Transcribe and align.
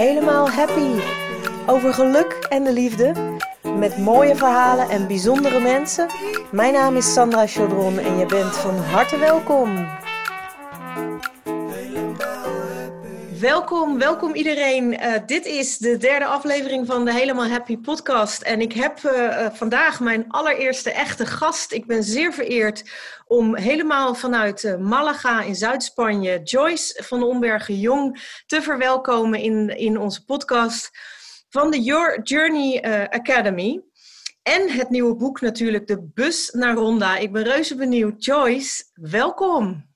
Helemaal 0.00 0.50
Happy. 0.50 1.00
Over 1.66 1.94
geluk 1.94 2.46
en 2.48 2.64
de 2.64 2.72
liefde. 2.72 3.12
Met 3.76 3.98
mooie 3.98 4.36
verhalen 4.36 4.88
en 4.88 5.06
bijzondere 5.06 5.60
mensen. 5.60 6.06
Mijn 6.52 6.72
naam 6.72 6.96
is 6.96 7.12
Sandra 7.12 7.46
Chaudron 7.46 7.98
en 7.98 8.18
je 8.18 8.26
bent 8.26 8.56
van 8.56 8.76
harte 8.76 9.18
welkom. 9.18 9.86
Welkom, 13.40 13.98
welkom 13.98 14.34
iedereen. 14.34 14.98
Eh, 14.98 15.26
dit 15.26 15.46
is 15.46 15.78
de 15.78 15.96
derde 15.96 16.24
aflevering 16.24 16.86
van 16.86 17.04
de 17.04 17.12
Helemaal 17.12 17.48
Happy 17.48 17.78
podcast. 17.78 18.42
En 18.42 18.60
ik 18.60 18.72
heb 18.72 19.00
uh, 19.02 19.46
vandaag 19.52 20.00
mijn 20.00 20.24
allereerste 20.28 20.90
echte 20.90 21.26
gast. 21.26 21.72
Ik 21.72 21.86
ben 21.86 22.02
zeer 22.02 22.32
vereerd 22.32 22.90
om 23.26 23.56
helemaal 23.56 24.14
vanuit 24.14 24.76
Malaga 24.78 25.42
in 25.42 25.54
Zuid-Spanje 25.54 26.40
Joyce 26.42 27.02
van 27.02 27.22
Ombergen 27.22 27.78
Jong 27.78 28.20
te 28.46 28.62
verwelkomen 28.62 29.40
in, 29.40 29.68
in 29.76 29.98
onze 29.98 30.24
podcast 30.24 30.90
van 31.48 31.70
de 31.70 31.80
Your 31.80 32.22
Journey 32.22 32.82
Academy. 33.10 33.82
En 34.42 34.70
het 34.70 34.90
nieuwe 34.90 35.16
boek 35.16 35.40
natuurlijk, 35.40 35.86
De 35.86 36.10
Bus 36.14 36.50
naar 36.50 36.74
Ronda. 36.74 37.16
Ik 37.16 37.32
ben 37.32 37.42
reuze 37.42 37.74
benieuwd. 37.74 38.24
Joyce, 38.24 38.84
welkom. 38.94 39.89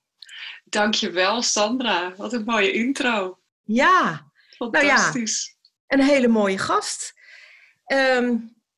Dankjewel, 0.75 1.41
Sandra. 1.41 2.13
Wat 2.17 2.33
een 2.33 2.43
mooie 2.43 2.71
intro. 2.71 3.37
Ja, 3.63 4.31
fantastisch. 4.57 5.55
Nou 5.87 6.01
ja, 6.01 6.07
een 6.07 6.13
hele 6.13 6.27
mooie 6.27 6.57
gast. 6.57 7.13
Ehm, 7.85 8.37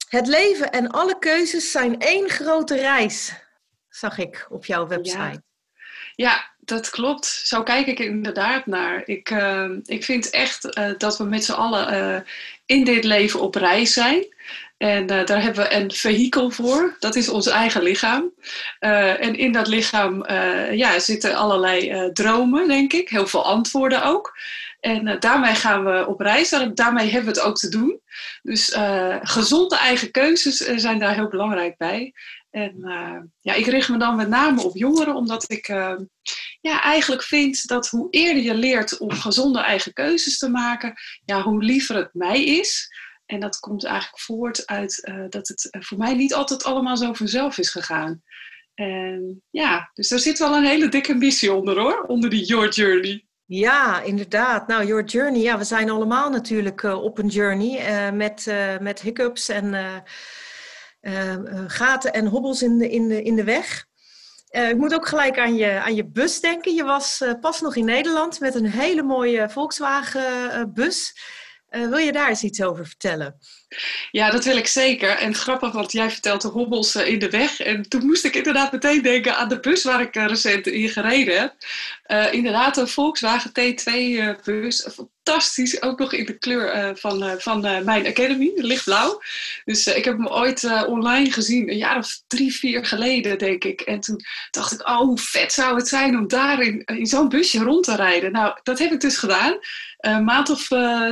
het 0.10 0.28
leven 0.28 0.72
en 0.72 0.90
alle 0.90 1.20
keuzes 1.20 1.72
zijn 1.72 2.00
één 2.00 2.30
grote 2.30 2.76
reis, 2.76 3.34
zag 3.90 4.18
ik 4.18 4.48
op 4.50 4.66
jouw 4.66 4.88
website. 4.88 5.18
Ja, 5.20 5.42
ja 6.16 6.56
dat 6.60 6.90
klopt. 6.90 7.26
Zo 7.26 7.64
kijk 7.64 7.88
ik 7.88 8.00
inderdaad 8.00 8.66
naar. 8.66 9.02
Ik, 9.06 9.30
uh, 9.30 9.72
ik 9.86 10.04
vind 10.04 10.30
echt 10.30 10.78
uh, 10.78 10.92
dat 10.98 11.18
we 11.18 11.24
met 11.24 11.44
z'n 11.44 11.52
allen 11.52 11.94
uh, 11.94 12.22
in 12.66 12.84
dit 12.84 13.04
leven 13.04 13.40
op 13.42 13.56
reis 13.56 13.94
zijn. 13.94 14.36
En 14.78 15.12
uh, 15.12 15.26
daar 15.26 15.42
hebben 15.42 15.64
we 15.64 15.74
een 15.74 15.92
vehikel 15.92 16.52
voor, 16.52 16.96
dat 17.00 17.16
is 17.16 17.30
ons 17.30 17.48
eigen 17.48 17.84
lichaam. 17.84 18.34
Uh, 18.80 19.24
en 19.24 19.36
in 19.36 19.52
dat 19.52 19.68
lichaam 19.68 20.26
uh, 20.30 20.74
ja, 20.74 21.00
zitten 21.00 21.36
allerlei 21.36 22.12
dromen, 22.14 22.68
denk 22.68 22.94
ik, 22.94 23.10
heel 23.10 23.28
veel 23.28 23.46
antwoorden 23.46 24.04
ook. 24.04 24.38
En 24.80 25.20
daarmee 25.20 25.56
gaan 25.56 25.86
we 25.86 26.08
op 26.08 26.20
reis, 26.20 26.56
daarmee 26.74 27.10
hebben 27.10 27.34
we 27.34 27.40
het 27.40 27.48
ook 27.48 27.58
te 27.58 27.70
doen. 27.70 28.00
Dus 28.42 28.78
gezonde 29.22 29.78
eigen 29.78 30.12
keuzes 30.12 30.58
zijn 30.58 31.00
daar 31.00 31.14
heel 31.14 31.28
belangrijk 31.28 31.78
bij. 31.78 32.14
En 32.52 32.76
ja, 33.42 33.54
ik 33.54 33.66
richt 33.66 33.90
me 33.90 33.98
dan 33.98 34.16
met 34.16 34.30
name 34.30 34.64
op 34.64 34.76
jongeren, 34.76 35.16
omdat 35.16 35.52
ik 35.52 35.68
ja, 36.62 36.82
eigenlijk 36.82 37.24
vind 37.24 37.68
dat 37.68 37.88
hoe 37.88 38.08
eerder 38.10 38.44
je 38.44 38.56
leert 38.56 38.98
om 38.98 39.12
gezonde 39.12 39.60
eigen 39.60 39.94
keuzes 39.94 40.38
te 40.38 40.50
maken, 40.50 40.94
ja, 41.26 41.42
hoe 41.42 41.64
liever 41.64 41.96
het 41.96 42.14
mij 42.14 42.44
is. 42.44 42.90
En 43.28 43.40
dat 43.40 43.60
komt 43.60 43.86
eigenlijk 43.86 44.20
voort 44.20 44.66
uit 44.66 45.08
uh, 45.10 45.26
dat 45.30 45.48
het 45.48 45.68
voor 45.80 45.98
mij 45.98 46.14
niet 46.14 46.34
altijd 46.34 46.64
allemaal 46.64 46.98
zo 46.98 47.14
vanzelf 47.14 47.58
is 47.58 47.70
gegaan. 47.70 48.24
En 48.74 49.44
ja, 49.50 49.92
dus 49.94 50.08
daar 50.08 50.20
zit 50.20 50.40
wel 50.40 50.56
een 50.56 50.66
hele 50.66 50.90
dikke 50.90 51.14
missie 51.14 51.54
onder 51.54 51.80
hoor, 51.80 52.02
onder 52.02 52.30
die 52.30 52.46
Your 52.46 52.70
Journey. 52.70 53.26
Ja, 53.46 54.02
inderdaad. 54.02 54.68
Nou, 54.68 54.86
Your 54.86 55.04
Journey, 55.04 55.42
ja, 55.42 55.58
we 55.58 55.64
zijn 55.64 55.90
allemaal 55.90 56.30
natuurlijk 56.30 56.82
uh, 56.82 57.04
op 57.04 57.18
een 57.18 57.28
journey 57.28 58.12
met, 58.12 58.52
met 58.82 59.02
hiccups 59.02 59.50
en 59.50 60.04
gaten 61.68 62.14
en 62.14 62.26
hobbels 62.26 62.62
in 62.62 62.78
de, 62.78 62.90
in 62.90 63.08
de, 63.08 63.24
in 63.24 63.36
de 63.36 63.44
weg. 63.44 63.86
ik 64.50 64.78
moet 64.78 64.94
ook 64.94 65.08
gelijk 65.08 65.40
aan 65.40 65.56
je, 65.56 65.80
aan 65.80 65.96
je 65.96 66.08
bus 66.08 66.40
denken. 66.40 66.74
Je 66.74 66.84
was 66.84 67.24
pas 67.42 67.62
nog 67.62 67.76
in 67.76 67.86
Nederland 67.86 68.40
met 68.40 68.56
een 68.56 68.70
hele 68.70 69.04
mooie 69.04 69.50
Volkswagen 69.50 70.74
bus. 70.74 71.16
Uh, 71.16 71.47
wil 71.70 71.98
je 71.98 72.12
daar 72.12 72.30
eens 72.30 72.44
iets 72.44 72.64
over 72.64 72.86
vertellen? 72.86 73.40
Ja, 74.12 74.30
dat 74.30 74.46
wil 74.46 74.58
ik 74.58 74.68
zeker. 74.68 75.10
En 75.10 75.36
grappig, 75.36 75.72
want 75.72 75.92
jij 75.92 76.12
vertelt 76.12 76.42
de 76.42 76.48
hobbels 76.48 76.96
uh, 76.96 77.08
in 77.08 77.20
de 77.20 77.30
weg. 77.30 77.60
En 77.60 77.90
toen 77.90 78.06
moest 78.06 78.26
ik 78.26 78.36
inderdaad 78.36 78.72
meteen 78.72 79.02
denken 79.02 79.38
aan 79.38 79.50
de 79.50 79.60
bus 79.60 79.84
waar 79.84 80.02
ik 80.02 80.16
uh, 80.16 80.26
recent 80.26 80.68
in 80.68 80.90
gereden 80.90 81.40
heb. 81.40 81.54
inderdaad, 82.34 82.78
een 82.78 82.88
Volkswagen 82.88 83.50
T2-bus. 83.50 84.88
Fantastisch, 84.96 85.82
ook 85.82 86.00
nog 86.00 86.14
in 86.14 86.26
de 86.26 86.38
kleur 86.38 86.98
van, 86.98 87.36
van 87.38 87.62
mijn 87.62 88.08
Academy, 88.08 88.52
lichtblauw. 88.56 89.22
Dus 89.66 89.88
ik 89.88 90.06
heb 90.06 90.18
hem 90.18 90.28
ooit 90.28 90.86
online 90.86 91.32
gezien, 91.32 91.70
een 91.70 91.78
jaar 91.78 91.98
of 91.98 92.22
drie, 92.28 92.56
vier 92.56 92.86
geleden, 92.86 93.38
denk 93.38 93.64
ik. 93.64 93.82
En 93.82 94.00
toen 94.00 94.22
dacht 94.52 94.72
ik, 94.72 94.88
oh, 94.88 94.98
hoe 94.98 95.18
vet 95.18 95.54
zou 95.54 95.76
het 95.76 95.88
zijn 95.88 96.18
om 96.18 96.28
daar 96.28 96.62
in, 96.62 96.84
in 96.86 97.06
zo'n 97.06 97.30
busje 97.30 97.60
rond 97.60 97.84
te 97.84 97.96
rijden. 97.96 98.32
Nou, 98.32 98.60
dat 98.64 98.80
heb 98.80 98.92
ik 98.92 99.02
dus 99.02 99.18
gedaan. 99.18 99.58
Een 99.98 100.24
maand 100.24 100.50
of, 100.50 100.70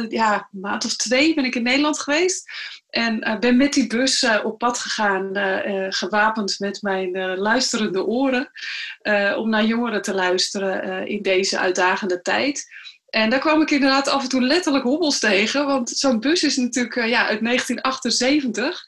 ja, 0.10 0.50
maand 0.52 0.86
of 0.86 0.96
twee 0.96 1.34
ben 1.34 1.46
ik 1.46 1.56
in 1.56 1.64
Nederland 1.64 2.00
geweest. 2.00 2.45
En 2.90 3.28
uh, 3.28 3.40
ben 3.40 3.58
met 3.58 3.74
die 3.74 3.88
bus 3.88 4.24
uh, 4.24 4.40
op 4.44 4.58
pad 4.58 4.80
gegaan, 4.80 5.32
gewapend 5.94 6.56
met 6.60 6.82
mijn 6.82 7.38
luisterende 7.38 8.06
oren. 8.06 8.52
om 9.38 9.50
naar 9.50 9.66
jongeren 9.66 10.02
te 10.02 10.14
luisteren 10.14 11.08
in 11.08 11.22
deze 11.22 11.60
uitdagende 11.60 12.22
tijd. 12.22 12.66
En 13.10 13.30
daar 13.30 13.40
kwam 13.40 13.62
ik 13.62 13.72
inderdaad 13.72 14.08
af 14.08 14.24
en 14.24 14.30
toe 14.30 14.42
letterlijk 14.42 14.84
hobbels 14.84 15.20
tegen. 15.20 15.66
Want 15.66 15.90
zo'n 15.90 16.20
bus 16.20 16.44
is 16.44 16.58
natuurlijk 16.58 16.96
ja, 16.96 17.28
uit 17.28 17.44
1978. 17.44 18.84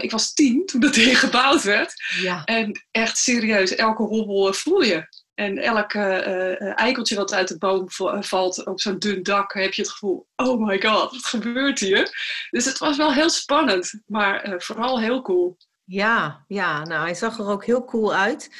ik 0.00 0.10
was 0.10 0.32
tien 0.32 0.66
toen 0.66 0.80
dat 0.80 0.94
ding 0.94 1.18
gebouwd 1.26 1.62
werd. 1.62 1.92
Ja. 2.20 2.44
En 2.44 2.84
echt 2.90 3.18
serieus, 3.18 3.74
elke 3.74 4.02
hobbel 4.02 4.52
voel 4.52 4.82
je. 4.82 5.23
En 5.34 5.58
elk 5.58 5.94
uh, 5.94 6.78
eikeltje 6.78 7.16
wat 7.16 7.32
uit 7.32 7.48
de 7.48 7.58
boom 7.58 7.86
valt 8.22 8.66
op 8.66 8.80
zo'n 8.80 8.98
dun 8.98 9.22
dak, 9.22 9.52
heb 9.52 9.72
je 9.72 9.82
het 9.82 9.90
gevoel: 9.90 10.26
oh 10.36 10.66
my 10.66 10.80
god, 10.82 11.10
wat 11.10 11.24
gebeurt 11.24 11.78
hier? 11.78 12.10
Dus 12.50 12.64
het 12.64 12.78
was 12.78 12.96
wel 12.96 13.12
heel 13.12 13.30
spannend, 13.30 14.00
maar 14.06 14.54
vooral 14.58 15.00
heel 15.00 15.22
cool. 15.22 15.56
Ja, 15.84 16.44
ja, 16.48 16.84
nou 16.84 17.02
hij 17.02 17.14
zag 17.14 17.38
er 17.38 17.48
ook 17.48 17.64
heel 17.64 17.84
cool 17.84 18.14
uit. 18.14 18.50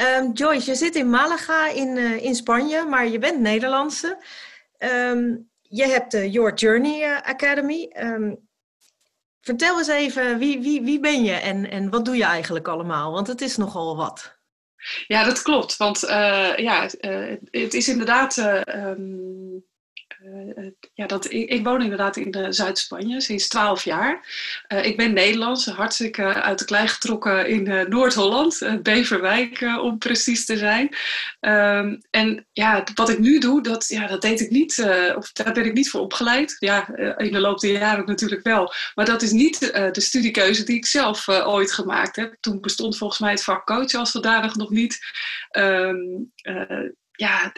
Um, 0.00 0.32
Joyce, 0.32 0.70
je 0.70 0.76
zit 0.76 0.94
in 0.94 1.10
Malaga 1.10 1.68
in, 1.68 1.96
in 2.20 2.34
Spanje, 2.34 2.84
maar 2.84 3.08
je 3.08 3.18
bent 3.18 3.40
Nederlandse. 3.40 4.24
Um, 4.78 5.50
je 5.60 5.84
hebt 5.86 6.10
de 6.10 6.30
Your 6.30 6.54
Journey 6.54 7.22
Academy. 7.22 7.92
Um, 7.98 8.48
vertel 9.40 9.78
eens 9.78 9.88
even, 9.88 10.38
wie, 10.38 10.60
wie, 10.60 10.82
wie 10.82 11.00
ben 11.00 11.24
je 11.24 11.32
en, 11.32 11.70
en 11.70 11.90
wat 11.90 12.04
doe 12.04 12.16
je 12.16 12.24
eigenlijk 12.24 12.68
allemaal? 12.68 13.12
Want 13.12 13.26
het 13.26 13.40
is 13.40 13.56
nogal 13.56 13.96
wat. 13.96 14.35
Ja, 15.06 15.24
dat 15.24 15.42
klopt. 15.42 15.76
Want 15.76 16.04
uh, 16.04 16.56
ja, 16.56 16.88
uh, 17.00 17.36
het 17.50 17.74
is 17.74 17.88
inderdaad. 17.88 18.36
Um, 20.26 20.74
ja, 20.94 21.06
dat, 21.06 21.32
ik, 21.32 21.64
woon 21.64 21.82
inderdaad 21.82 22.16
in 22.16 22.54
Zuid-Spanje 22.54 23.20
sinds 23.20 23.48
12 23.48 23.84
jaar. 23.84 24.28
ik 24.82 24.96
ben 24.96 25.12
Nederlands, 25.12 25.66
hartstikke 25.66 26.22
uit 26.22 26.58
de 26.58 26.64
klei 26.64 26.88
getrokken 26.88 27.48
in 27.48 27.88
Noord-Holland, 27.88 28.78
Beverwijk 28.82 29.60
om 29.60 29.98
precies 29.98 30.44
te 30.44 30.56
zijn. 30.56 30.96
Um, 31.40 32.02
en 32.10 32.46
ja, 32.52 32.84
wat 32.94 33.08
ik 33.08 33.18
nu 33.18 33.38
doe, 33.38 33.62
dat, 33.62 33.88
ja, 33.88 34.06
dat 34.06 34.22
deed 34.22 34.40
ik 34.40 34.50
niet, 34.50 34.86
of 35.16 35.32
daar 35.32 35.52
ben 35.52 35.64
ik 35.64 35.72
niet 35.72 35.90
voor 35.90 36.00
opgeleid. 36.00 36.56
Ja, 36.58 36.96
in 37.16 37.32
de 37.32 37.40
loop 37.40 37.58
der 37.58 37.72
jaren 37.72 38.06
natuurlijk 38.06 38.42
wel. 38.42 38.72
Maar 38.94 39.06
dat 39.06 39.22
is 39.22 39.32
niet 39.32 39.60
de 39.92 40.00
studiekeuze 40.00 40.64
die 40.64 40.76
ik 40.76 40.86
zelf 40.86 41.28
ooit 41.28 41.72
gemaakt 41.72 42.16
heb. 42.16 42.36
Toen 42.40 42.60
bestond 42.60 42.98
volgens 42.98 43.20
mij 43.20 43.30
het 43.30 43.44
vak 43.44 43.66
coach 43.66 43.94
als 43.94 44.10
zodanig 44.10 44.54
nog 44.54 44.70
niet. 44.70 44.98
Um, 45.50 46.32
ja, 47.16 47.52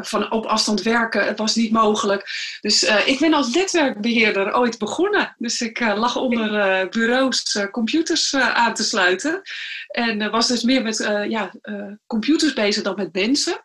van 0.00 0.30
op 0.30 0.46
afstand 0.46 0.82
werken, 0.82 1.26
het 1.26 1.38
was 1.38 1.54
niet 1.54 1.72
mogelijk. 1.72 2.30
Dus 2.60 2.82
uh, 2.82 3.06
ik 3.06 3.18
ben 3.18 3.34
als 3.34 3.54
netwerkbeheerder 3.54 4.56
ooit 4.56 4.78
begonnen. 4.78 5.34
Dus 5.38 5.60
ik 5.60 5.80
uh, 5.80 5.98
lag 5.98 6.16
onder 6.16 6.52
uh, 6.52 6.88
bureaus 6.88 7.66
computers 7.70 8.34
aan 8.34 8.74
te 8.74 8.84
sluiten. 8.84 9.42
En 9.88 10.30
was 10.30 10.48
dus 10.48 10.62
meer 10.62 10.82
met 10.82 10.96
ja, 11.28 11.52
computers 12.06 12.52
bezig 12.52 12.82
dan 12.82 12.94
met 12.96 13.12
mensen. 13.12 13.64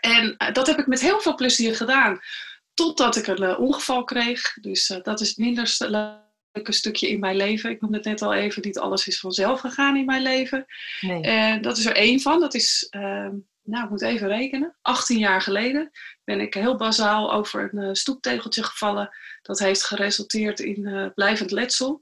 En 0.00 0.36
dat 0.52 0.66
heb 0.66 0.78
ik 0.78 0.86
met 0.86 1.00
heel 1.00 1.20
veel 1.20 1.34
plezier 1.34 1.76
gedaan. 1.76 2.20
Totdat 2.74 3.16
ik 3.16 3.26
een 3.26 3.56
ongeval 3.56 4.04
kreeg. 4.04 4.56
Dus 4.60 4.98
dat 5.02 5.20
is 5.20 5.28
het 5.28 5.38
minder 5.38 5.76
leuke 6.52 6.72
stukje 6.72 7.08
in 7.08 7.20
mijn 7.20 7.36
leven. 7.36 7.70
Ik 7.70 7.80
noemde 7.80 7.96
het 7.96 8.06
net 8.06 8.22
al 8.22 8.34
even, 8.34 8.62
niet 8.64 8.78
alles 8.78 9.06
is 9.06 9.20
vanzelf 9.20 9.60
gegaan 9.60 9.96
in 9.96 10.04
mijn 10.04 10.22
leven. 10.22 10.66
Nee. 11.00 11.22
En 11.22 11.62
dat 11.62 11.78
is 11.78 11.86
er 11.86 11.96
één 11.96 12.20
van. 12.20 12.40
Dat 12.40 12.54
is 12.54 12.86
ehm, 12.90 13.34
nou, 13.70 13.84
ik 13.84 13.90
moet 13.90 14.02
even 14.02 14.28
rekenen, 14.28 14.76
18 14.82 15.18
jaar 15.18 15.42
geleden 15.42 15.90
ben 16.24 16.40
ik 16.40 16.54
heel 16.54 16.76
bazaal 16.76 17.32
over 17.32 17.70
een 17.72 17.82
uh, 17.82 17.88
stoeptegeltje 17.92 18.62
gevallen. 18.62 19.16
Dat 19.42 19.58
heeft 19.58 19.84
geresulteerd 19.84 20.60
in 20.60 20.86
uh, 20.86 21.06
blijvend 21.14 21.50
letsel. 21.50 22.00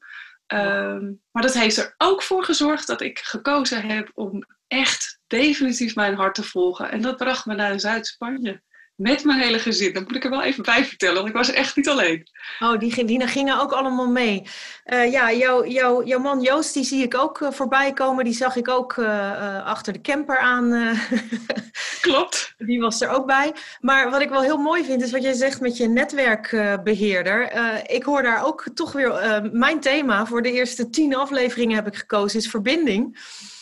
Um, 0.52 1.22
maar 1.30 1.42
dat 1.42 1.54
heeft 1.54 1.76
er 1.76 1.94
ook 1.98 2.22
voor 2.22 2.44
gezorgd 2.44 2.86
dat 2.86 3.00
ik 3.00 3.18
gekozen 3.18 3.86
heb 3.86 4.10
om 4.14 4.44
echt 4.66 5.20
definitief 5.26 5.94
mijn 5.94 6.14
hart 6.14 6.34
te 6.34 6.42
volgen. 6.42 6.90
En 6.90 7.02
dat 7.02 7.16
bracht 7.16 7.46
me 7.46 7.54
naar 7.54 7.80
Zuid-Spanje. 7.80 8.62
Met 8.98 9.24
mijn 9.24 9.40
hele 9.40 9.58
gezin. 9.58 9.92
Dat 9.92 10.02
moet 10.02 10.16
ik 10.16 10.24
er 10.24 10.30
wel 10.30 10.42
even 10.42 10.62
bij 10.62 10.84
vertellen, 10.84 11.14
want 11.14 11.28
ik 11.28 11.34
was 11.34 11.50
echt 11.50 11.76
niet 11.76 11.88
alleen. 11.88 12.26
Oh, 12.60 12.78
die, 12.78 13.04
die 13.04 13.26
gingen 13.26 13.60
ook 13.60 13.72
allemaal 13.72 14.08
mee. 14.08 14.42
Uh, 14.86 15.12
ja, 15.12 15.32
jouw 15.32 15.66
jou, 15.66 16.06
jouw 16.06 16.18
man 16.18 16.40
Joost, 16.40 16.74
die 16.74 16.84
zie 16.84 17.02
ik 17.02 17.14
ook 17.14 17.40
uh, 17.40 17.50
voorbij 17.50 17.92
komen. 17.92 18.24
Die 18.24 18.34
zag 18.34 18.56
ik 18.56 18.68
ook 18.68 18.96
uh, 18.96 19.66
achter 19.66 19.92
de 19.92 20.00
camper 20.00 20.38
aan. 20.38 20.96
Klopt. 22.00 22.54
Die 22.58 22.80
was 22.80 23.00
er 23.00 23.08
ook 23.08 23.26
bij. 23.26 23.52
Maar 23.80 24.10
wat 24.10 24.20
ik 24.20 24.28
wel 24.28 24.42
heel 24.42 24.58
mooi 24.58 24.84
vind, 24.84 25.02
is 25.02 25.12
wat 25.12 25.22
jij 25.22 25.32
zegt 25.32 25.60
met 25.60 25.76
je 25.76 25.88
netwerkbeheerder. 25.88 27.52
ik 27.90 28.02
hoor 28.02 28.22
daar 28.22 28.44
ook 28.44 28.64
toch 28.74 28.92
weer 28.92 29.40
mijn 29.52 29.80
thema 29.80 30.26
voor 30.26 30.42
de 30.42 30.52
eerste 30.52 30.90
tien 30.90 31.14
afleveringen 31.14 31.76
heb 31.76 31.86
ik 31.86 31.96
gekozen, 31.96 32.38
is 32.38 32.48
verbinding. 32.48 33.18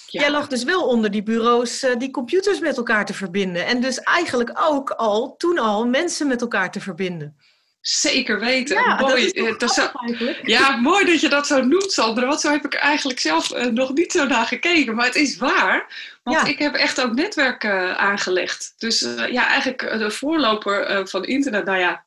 Jij 0.07 0.31
lag 0.31 0.47
dus 0.47 0.65
wel 0.65 0.87
onder 0.87 1.11
die 1.11 1.23
bureaus 1.23 1.85
uh, 1.85 1.97
die 1.99 2.11
computers 2.11 2.61
met 2.61 2.77
elkaar 2.77 3.07
te 3.07 3.15
verbinden. 3.15 3.67
En 3.67 3.81
dus 3.81 3.99
eigenlijk 4.01 4.51
ook 4.55 4.91
al, 4.91 5.37
toen 5.37 5.59
al, 5.59 5.87
mensen 5.87 6.27
met 6.27 6.41
elkaar 6.41 6.71
te 6.71 6.81
verbinden. 6.81 7.37
Zeker 7.81 8.41
weten. 8.41 8.77
Ja, 8.77 9.01
mooi. 9.01 9.33
Dat 9.33 9.61
dat 9.61 9.75
zo, 9.75 9.91
ja, 10.43 10.77
mooi 10.77 11.05
dat 11.05 11.21
je 11.21 11.29
dat 11.29 11.47
zo 11.47 11.63
noemt, 11.63 11.93
Sandra. 11.93 12.27
Want 12.27 12.41
zo 12.41 12.51
heb 12.51 12.65
ik 12.65 12.75
er 12.75 12.81
eigenlijk 12.81 13.21
zelf 13.21 13.53
uh, 13.53 13.65
nog 13.65 13.93
niet 13.95 14.13
zo 14.13 14.27
naar 14.27 14.47
gekeken. 14.47 14.95
Maar 14.95 15.07
het 15.07 15.15
is 15.15 15.37
waar. 15.37 15.87
Want 16.23 16.47
ik 16.47 16.59
heb 16.59 16.75
echt 16.75 17.01
ook 17.01 17.15
netwerken 17.15 17.99
aangelegd. 17.99 18.75
Dus 18.79 19.03
uh, 19.03 19.33
ja, 19.33 19.47
eigenlijk 19.47 19.99
de 19.99 20.11
voorloper 20.11 21.09
van 21.09 21.25
internet. 21.25 21.65
Nou 21.65 21.79
ja, 21.79 22.05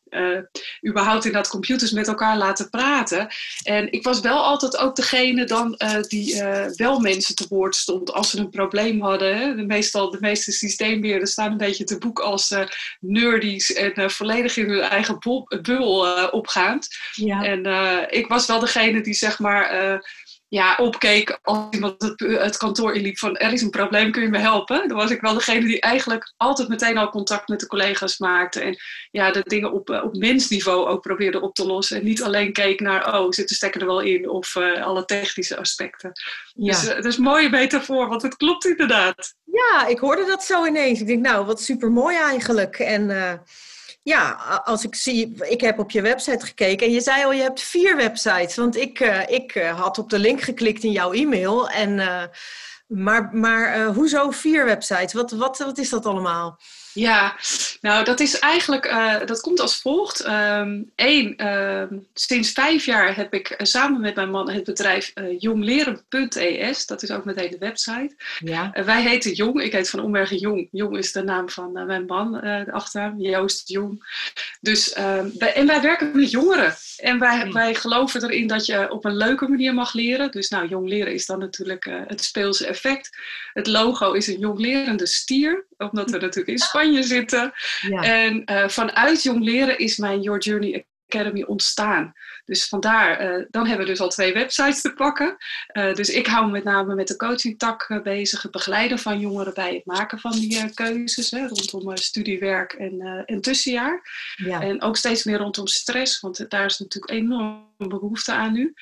überhaupt 0.87 1.25
in 1.25 1.31
dat 1.31 1.47
computers 1.47 1.91
met 1.91 2.07
elkaar 2.07 2.37
laten 2.37 2.69
praten. 2.69 3.27
En 3.63 3.91
ik 3.91 4.03
was 4.03 4.19
wel 4.19 4.43
altijd 4.43 4.77
ook 4.77 4.95
degene 4.95 5.45
dan 5.45 5.79
die 6.07 6.43
wel 6.75 6.99
mensen 6.99 7.35
te 7.35 7.45
woord 7.49 7.75
stond 7.75 8.11
als 8.11 8.29
ze 8.29 8.39
een 8.39 8.49
probleem 8.49 9.01
hadden. 9.01 9.37
Hè. 9.37 9.55
De, 9.55 9.65
meestal, 9.65 10.11
de 10.11 10.17
meeste 10.19 10.51
systeembeheerders 10.51 11.31
staan 11.31 11.51
een 11.51 11.57
beetje 11.57 11.83
te 11.83 11.97
boek 11.97 12.19
als 12.19 12.55
nerdies 12.99 13.73
en 13.73 14.11
volledig 14.11 14.57
in 14.57 14.69
hun 14.69 14.81
eigen 14.81 15.17
bubbel 15.61 16.29
opgaand. 16.31 16.87
Ja. 17.11 17.43
En 17.43 17.65
ik 18.09 18.27
was 18.27 18.45
wel 18.45 18.59
degene 18.59 19.01
die 19.01 19.13
zeg 19.13 19.39
maar 19.39 20.01
ja, 20.49 20.75
opkeek 20.75 21.39
als 21.41 21.67
iemand 21.69 22.01
het, 22.01 22.19
het, 22.19 22.57
kantoor 22.57 22.93
inliep 22.93 23.17
van 23.17 23.37
er 23.37 23.53
is 23.53 23.61
een 23.61 23.69
probleem, 23.69 24.11
kun 24.11 24.21
je 24.21 24.29
me 24.29 24.37
helpen? 24.37 24.87
Dan 24.87 24.97
was 24.97 25.11
ik 25.11 25.21
wel 25.21 25.33
degene 25.33 25.65
die 25.65 25.81
eigenlijk 25.81 26.33
altijd 26.37 26.67
meteen 26.67 26.97
al 26.97 27.09
contact 27.09 27.47
met 27.47 27.59
de 27.59 27.67
collega's 27.67 28.17
maakte 28.17 28.61
en 28.61 28.77
ja, 29.11 29.31
de 29.31 29.41
dingen 29.43 29.71
op, 29.71 29.89
op 29.89 30.17
mensniveau 30.17 30.87
ook 30.87 31.01
probeerde 31.01 31.41
op 31.41 31.55
te 31.55 31.65
lossen 31.65 31.97
en 31.97 32.03
niet 32.03 32.23
alleen 32.23 32.53
keek 32.53 32.79
naar, 32.79 33.19
oh, 33.19 33.31
zit 33.31 33.49
de 33.49 33.55
stekker 33.55 33.81
er 33.81 33.87
wel 33.87 34.01
in 34.01 34.29
of 34.29 34.55
uh, 34.55 34.83
alle 34.83 35.05
technische 35.05 35.57
aspecten. 35.57 36.11
Ja. 36.53 36.71
Dus 36.71 36.83
uh, 36.83 36.95
dat 36.95 37.05
is 37.05 37.17
een 37.17 37.23
mooie 37.23 37.49
metafoor, 37.49 38.07
want 38.07 38.21
het 38.21 38.35
klopt 38.35 38.65
inderdaad. 38.65 39.35
Ja, 39.43 39.87
ik 39.87 39.99
hoorde 39.99 40.25
dat 40.25 40.43
zo 40.43 40.65
ineens. 40.65 40.99
Ik 40.99 41.07
denk, 41.07 41.21
nou, 41.21 41.45
wat 41.45 41.61
super 41.61 41.91
mooi 41.91 42.17
eigenlijk. 42.17 42.79
En 42.79 43.09
uh, 43.09 43.33
ja, 44.09 44.31
als 44.63 44.83
ik 44.83 44.95
zie, 44.95 45.35
ik 45.49 45.61
heb 45.61 45.79
op 45.79 45.91
je 45.91 46.01
website 46.01 46.45
gekeken 46.45 46.87
en 46.87 46.93
je 46.93 47.01
zei 47.01 47.23
al, 47.23 47.31
je 47.31 47.41
hebt 47.41 47.61
vier 47.61 47.95
websites. 47.95 48.55
Want 48.55 48.77
ik, 48.77 48.99
uh, 48.99 49.29
ik 49.29 49.55
uh, 49.55 49.79
had 49.79 49.97
op 49.97 50.09
de 50.09 50.19
link 50.19 50.41
geklikt 50.41 50.83
in 50.83 50.91
jouw 50.91 51.11
e-mail. 51.11 51.69
En, 51.69 51.97
uh, 51.97 52.23
maar 52.87 53.29
maar 53.31 53.85
hoezo 53.85 54.31
vier 54.31 54.65
websites? 54.65 55.13
Wat, 55.13 55.31
wat, 55.31 55.57
wat 55.57 55.77
is 55.77 55.89
dat 55.89 56.05
allemaal? 56.05 56.59
Ja, 56.99 57.35
nou 57.81 58.05
dat 58.05 58.19
is 58.19 58.39
eigenlijk, 58.39 58.85
uh, 58.85 59.25
dat 59.25 59.41
komt 59.41 59.59
als 59.59 59.81
volgt. 59.81 60.23
Eén, 60.25 60.87
um, 60.95 61.93
uh, 61.93 61.99
sinds 62.13 62.51
vijf 62.51 62.85
jaar 62.85 63.15
heb 63.15 63.33
ik 63.33 63.49
uh, 63.49 63.57
samen 63.61 64.01
met 64.01 64.15
mijn 64.15 64.29
man 64.29 64.49
het 64.49 64.63
bedrijf 64.63 65.13
jongleren.es. 65.37 66.85
Dat 66.85 67.03
is 67.03 67.11
ook 67.11 67.25
meteen 67.25 67.51
de 67.51 67.57
website. 67.57 68.15
Ja. 68.39 68.71
wij 68.85 69.01
heten 69.01 69.33
Jong, 69.33 69.61
ik 69.61 69.71
heet 69.71 69.89
van 69.89 69.99
Ombergen 69.99 70.37
Jong. 70.37 70.67
Jong 70.71 70.97
is 70.97 71.11
de 71.11 71.23
naam 71.23 71.49
van 71.49 71.71
mijn 71.71 72.05
man, 72.05 72.31
de 72.31 72.71
achternaam, 72.71 73.21
Joost 73.21 73.69
Jong. 73.69 74.03
Dus, 74.61 74.93
ehm, 74.93 75.29
wij, 75.37 75.53
en 75.53 75.67
wij 75.67 75.81
werken 75.81 76.11
met 76.13 76.31
jongeren. 76.31 76.75
En 76.97 77.19
wij, 77.19 77.41
hmm. 77.41 77.53
wij 77.53 77.75
geloven 77.75 78.23
erin 78.23 78.47
dat 78.47 78.65
je 78.65 78.91
op 78.91 79.05
een 79.05 79.17
leuke 79.17 79.47
manier 79.47 79.73
mag 79.73 79.93
leren. 79.93 80.31
Dus 80.31 80.49
nou, 80.49 80.67
jong 80.67 80.87
leren 80.87 81.13
is 81.13 81.25
dan 81.25 81.39
natuurlijk 81.39 81.89
het 82.07 82.23
speelse 82.23 82.67
effect. 82.67 83.17
Het 83.53 83.67
logo 83.67 84.11
is 84.11 84.27
een 84.27 84.39
jonglerende 84.39 85.05
stier, 85.05 85.65
omdat 85.87 86.09
we 86.09 86.17
natuurlijk 86.17 86.47
in 86.47 86.57
Spanje 86.57 87.03
zitten. 87.03 87.51
En 88.01 88.51
uh, 88.51 88.67
vanuit 88.67 89.23
Jong 89.23 89.43
Leren 89.43 89.77
is 89.77 89.97
mijn 89.97 90.21
Your 90.21 90.39
Journey 90.39 90.85
Academy 91.07 91.43
ontstaan. 91.43 92.13
Dus 92.45 92.67
vandaar, 92.67 93.21
uh, 93.21 93.45
dan 93.49 93.67
hebben 93.67 93.85
we 93.85 93.91
dus 93.91 94.01
al 94.01 94.09
twee 94.09 94.33
websites 94.33 94.81
te 94.81 94.93
pakken. 94.93 95.37
Uh, 95.73 95.93
dus 95.93 96.09
ik 96.09 96.27
hou 96.27 96.45
me 96.45 96.51
met 96.51 96.63
name 96.63 96.95
met 96.95 97.07
de 97.07 97.15
coachingtak 97.15 97.99
bezig, 98.03 98.41
het 98.41 98.51
begeleiden 98.51 98.99
van 98.99 99.19
jongeren 99.19 99.53
bij 99.53 99.73
het 99.73 99.85
maken 99.85 100.19
van 100.19 100.31
die 100.31 100.73
keuzes 100.73 101.31
hè, 101.31 101.47
rondom 101.47 101.97
studiewerk 101.97 102.73
en, 102.73 103.23
en 103.25 103.41
tussenjaar. 103.41 104.01
Ja. 104.35 104.61
En 104.61 104.81
ook 104.81 104.97
steeds 104.97 105.23
meer 105.23 105.37
rondom 105.37 105.67
stress, 105.67 106.19
want 106.19 106.49
daar 106.49 106.65
is 106.65 106.79
natuurlijk 106.79 107.11
enorm 107.11 107.67
behoefte 107.77 108.31
aan 108.31 108.53
nu. 108.53 108.73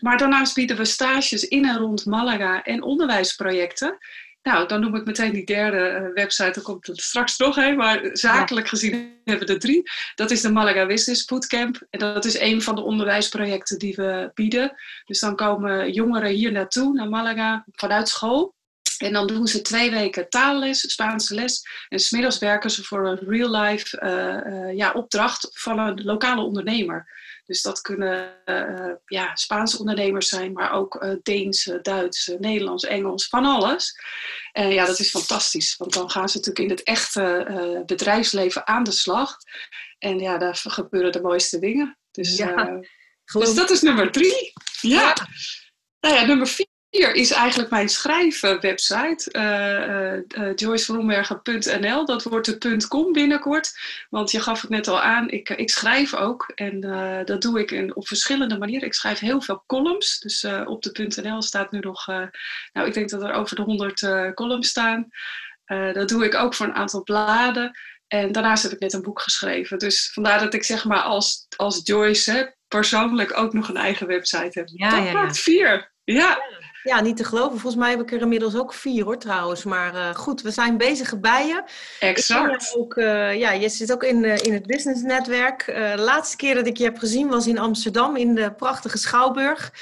Maar 0.00 0.18
daarnaast 0.18 0.54
bieden 0.54 0.76
we 0.76 0.84
stages 0.84 1.48
in 1.48 1.64
en 1.64 1.78
rond 1.78 2.06
Malaga 2.06 2.62
en 2.62 2.82
onderwijsprojecten. 2.82 3.98
Nou, 4.48 4.68
dan 4.68 4.80
noem 4.80 4.94
ik 4.94 5.04
meteen 5.04 5.32
die 5.32 5.44
derde 5.44 5.78
eh, 5.78 6.02
website, 6.14 6.50
daar 6.50 6.64
komt 6.64 6.86
het 6.86 7.00
straks 7.00 7.38
nog 7.38 7.56
heen. 7.56 7.76
Maar 7.76 8.00
zakelijk 8.12 8.68
gezien 8.68 9.20
hebben 9.24 9.46
we 9.46 9.52
er 9.52 9.58
drie. 9.58 9.90
Dat 10.14 10.30
is 10.30 10.40
de 10.40 10.52
Malaga 10.52 10.86
Business 10.86 11.24
Bootcamp. 11.24 11.86
En 11.90 11.98
dat 11.98 12.24
is 12.24 12.40
een 12.40 12.62
van 12.62 12.74
de 12.74 12.80
onderwijsprojecten 12.80 13.78
die 13.78 13.94
we 13.94 14.30
bieden. 14.34 14.72
Dus 15.04 15.20
dan 15.20 15.36
komen 15.36 15.92
jongeren 15.92 16.30
hier 16.30 16.52
naartoe, 16.52 16.92
naar 16.92 17.08
Malaga, 17.08 17.64
vanuit 17.72 18.08
school. 18.08 18.54
En 18.98 19.12
dan 19.12 19.26
doen 19.26 19.46
ze 19.46 19.62
twee 19.62 19.90
weken 19.90 20.28
taalles, 20.28 20.92
Spaanse 20.92 21.34
les. 21.34 21.66
En 21.88 21.98
smiddags 21.98 22.38
werken 22.38 22.70
ze 22.70 22.84
voor 22.84 23.06
een 23.06 23.18
real-life 23.28 24.00
uh, 24.02 24.52
uh, 24.52 24.76
ja, 24.76 24.92
opdracht 24.92 25.48
van 25.52 25.78
een 25.78 26.04
lokale 26.04 26.42
ondernemer. 26.42 27.06
Dus 27.48 27.62
dat 27.62 27.80
kunnen 27.80 28.34
uh, 28.44 28.94
ja, 29.06 29.34
Spaanse 29.34 29.78
ondernemers 29.78 30.28
zijn, 30.28 30.52
maar 30.52 30.72
ook 30.72 31.02
uh, 31.02 31.14
Deense, 31.22 31.78
Duitse, 31.82 32.36
Nederlands, 32.40 32.84
Engels, 32.84 33.28
van 33.28 33.44
alles. 33.44 34.00
En 34.52 34.70
ja, 34.70 34.86
dat 34.86 34.98
is 34.98 35.10
fantastisch, 35.10 35.76
want 35.76 35.92
dan 35.92 36.10
gaan 36.10 36.28
ze 36.28 36.36
natuurlijk 36.36 36.64
in 36.64 36.76
het 36.76 36.82
echte 36.82 37.46
uh, 37.50 37.84
bedrijfsleven 37.84 38.66
aan 38.66 38.82
de 38.82 38.90
slag. 38.90 39.36
En 39.98 40.18
ja, 40.18 40.38
daar 40.38 40.56
gebeuren 40.62 41.12
de 41.12 41.20
mooiste 41.20 41.58
dingen. 41.58 41.98
Dus, 42.10 42.36
ja, 42.36 42.80
dus 43.32 43.54
dat 43.54 43.70
is 43.70 43.82
nummer 43.82 44.12
drie. 44.12 44.52
Ja. 44.80 45.00
ja. 45.00 45.14
Nou 46.00 46.14
ja, 46.14 46.24
nummer 46.24 46.46
vier 46.46 46.66
hier 46.90 47.14
is 47.14 47.30
eigenlijk 47.30 47.70
mijn 47.70 47.88
schrijfwebsite, 47.88 49.28
uh, 49.32 50.42
uh, 50.42 50.54
joyceverombergen.nl. 50.54 52.04
Dat 52.04 52.22
wordt 52.22 52.60
de 52.62 52.86
.com 52.88 53.12
binnenkort, 53.12 53.78
want 54.10 54.30
je 54.30 54.40
gaf 54.40 54.60
het 54.60 54.70
net 54.70 54.88
al 54.88 55.00
aan, 55.00 55.30
ik, 55.30 55.50
ik 55.50 55.70
schrijf 55.70 56.14
ook 56.14 56.52
en 56.54 56.84
uh, 56.84 57.24
dat 57.24 57.42
doe 57.42 57.60
ik 57.60 57.70
in, 57.70 57.96
op 57.96 58.06
verschillende 58.06 58.58
manieren. 58.58 58.86
Ik 58.86 58.94
schrijf 58.94 59.18
heel 59.18 59.40
veel 59.40 59.64
columns, 59.66 60.18
dus 60.18 60.44
op 60.64 60.82
de 60.82 61.22
.nl 61.22 61.42
staat 61.42 61.70
nu 61.70 61.78
nog, 61.78 62.06
nou 62.72 62.86
ik 62.86 62.94
denk 62.94 63.10
dat 63.10 63.22
er 63.22 63.32
over 63.32 63.56
de 63.56 63.62
100 63.62 64.34
columns 64.34 64.68
staan. 64.68 65.08
dat 65.92 66.08
doe 66.08 66.24
ik 66.24 66.34
ook 66.34 66.54
voor 66.54 66.66
een 66.66 66.74
aantal 66.74 67.02
bladen. 67.02 67.78
En 68.08 68.32
daarnaast 68.32 68.62
heb 68.62 68.72
ik 68.72 68.80
net 68.80 68.92
een 68.92 69.02
boek 69.02 69.20
geschreven. 69.20 69.78
Dus 69.78 70.10
vandaar 70.12 70.38
dat 70.38 70.54
ik 70.54 70.64
zeg 70.64 70.84
maar 70.84 71.00
als, 71.00 71.46
als 71.56 71.80
Joyce 71.84 72.32
hè, 72.32 72.44
persoonlijk 72.68 73.38
ook 73.38 73.52
nog 73.52 73.68
een 73.68 73.76
eigen 73.76 74.06
website 74.06 74.58
heb. 74.58 74.68
Ja, 74.72 74.90
dat 74.90 75.04
ja, 75.04 75.12
maakt 75.12 75.38
vier. 75.38 75.92
ja. 76.04 76.38
Ja, 76.82 77.00
niet 77.00 77.16
te 77.16 77.24
geloven. 77.24 77.58
Volgens 77.58 77.82
mij 77.82 77.90
heb 77.90 78.00
ik 78.00 78.12
er 78.12 78.20
inmiddels 78.20 78.56
ook 78.56 78.74
vier 78.74 79.04
hoor 79.04 79.18
trouwens. 79.18 79.64
Maar 79.64 79.94
uh, 79.94 80.14
goed, 80.14 80.42
we 80.42 80.50
zijn 80.50 80.76
bezig 80.76 81.20
bij 81.20 81.46
je. 81.46 81.62
Exact. 82.00 82.74
Ook, 82.76 82.96
uh, 82.96 83.38
ja, 83.38 83.52
je 83.52 83.68
zit 83.68 83.92
ook 83.92 84.02
in, 84.02 84.24
uh, 84.24 84.36
in 84.36 84.52
het 84.52 84.66
businessnetwerk. 84.66 85.64
de 85.66 86.02
laatste 86.02 86.36
keer 86.36 86.54
dat 86.54 86.66
ik 86.66 86.76
je 86.76 86.84
heb 86.84 86.98
gezien 86.98 87.28
was 87.28 87.46
in 87.46 87.58
Amsterdam 87.58 88.16
in 88.16 88.34
de 88.34 88.52
prachtige 88.52 88.98
Schouwburg. 88.98 89.72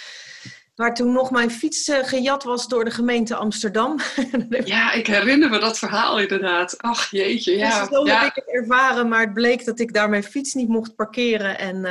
Waar 0.75 0.95
toen 0.95 1.13
nog 1.13 1.31
mijn 1.31 1.51
fiets 1.51 1.91
gejat 2.03 2.45
was 2.45 2.69
door 2.69 2.85
de 2.85 2.91
gemeente 2.91 3.35
Amsterdam. 3.35 3.99
ja, 4.65 4.93
ik 4.93 5.07
herinner 5.07 5.51
me 5.51 5.59
dat 5.59 5.79
verhaal 5.79 6.21
inderdaad. 6.21 6.83
Ach 6.83 7.11
jeetje, 7.11 7.57
ja. 7.57 7.81
Dus 7.81 7.89
zo 7.89 8.05
ja. 8.05 8.19
heb 8.21 8.29
ik 8.29 8.45
het 8.45 8.55
ervaren, 8.55 9.09
maar 9.09 9.21
het 9.21 9.35
bleek 9.35 9.65
dat 9.65 9.79
ik 9.79 9.93
daar 9.93 10.09
mijn 10.09 10.25
fiets 10.25 10.55
niet 10.55 10.69
mocht 10.69 10.95
parkeren. 10.95 11.59
En 11.59 11.85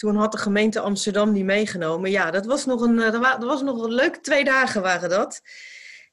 toen 0.00 0.16
had 0.16 0.32
de 0.32 0.38
gemeente 0.38 0.80
Amsterdam 0.80 1.32
die 1.32 1.44
meegenomen. 1.44 2.10
Ja, 2.10 2.30
dat 2.30 2.46
was 2.46 2.66
nog 2.66 2.80
een, 2.80 3.00
eh, 3.00 3.12
dat 3.12 3.44
was 3.44 3.62
nog 3.62 3.82
een 3.82 3.92
leuke 3.92 4.20
twee 4.20 4.44
dagen 4.44 4.82
waren 4.82 5.08
dat. 5.08 5.40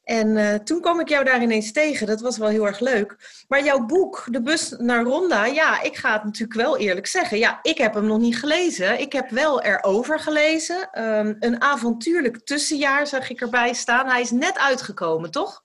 En 0.04 0.28
uh, 0.28 0.54
toen 0.54 0.82
kwam 0.82 1.00
ik 1.00 1.10
jou 1.10 1.24
daar 1.26 1.42
ineens 1.42 1.72
tegen. 1.72 2.08
Dat 2.08 2.22
was 2.22 2.38
wel 2.38 2.48
heel 2.48 2.66
erg 2.66 2.80
leuk. 2.80 3.16
Maar 3.48 3.64
jouw 3.64 3.86
boek, 3.86 4.28
De 4.32 4.42
Bus 4.42 4.76
naar 4.78 5.04
Ronda, 5.04 5.46
ja, 5.46 5.82
ik 5.82 5.96
ga 5.96 6.14
het 6.14 6.24
natuurlijk 6.24 6.60
wel 6.60 6.78
eerlijk 6.78 7.08
zeggen. 7.08 7.38
Ja, 7.38 7.60
ik 7.62 7.78
heb 7.78 7.94
hem 7.94 8.06
nog 8.06 8.20
niet 8.20 8.40
gelezen. 8.40 9.00
Ik 9.00 9.14
heb 9.14 9.30
wel 9.30 9.62
erover 9.62 10.20
gelezen. 10.20 11.04
Um, 11.04 11.36
een 11.40 11.62
avontuurlijk 11.62 12.46
tussenjaar 12.46 13.08
zag 13.08 13.30
ik 13.30 13.42
erbij 13.42 13.74
staan. 13.74 14.08
Hij 14.08 14.22
is 14.22 14.32
net 14.32 14.58
uitgekomen, 14.58 15.32
toch? 15.32 15.64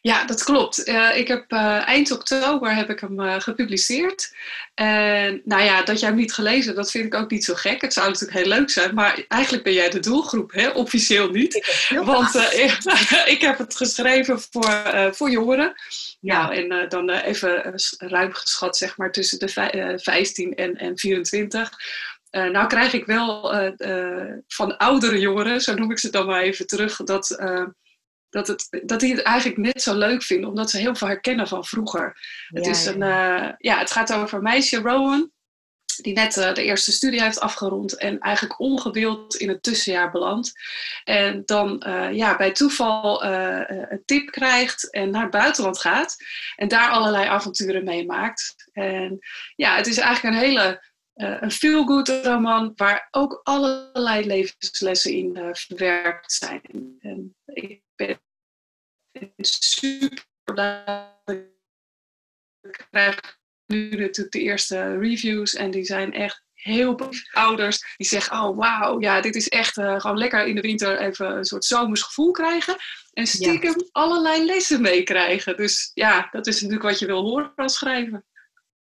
Ja, 0.00 0.24
dat 0.24 0.44
klopt. 0.44 0.88
ik 1.14 1.28
heb, 1.28 1.52
eind 1.52 2.10
oktober 2.10 2.74
heb 2.74 2.90
ik 2.90 3.00
hem 3.00 3.40
gepubliceerd. 3.40 4.36
En 4.74 5.40
nou 5.44 5.62
ja, 5.62 5.82
dat 5.82 6.00
jij 6.00 6.08
hem 6.08 6.18
niet 6.18 6.32
gelezen, 6.32 6.74
dat 6.74 6.90
vind 6.90 7.04
ik 7.04 7.14
ook 7.14 7.30
niet 7.30 7.44
zo 7.44 7.54
gek. 7.54 7.80
Het 7.80 7.92
zou 7.92 8.08
natuurlijk 8.08 8.38
heel 8.38 8.48
leuk 8.48 8.70
zijn, 8.70 8.94
maar 8.94 9.24
eigenlijk 9.28 9.64
ben 9.64 9.72
jij 9.72 9.90
de 9.90 10.00
doelgroep, 10.00 10.52
hè? 10.52 10.68
officieel 10.68 11.30
niet. 11.30 11.86
Want 12.04 12.34
ik 13.34 13.40
heb 13.40 13.58
het 13.58 13.76
geschreven 13.76 14.40
voor, 14.50 14.82
voor 15.14 15.30
jongeren. 15.30 15.74
Ja, 16.20 16.42
nou, 16.48 16.54
en 16.54 16.88
dan 16.88 17.10
even 17.10 17.74
ruim 17.98 18.32
geschat, 18.32 18.76
zeg 18.76 18.96
maar, 18.96 19.12
tussen 19.12 19.38
de 19.38 19.98
15 20.02 20.54
en, 20.54 20.76
en 20.76 20.98
24. 20.98 21.70
nou 22.30 22.66
krijg 22.66 22.92
ik 22.92 23.06
wel 23.06 23.54
van 24.48 24.76
oudere 24.76 25.18
jongeren, 25.18 25.60
zo 25.60 25.74
noem 25.74 25.90
ik 25.90 25.98
ze 25.98 26.10
dan 26.10 26.26
maar 26.26 26.42
even 26.42 26.66
terug, 26.66 26.96
dat, 26.96 27.38
dat, 28.30 28.46
het, 28.46 28.82
dat 28.84 29.00
die 29.00 29.14
het 29.14 29.22
eigenlijk 29.22 29.58
net 29.58 29.82
zo 29.82 29.94
leuk 29.94 30.22
vinden, 30.22 30.48
omdat 30.48 30.70
ze 30.70 30.78
heel 30.78 30.94
veel 30.94 31.08
herkennen 31.08 31.48
van 31.48 31.64
vroeger. 31.64 32.16
het, 32.48 32.66
is 32.66 32.86
Een, 32.86 32.98
ja, 33.58 33.78
het 33.78 33.90
gaat 33.90 34.12
over 34.12 34.42
meisje 34.42 34.80
Rowan 34.80 35.30
die 36.02 36.14
net 36.14 36.36
uh, 36.36 36.54
de 36.54 36.62
eerste 36.62 36.92
studie 36.92 37.22
heeft 37.22 37.40
afgerond 37.40 37.96
en 37.96 38.18
eigenlijk 38.18 38.60
ongewild 38.60 39.36
in 39.36 39.48
het 39.48 39.62
tussenjaar 39.62 40.10
belandt. 40.10 40.52
En 41.04 41.42
dan 41.44 41.84
uh, 41.86 42.12
ja, 42.12 42.36
bij 42.36 42.52
toeval 42.52 43.24
een 43.24 44.02
tip 44.04 44.30
krijgt 44.30 44.90
en 44.90 45.10
naar 45.10 45.22
het 45.22 45.30
buitenland 45.30 45.80
gaat. 45.80 46.16
En 46.56 46.68
daar 46.68 46.90
allerlei 46.90 47.26
avonturen 47.26 47.84
meemaakt. 47.84 48.54
En 48.72 49.18
ja, 49.56 49.76
het 49.76 49.86
is 49.86 49.98
eigenlijk 49.98 50.34
een 50.34 50.42
hele 50.42 50.86
een 51.18 51.50
feel-good 51.50 52.08
roman 52.08 52.72
waar 52.76 53.08
ook 53.10 53.40
allerlei 53.42 54.26
levenslessen 54.26 55.12
in 55.12 55.38
verwerkt 55.52 56.32
zijn. 56.32 56.96
En 57.00 57.36
ik 57.44 57.82
ben 57.96 58.20
super 59.36 60.26
blij 60.44 61.16
ik 62.68 62.86
krijg 62.90 63.38
nu 63.66 63.90
natuurlijk 63.90 64.32
de 64.32 64.40
eerste 64.40 64.98
reviews 64.98 65.54
en 65.54 65.70
die 65.70 65.84
zijn 65.84 66.12
echt 66.12 66.42
heel 66.54 67.10
ouders 67.32 67.94
die 67.96 68.06
zeggen, 68.06 68.42
oh 68.42 68.56
wauw, 68.56 69.00
ja, 69.00 69.20
dit 69.20 69.34
is 69.34 69.48
echt 69.48 69.76
uh, 69.76 70.00
gewoon 70.00 70.18
lekker 70.18 70.46
in 70.46 70.54
de 70.54 70.60
winter 70.60 71.00
even 71.00 71.36
een 71.36 71.44
soort 71.44 71.64
zomers 71.64 72.02
gevoel 72.02 72.30
krijgen. 72.30 72.76
En 73.12 73.26
stiekem 73.26 73.74
allerlei 73.92 74.44
lessen 74.44 74.80
meekrijgen. 74.80 75.56
Dus 75.56 75.90
ja, 75.94 76.28
dat 76.30 76.46
is 76.46 76.54
natuurlijk 76.54 76.88
wat 76.88 76.98
je 76.98 77.06
wil 77.06 77.22
horen 77.22 77.52
als 77.54 77.74
schrijver. 77.74 78.24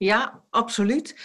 Ja, 0.01 0.41
absoluut. 0.49 1.15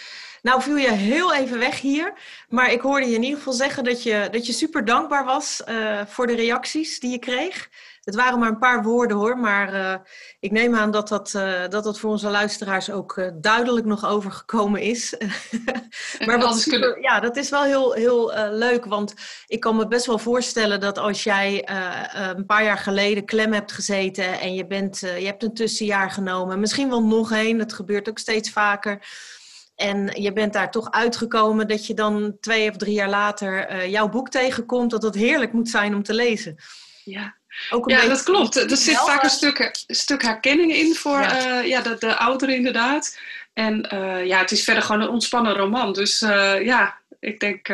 Nou 0.41 0.61
viel 0.61 0.75
je 0.75 0.91
heel 0.91 1.33
even 1.33 1.59
weg 1.59 1.79
hier, 1.79 2.13
maar 2.49 2.71
ik 2.71 2.81
hoorde 2.81 3.05
je 3.05 3.15
in 3.15 3.23
ieder 3.23 3.37
geval 3.37 3.53
zeggen 3.53 3.83
dat 3.83 4.03
je, 4.03 4.27
dat 4.31 4.45
je 4.45 4.53
super 4.53 4.85
dankbaar 4.85 5.25
was 5.25 5.61
uh, 5.67 6.05
voor 6.05 6.27
de 6.27 6.35
reacties 6.35 6.99
die 6.99 7.11
je 7.11 7.19
kreeg. 7.19 7.69
Het 8.07 8.15
waren 8.15 8.39
maar 8.39 8.49
een 8.49 8.57
paar 8.57 8.83
woorden 8.83 9.17
hoor, 9.17 9.37
maar 9.37 9.73
uh, 9.73 9.95
ik 10.39 10.51
neem 10.51 10.75
aan 10.75 10.91
dat 10.91 11.07
dat, 11.07 11.33
uh, 11.35 11.67
dat 11.67 11.83
dat 11.83 11.99
voor 11.99 12.09
onze 12.09 12.29
luisteraars 12.29 12.91
ook 12.91 13.17
uh, 13.17 13.29
duidelijk 13.33 13.85
nog 13.85 14.05
overgekomen 14.05 14.81
is. 14.81 15.17
maar 16.25 16.39
wat 16.39 16.59
super, 16.59 17.01
ja, 17.01 17.19
dat 17.19 17.37
is 17.37 17.49
wel 17.49 17.63
heel, 17.63 17.93
heel 17.93 18.31
leuk, 18.51 18.85
want 18.85 19.13
ik 19.47 19.59
kan 19.59 19.75
me 19.75 19.87
best 19.87 20.05
wel 20.05 20.17
voorstellen 20.17 20.79
dat 20.79 20.97
als 20.97 21.23
jij 21.23 21.69
een 22.13 22.45
paar 22.45 22.63
jaar 22.63 22.77
geleden 22.77 23.25
klem 23.25 23.53
hebt 23.53 23.71
gezeten 23.71 24.39
en 24.39 24.53
je, 24.53 24.67
bent, 24.67 24.99
je 24.99 25.25
hebt 25.25 25.43
een 25.43 25.53
tussenjaar 25.53 26.11
genomen, 26.11 26.59
misschien 26.59 26.89
wel 26.89 27.03
nog 27.03 27.31
één, 27.31 27.57
dat 27.57 27.73
gebeurt 27.73 28.09
ook 28.09 28.19
steeds 28.19 28.51
vaker. 28.51 29.07
En 29.75 30.21
je 30.21 30.33
bent 30.33 30.53
daar 30.53 30.71
toch 30.71 30.91
uitgekomen 30.91 31.67
dat 31.67 31.85
je 31.85 31.93
dan 31.93 32.37
twee 32.39 32.69
of 32.69 32.77
drie 32.77 32.93
jaar 32.93 33.09
later 33.09 33.87
jouw 33.89 34.09
boek 34.09 34.29
tegenkomt, 34.29 34.91
dat 34.91 35.03
het 35.03 35.15
heerlijk 35.15 35.53
moet 35.53 35.69
zijn 35.69 35.95
om 35.95 36.03
te 36.03 36.13
lezen. 36.13 36.55
Ja, 37.03 37.35
ja, 37.85 38.07
dat 38.07 38.23
klopt. 38.23 38.55
Er 38.55 38.77
zit 38.77 38.97
vaak 38.97 39.23
een 39.23 39.29
stuk, 39.29 39.83
een 39.87 39.95
stuk 39.95 40.23
herkenning 40.23 40.73
in 40.73 40.95
voor 40.95 41.19
ja. 41.19 41.61
Uh, 41.61 41.67
ja, 41.67 41.81
de, 41.81 41.95
de 41.99 42.17
ouderen 42.17 42.55
inderdaad. 42.55 43.19
En 43.53 43.89
uh, 43.93 44.25
ja, 44.25 44.39
het 44.39 44.51
is 44.51 44.63
verder 44.63 44.83
gewoon 44.83 45.01
een 45.01 45.09
ontspannen 45.09 45.53
roman. 45.53 45.93
Dus 45.93 46.21
uh, 46.21 46.65
ja, 46.65 46.97
ik 47.19 47.39
denk 47.39 47.67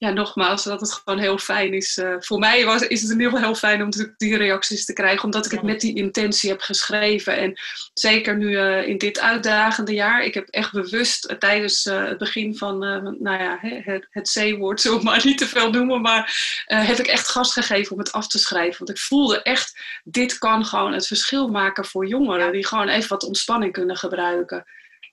ja, 0.00 0.10
nogmaals, 0.10 0.64
dat 0.64 0.80
het 0.80 0.92
gewoon 0.92 1.18
heel 1.18 1.38
fijn 1.38 1.74
is. 1.74 1.96
Uh, 1.96 2.14
voor 2.18 2.38
mij 2.38 2.64
was, 2.64 2.82
is 2.82 3.02
het 3.02 3.10
in 3.10 3.16
ieder 3.16 3.32
geval 3.32 3.46
heel 3.46 3.54
fijn 3.54 3.82
om 3.82 3.90
die 4.16 4.36
reacties 4.36 4.84
te 4.84 4.92
krijgen, 4.92 5.24
omdat 5.24 5.46
ik 5.46 5.50
het 5.50 5.62
met 5.62 5.80
die 5.80 5.96
intentie 5.96 6.50
heb 6.50 6.60
geschreven. 6.60 7.36
En 7.36 7.60
zeker 7.94 8.36
nu 8.36 8.50
uh, 8.50 8.88
in 8.88 8.98
dit 8.98 9.18
uitdagende 9.18 9.92
jaar, 9.92 10.24
ik 10.24 10.34
heb 10.34 10.48
echt 10.48 10.72
bewust 10.72 11.30
uh, 11.30 11.36
tijdens 11.36 11.84
het 11.84 12.18
begin 12.18 12.56
van 12.56 12.78
nou 13.18 13.42
ja, 13.42 13.58
het, 13.60 14.06
het 14.10 14.38
C-woord, 14.38 14.80
zullen 14.90 15.04
maar 15.04 15.20
niet 15.24 15.38
te 15.38 15.46
veel 15.46 15.70
noemen, 15.70 16.00
maar 16.00 16.32
heb 16.64 16.98
ik 16.98 17.06
echt 17.06 17.28
gas 17.28 17.52
gegeven 17.52 17.92
om 17.92 17.98
het 17.98 18.12
af 18.12 18.26
te 18.26 18.38
schrijven. 18.38 18.78
Want 18.78 18.98
ik 18.98 19.04
voelde 19.04 19.42
echt, 19.42 19.80
dit 20.04 20.38
kan 20.38 20.64
gewoon 20.64 20.92
het 20.92 21.06
verschil 21.06 21.48
maken 21.48 21.84
voor 21.84 22.06
jongeren, 22.06 22.52
die 22.52 22.66
gewoon 22.66 22.88
even 22.88 23.08
wat 23.08 23.24
ontspanning 23.24 23.72
kunnen 23.72 23.96
gebruiken. 23.96 24.64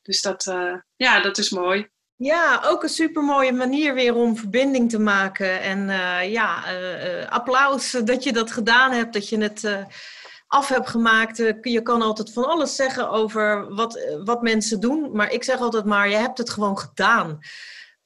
Dus 0.01 0.21
dat, 0.21 0.53
ja, 0.95 1.19
dat 1.19 1.37
is 1.37 1.49
mooi. 1.49 1.87
Ja, 2.17 2.61
ook 2.65 2.83
een 2.83 2.89
supermooie 2.89 3.53
manier 3.53 3.93
weer 3.93 4.15
om 4.15 4.37
verbinding 4.37 4.89
te 4.89 4.99
maken. 4.99 5.61
En 5.61 5.89
uh, 5.89 6.31
ja, 6.31 6.63
uh, 6.73 7.27
applaus 7.27 7.91
dat 7.91 8.23
je 8.23 8.33
dat 8.33 8.51
gedaan 8.51 8.91
hebt, 8.91 9.13
dat 9.13 9.29
je 9.29 9.37
het 9.37 9.87
af 10.47 10.67
hebt 10.67 10.89
gemaakt. 10.89 11.37
je 11.61 11.81
kan 11.81 12.01
altijd 12.01 12.33
van 12.33 12.45
alles 12.45 12.75
zeggen 12.75 13.09
over 13.09 13.73
wat, 13.75 14.17
wat 14.23 14.41
mensen 14.41 14.79
doen, 14.79 15.09
maar 15.13 15.31
ik 15.31 15.43
zeg 15.43 15.59
altijd 15.59 15.85
maar, 15.85 16.09
je 16.09 16.15
hebt 16.15 16.37
het 16.37 16.49
gewoon 16.49 16.77
gedaan. 16.77 17.39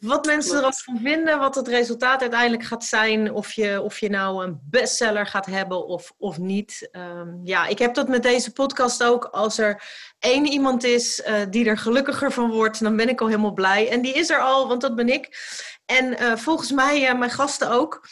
Wat 0.01 0.25
mensen 0.25 0.63
er 0.63 0.73
van 0.73 0.99
vinden, 1.03 1.39
wat 1.39 1.55
het 1.55 1.67
resultaat 1.67 2.21
uiteindelijk 2.21 2.63
gaat 2.63 2.85
zijn, 2.85 3.33
of 3.33 3.51
je, 3.51 3.81
of 3.81 3.99
je 3.99 4.09
nou 4.09 4.45
een 4.45 4.59
bestseller 4.63 5.27
gaat 5.27 5.45
hebben 5.45 5.85
of, 5.85 6.13
of 6.17 6.37
niet. 6.37 6.89
Um, 6.91 7.39
ja, 7.43 7.67
ik 7.67 7.79
heb 7.79 7.93
dat 7.93 8.07
met 8.07 8.23
deze 8.23 8.51
podcast 8.51 9.03
ook. 9.03 9.25
Als 9.25 9.57
er 9.57 9.83
één 10.19 10.45
iemand 10.45 10.83
is 10.83 11.23
uh, 11.27 11.35
die 11.49 11.65
er 11.65 11.77
gelukkiger 11.77 12.31
van 12.31 12.51
wordt, 12.51 12.83
dan 12.83 12.95
ben 12.95 13.09
ik 13.09 13.21
al 13.21 13.27
helemaal 13.27 13.53
blij. 13.53 13.89
En 13.89 14.01
die 14.01 14.13
is 14.13 14.29
er 14.29 14.41
al, 14.41 14.67
want 14.67 14.81
dat 14.81 14.95
ben 14.95 15.09
ik. 15.09 15.37
En 15.85 16.05
uh, 16.05 16.35
volgens 16.35 16.71
mij 16.71 17.09
uh, 17.09 17.19
mijn 17.19 17.31
gasten 17.31 17.71
ook. 17.71 18.07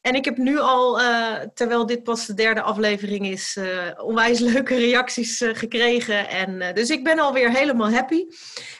En 0.00 0.14
ik 0.14 0.24
heb 0.24 0.36
nu 0.36 0.58
al, 0.58 1.00
uh, 1.00 1.36
terwijl 1.54 1.86
dit 1.86 2.02
pas 2.02 2.26
de 2.26 2.34
derde 2.34 2.62
aflevering 2.62 3.26
is, 3.26 3.56
uh, 3.56 3.90
onwijs 3.96 4.38
leuke 4.52 4.76
reacties 4.76 5.40
uh, 5.40 5.54
gekregen. 5.54 6.28
En, 6.28 6.74
dus 6.74 6.90
ik 6.90 7.04
ben 7.04 7.18
alweer 7.18 7.50
helemaal 7.50 7.90
happy. 7.90 8.26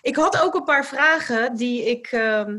Ik 0.01 0.17
had 0.17 0.41
ook 0.41 0.55
een 0.55 0.65
paar 0.65 0.87
vragen 0.87 1.57
die 1.57 1.91
ik 1.91 2.07
ehm, 2.07 2.59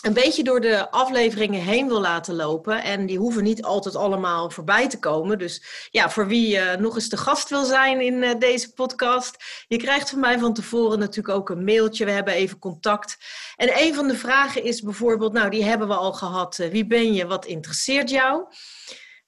een 0.00 0.12
beetje 0.12 0.42
door 0.42 0.60
de 0.60 0.90
afleveringen 0.90 1.62
heen 1.62 1.88
wil 1.88 2.00
laten 2.00 2.34
lopen. 2.34 2.82
En 2.82 3.06
die 3.06 3.18
hoeven 3.18 3.42
niet 3.42 3.62
altijd 3.62 3.96
allemaal 3.96 4.50
voorbij 4.50 4.88
te 4.88 4.98
komen. 4.98 5.38
Dus 5.38 5.88
ja, 5.90 6.10
voor 6.10 6.26
wie 6.26 6.56
uh, 6.56 6.74
nog 6.74 6.94
eens 6.94 7.08
de 7.08 7.16
gast 7.16 7.48
wil 7.48 7.64
zijn 7.64 8.00
in 8.00 8.22
uh, 8.22 8.30
deze 8.38 8.72
podcast. 8.72 9.64
Je 9.68 9.76
krijgt 9.76 10.10
van 10.10 10.20
mij 10.20 10.38
van 10.38 10.54
tevoren 10.54 10.98
natuurlijk 10.98 11.36
ook 11.38 11.50
een 11.50 11.64
mailtje. 11.64 12.04
We 12.04 12.10
hebben 12.10 12.34
even 12.34 12.58
contact. 12.58 13.16
En 13.56 13.82
een 13.82 13.94
van 13.94 14.08
de 14.08 14.16
vragen 14.16 14.64
is 14.64 14.82
bijvoorbeeld, 14.82 15.32
nou 15.32 15.50
die 15.50 15.64
hebben 15.64 15.88
we 15.88 15.94
al 15.94 16.12
gehad. 16.12 16.58
Uh, 16.58 16.68
wie 16.68 16.86
ben 16.86 17.12
je? 17.12 17.26
Wat 17.26 17.46
interesseert 17.46 18.10
jou? 18.10 18.44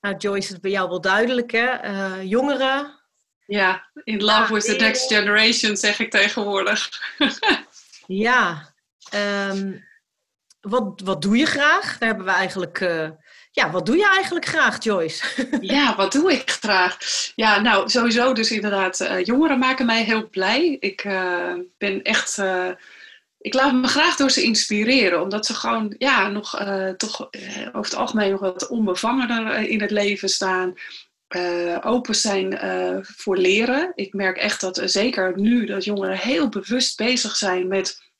Nou 0.00 0.17
Joyce, 0.17 0.47
het 0.47 0.57
is 0.57 0.61
bij 0.61 0.71
jou 0.71 0.88
wel 0.88 1.00
duidelijk 1.00 1.50
hè. 1.50 2.21
jongeren. 2.21 3.00
Ja, 3.47 3.91
in 4.05 4.23
love 4.23 4.43
ja, 4.43 4.52
with 4.52 4.64
the 4.64 4.76
next 4.76 5.12
generation 5.12 5.76
zeg 5.76 5.99
ik 5.99 6.11
tegenwoordig. 6.11 6.88
ja, 8.07 8.73
um, 9.14 9.91
wat, 10.62 11.00
wat 11.04 11.23
doe 11.23 11.37
je 11.37 11.47
graag? 11.47 11.99
Daar 11.99 12.09
hebben 12.09 12.26
we 12.26 12.33
eigenlijk. 12.33 12.81
Uh, 12.81 13.09
ja, 13.50 13.71
wat 13.71 13.87
doe 13.87 13.97
je 13.97 14.09
eigenlijk 14.09 14.45
graag, 14.47 14.83
Joyce? 14.83 15.25
ja, 15.61 15.97
wat 15.97 16.12
doe 16.12 16.33
ik 16.33 16.50
graag? 16.50 16.97
Ja, 17.35 17.61
nou, 17.61 17.88
sowieso 17.88 18.33
dus 18.33 18.50
inderdaad, 18.50 19.00
uh, 19.00 19.25
jongeren 19.25 19.59
maken 19.59 19.87
mij 19.87 20.02
heel 20.04 20.28
blij. 20.28 20.76
Ik 20.81 21.04
uh, 21.04 21.54
ben 21.78 22.02
echt, 22.02 22.42
ik 23.38 23.54
laat 23.54 23.73
me 23.73 23.87
graag 23.87 24.16
door 24.16 24.31
ze 24.31 24.42
inspireren, 24.42 25.23
omdat 25.23 25.47
ze 25.47 25.54
gewoon, 25.54 25.95
ja, 25.99 26.28
nog 26.28 26.50
toch 26.97 27.28
over 27.66 27.90
het 27.90 27.95
algemeen 27.95 28.31
nog 28.31 28.40
wat 28.40 28.69
onbevangener 28.69 29.69
in 29.69 29.81
het 29.81 29.90
leven 29.90 30.28
staan. 30.28 30.75
open 31.81 32.14
zijn 32.14 32.59
voor 33.02 33.37
leren. 33.37 33.92
Ik 33.95 34.12
merk 34.12 34.37
echt 34.37 34.61
dat 34.61 34.83
zeker 34.85 35.40
nu 35.40 35.66
dat 35.66 35.85
jongeren 35.85 36.19
heel 36.19 36.49
bewust 36.49 36.97
bezig 36.97 37.37
zijn 37.37 37.69
met 37.69 38.12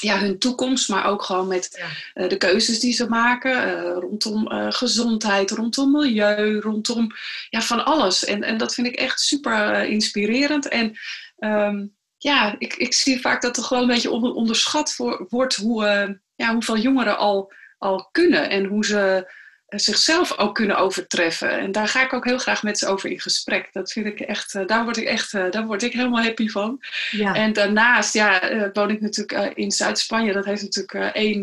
ja, 0.00 0.18
hun 0.18 0.38
toekomst, 0.38 0.88
maar 0.88 1.06
ook 1.06 1.22
gewoon 1.22 1.48
met 1.48 1.82
uh, 2.14 2.28
de 2.28 2.36
keuzes 2.36 2.80
die 2.80 2.92
ze 2.92 3.08
maken 3.08 3.68
uh, 3.68 3.96
rondom 3.98 4.52
uh, 4.52 4.66
gezondheid, 4.68 5.50
rondom 5.50 5.90
milieu, 5.90 6.60
rondom 6.60 7.10
ja, 7.48 7.60
van 7.60 7.84
alles. 7.84 8.24
En, 8.24 8.42
en 8.42 8.56
dat 8.56 8.74
vind 8.74 8.86
ik 8.86 8.94
echt 8.94 9.20
super 9.20 9.84
inspirerend. 9.84 10.68
En 10.68 10.98
um, 11.38 11.94
ja, 12.16 12.54
ik, 12.58 12.74
ik 12.74 12.94
zie 12.94 13.20
vaak 13.20 13.42
dat 13.42 13.56
er 13.56 13.62
gewoon 13.62 13.82
een 13.82 13.94
beetje 13.94 14.10
onderschat 14.10 14.92
voor, 14.92 15.26
wordt 15.28 15.56
hoe, 15.56 16.18
ja, 16.34 16.52
hoeveel 16.52 16.78
jongeren 16.78 17.18
al, 17.18 17.52
al 17.78 18.08
kunnen 18.12 18.50
en 18.50 18.64
hoe 18.64 18.84
ze 18.84 19.32
zichzelf 19.70 20.38
ook 20.38 20.54
kunnen 20.54 20.78
overtreffen. 20.78 21.50
En 21.50 21.72
daar 21.72 21.88
ga 21.88 22.04
ik 22.04 22.12
ook 22.12 22.24
heel 22.24 22.38
graag 22.38 22.62
met 22.62 22.78
ze 22.78 22.86
over 22.86 23.10
in 23.10 23.20
gesprek. 23.20 23.68
Dat 23.72 23.92
vind 23.92 24.06
ik 24.06 24.20
echt, 24.20 24.54
uh, 24.54 24.66
daar 24.66 24.84
word 24.84 24.96
ik 24.96 25.04
echt, 25.04 25.32
uh, 25.32 25.50
daar 25.50 25.66
word 25.66 25.82
ik 25.82 25.92
helemaal 25.92 26.22
happy 26.22 26.48
van. 26.48 26.78
Ja. 27.10 27.34
En 27.34 27.52
daarnaast, 27.52 28.14
ja, 28.14 28.50
uh, 28.50 28.68
woon 28.72 28.90
ik 28.90 29.00
natuurlijk 29.00 29.56
in 29.56 29.70
Zuid-Spanje. 29.70 30.32
Dat 30.32 30.44
heeft 30.44 30.62
natuurlijk 30.62 31.14
één, 31.14 31.42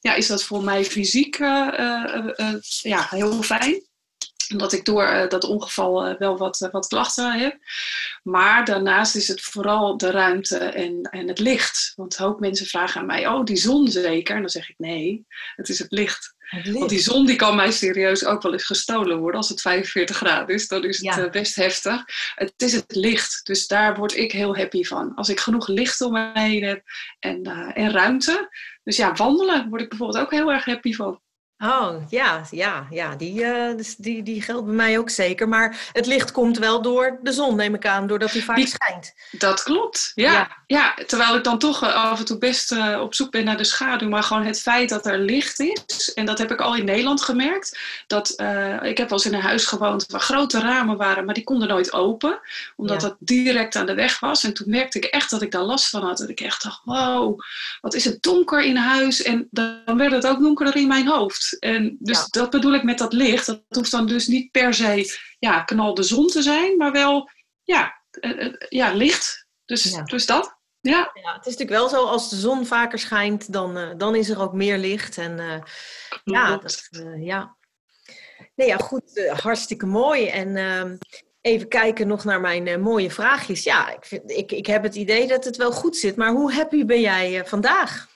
ja, 0.00 0.14
is 0.14 0.26
dat 0.26 0.44
voor 0.44 0.64
mij 0.64 0.84
fysiek 0.84 1.36
ja, 2.82 3.06
heel 3.10 3.42
fijn. 3.42 3.87
Omdat 4.52 4.72
ik 4.72 4.84
door 4.84 5.02
uh, 5.02 5.28
dat 5.28 5.44
ongeval 5.44 6.08
uh, 6.08 6.18
wel 6.18 6.36
wat, 6.36 6.60
uh, 6.60 6.70
wat 6.70 6.86
klachten 6.86 7.32
heb. 7.32 7.56
Maar 8.22 8.64
daarnaast 8.64 9.14
is 9.16 9.28
het 9.28 9.40
vooral 9.40 9.96
de 9.96 10.10
ruimte 10.10 10.58
en, 10.58 11.02
en 11.02 11.28
het 11.28 11.38
licht. 11.38 11.92
Want 11.96 12.18
een 12.18 12.24
hoop 12.24 12.40
mensen 12.40 12.66
vragen 12.66 13.00
aan 13.00 13.06
mij, 13.06 13.26
oh 13.26 13.44
die 13.44 13.56
zon 13.56 13.88
zeker? 13.88 14.34
En 14.34 14.40
dan 14.40 14.50
zeg 14.50 14.68
ik 14.68 14.78
nee, 14.78 15.26
het 15.56 15.68
is 15.68 15.78
het 15.78 15.92
licht. 15.92 16.34
het 16.38 16.64
licht. 16.64 16.78
Want 16.78 16.90
die 16.90 16.98
zon 16.98 17.26
die 17.26 17.36
kan 17.36 17.56
mij 17.56 17.70
serieus 17.70 18.24
ook 18.24 18.42
wel 18.42 18.52
eens 18.52 18.64
gestolen 18.64 19.18
worden. 19.18 19.40
Als 19.40 19.48
het 19.48 19.60
45 19.60 20.16
graden 20.16 20.54
is, 20.54 20.68
dan 20.68 20.84
is 20.84 20.98
het 20.98 21.14
ja. 21.14 21.30
best 21.30 21.54
heftig. 21.54 22.04
Het 22.34 22.52
is 22.56 22.72
het 22.72 22.94
licht, 22.94 23.40
dus 23.46 23.66
daar 23.66 23.96
word 23.96 24.16
ik 24.16 24.32
heel 24.32 24.56
happy 24.56 24.84
van. 24.84 25.14
Als 25.14 25.28
ik 25.28 25.40
genoeg 25.40 25.68
licht 25.68 26.00
om 26.00 26.12
me 26.12 26.30
heen 26.32 26.64
heb 26.64 26.82
en, 27.18 27.42
en 27.74 27.90
ruimte. 27.90 28.48
Dus 28.82 28.96
ja, 28.96 29.14
wandelen 29.14 29.68
word 29.68 29.82
ik 29.82 29.88
bijvoorbeeld 29.88 30.24
ook 30.24 30.30
heel 30.30 30.52
erg 30.52 30.64
happy 30.64 30.94
van. 30.94 31.20
Oh, 31.58 31.94
ja, 32.08 32.42
ja, 32.50 32.86
ja. 32.90 33.16
Die, 33.16 33.40
uh, 33.40 33.76
dus 33.76 33.96
die, 33.96 34.22
die 34.22 34.42
geldt 34.42 34.66
bij 34.66 34.74
mij 34.74 34.98
ook 34.98 35.10
zeker. 35.10 35.48
Maar 35.48 35.90
het 35.92 36.06
licht 36.06 36.32
komt 36.32 36.58
wel 36.58 36.82
door 36.82 37.18
de 37.22 37.32
zon, 37.32 37.56
neem 37.56 37.74
ik 37.74 37.86
aan, 37.86 38.06
doordat 38.06 38.30
hij 38.30 38.42
vaak 38.42 38.56
die, 38.56 38.66
schijnt. 38.66 39.14
Dat 39.30 39.62
klopt, 39.62 40.12
ja. 40.14 40.56
ja. 40.66 40.94
terwijl 41.06 41.36
ik 41.36 41.44
dan 41.44 41.58
toch 41.58 41.82
eh, 41.82 41.94
af 41.94 42.18
en 42.18 42.24
toe 42.24 42.38
best 42.38 42.72
uh, 42.72 43.00
op 43.00 43.14
zoek 43.14 43.30
ben 43.30 43.44
naar 43.44 43.56
de 43.56 43.64
schaduw. 43.64 44.08
Maar 44.08 44.22
gewoon 44.22 44.44
het 44.44 44.60
feit 44.60 44.88
dat 44.88 45.06
er 45.06 45.18
licht 45.18 45.60
is, 45.60 46.12
en 46.14 46.26
dat 46.26 46.38
heb 46.38 46.50
ik 46.50 46.60
al 46.60 46.74
in 46.74 46.84
Nederland 46.84 47.22
gemerkt. 47.22 47.78
Dat, 48.06 48.30
ik 48.82 48.98
heb 48.98 49.08
wel 49.08 49.18
eens 49.18 49.26
in 49.26 49.34
een 49.34 49.40
huis 49.40 49.66
gewoond 49.66 50.06
waar 50.06 50.20
grote 50.20 50.60
ramen 50.60 50.96
waren, 50.96 51.24
maar 51.24 51.34
die 51.34 51.44
konden 51.44 51.68
nooit 51.68 51.92
open. 51.92 52.40
Omdat 52.76 53.02
ja. 53.02 53.08
dat 53.08 53.16
direct 53.18 53.76
aan 53.76 53.86
de 53.86 53.94
weg 53.94 54.20
was. 54.20 54.44
En 54.44 54.54
toen 54.54 54.70
merkte 54.70 54.98
ik 54.98 55.04
echt 55.04 55.30
dat 55.30 55.42
ik 55.42 55.50
daar 55.50 55.62
last 55.62 55.88
van 55.88 56.02
had. 56.02 56.18
Dat 56.18 56.28
ik 56.28 56.40
echt 56.40 56.62
dacht, 56.62 56.80
wow, 56.84 57.40
wat 57.80 57.94
is 57.94 58.04
het 58.04 58.22
donker 58.22 58.62
in 58.62 58.76
huis. 58.76 59.22
En 59.22 59.48
dan 59.50 59.96
werd 59.96 60.12
het 60.12 60.26
ook 60.26 60.38
donkerder 60.38 60.76
in 60.76 60.88
mijn 60.88 61.08
hoofd. 61.08 61.47
En 61.52 61.96
dus 62.00 62.26
dat 62.28 62.50
bedoel 62.50 62.74
ik 62.74 62.82
met 62.82 62.98
dat 62.98 63.12
licht. 63.12 63.46
Dat 63.46 63.62
hoeft 63.68 63.90
dan 63.90 64.06
dus 64.06 64.26
niet 64.26 64.50
per 64.50 64.74
se 64.74 65.18
ja, 65.38 65.62
knal 65.62 65.94
de 65.94 66.02
zon 66.02 66.26
te 66.26 66.42
zijn, 66.42 66.76
maar 66.76 66.92
wel 66.92 67.30
ja, 67.62 68.02
uh, 68.20 68.54
ja 68.68 68.92
licht. 68.92 69.46
Dus, 69.64 70.00
dus 70.04 70.26
dat. 70.26 70.56
Ja. 70.80 71.10
ja. 71.14 71.34
het 71.34 71.46
is 71.46 71.56
natuurlijk 71.56 71.80
wel 71.80 71.88
zo, 71.88 72.04
als 72.04 72.30
de 72.30 72.36
zon 72.36 72.66
vaker 72.66 72.98
schijnt, 72.98 73.52
dan, 73.52 73.78
uh, 73.78 73.90
dan 73.96 74.14
is 74.14 74.28
er 74.28 74.40
ook 74.40 74.52
meer 74.52 74.78
licht. 74.78 75.18
En 75.18 75.38
uh, 75.38 75.62
ja, 76.24 76.56
dat, 76.56 76.88
ja. 77.18 77.56
Nee, 78.54 78.66
ja, 78.66 78.76
goed, 78.76 79.30
hartstikke 79.32 79.86
mooi. 79.86 80.26
En 80.26 80.56
ehm, 80.56 80.96
even 81.40 81.68
kijken 81.68 82.06
nog 82.06 82.24
naar 82.24 82.40
mijn 82.40 82.80
mooie 82.80 83.10
vraagjes. 83.10 83.64
Ja, 83.64 83.90
ik, 83.90 84.04
vind, 84.04 84.30
ik, 84.30 84.52
ik 84.52 84.66
heb 84.66 84.82
het 84.82 84.94
idee 84.94 85.26
dat 85.26 85.44
het 85.44 85.56
wel 85.56 85.72
goed 85.72 85.96
zit, 85.96 86.16
maar 86.16 86.30
hoe 86.30 86.52
happy 86.52 86.84
ben 86.84 87.00
jij 87.00 87.46
vandaag? 87.46 88.08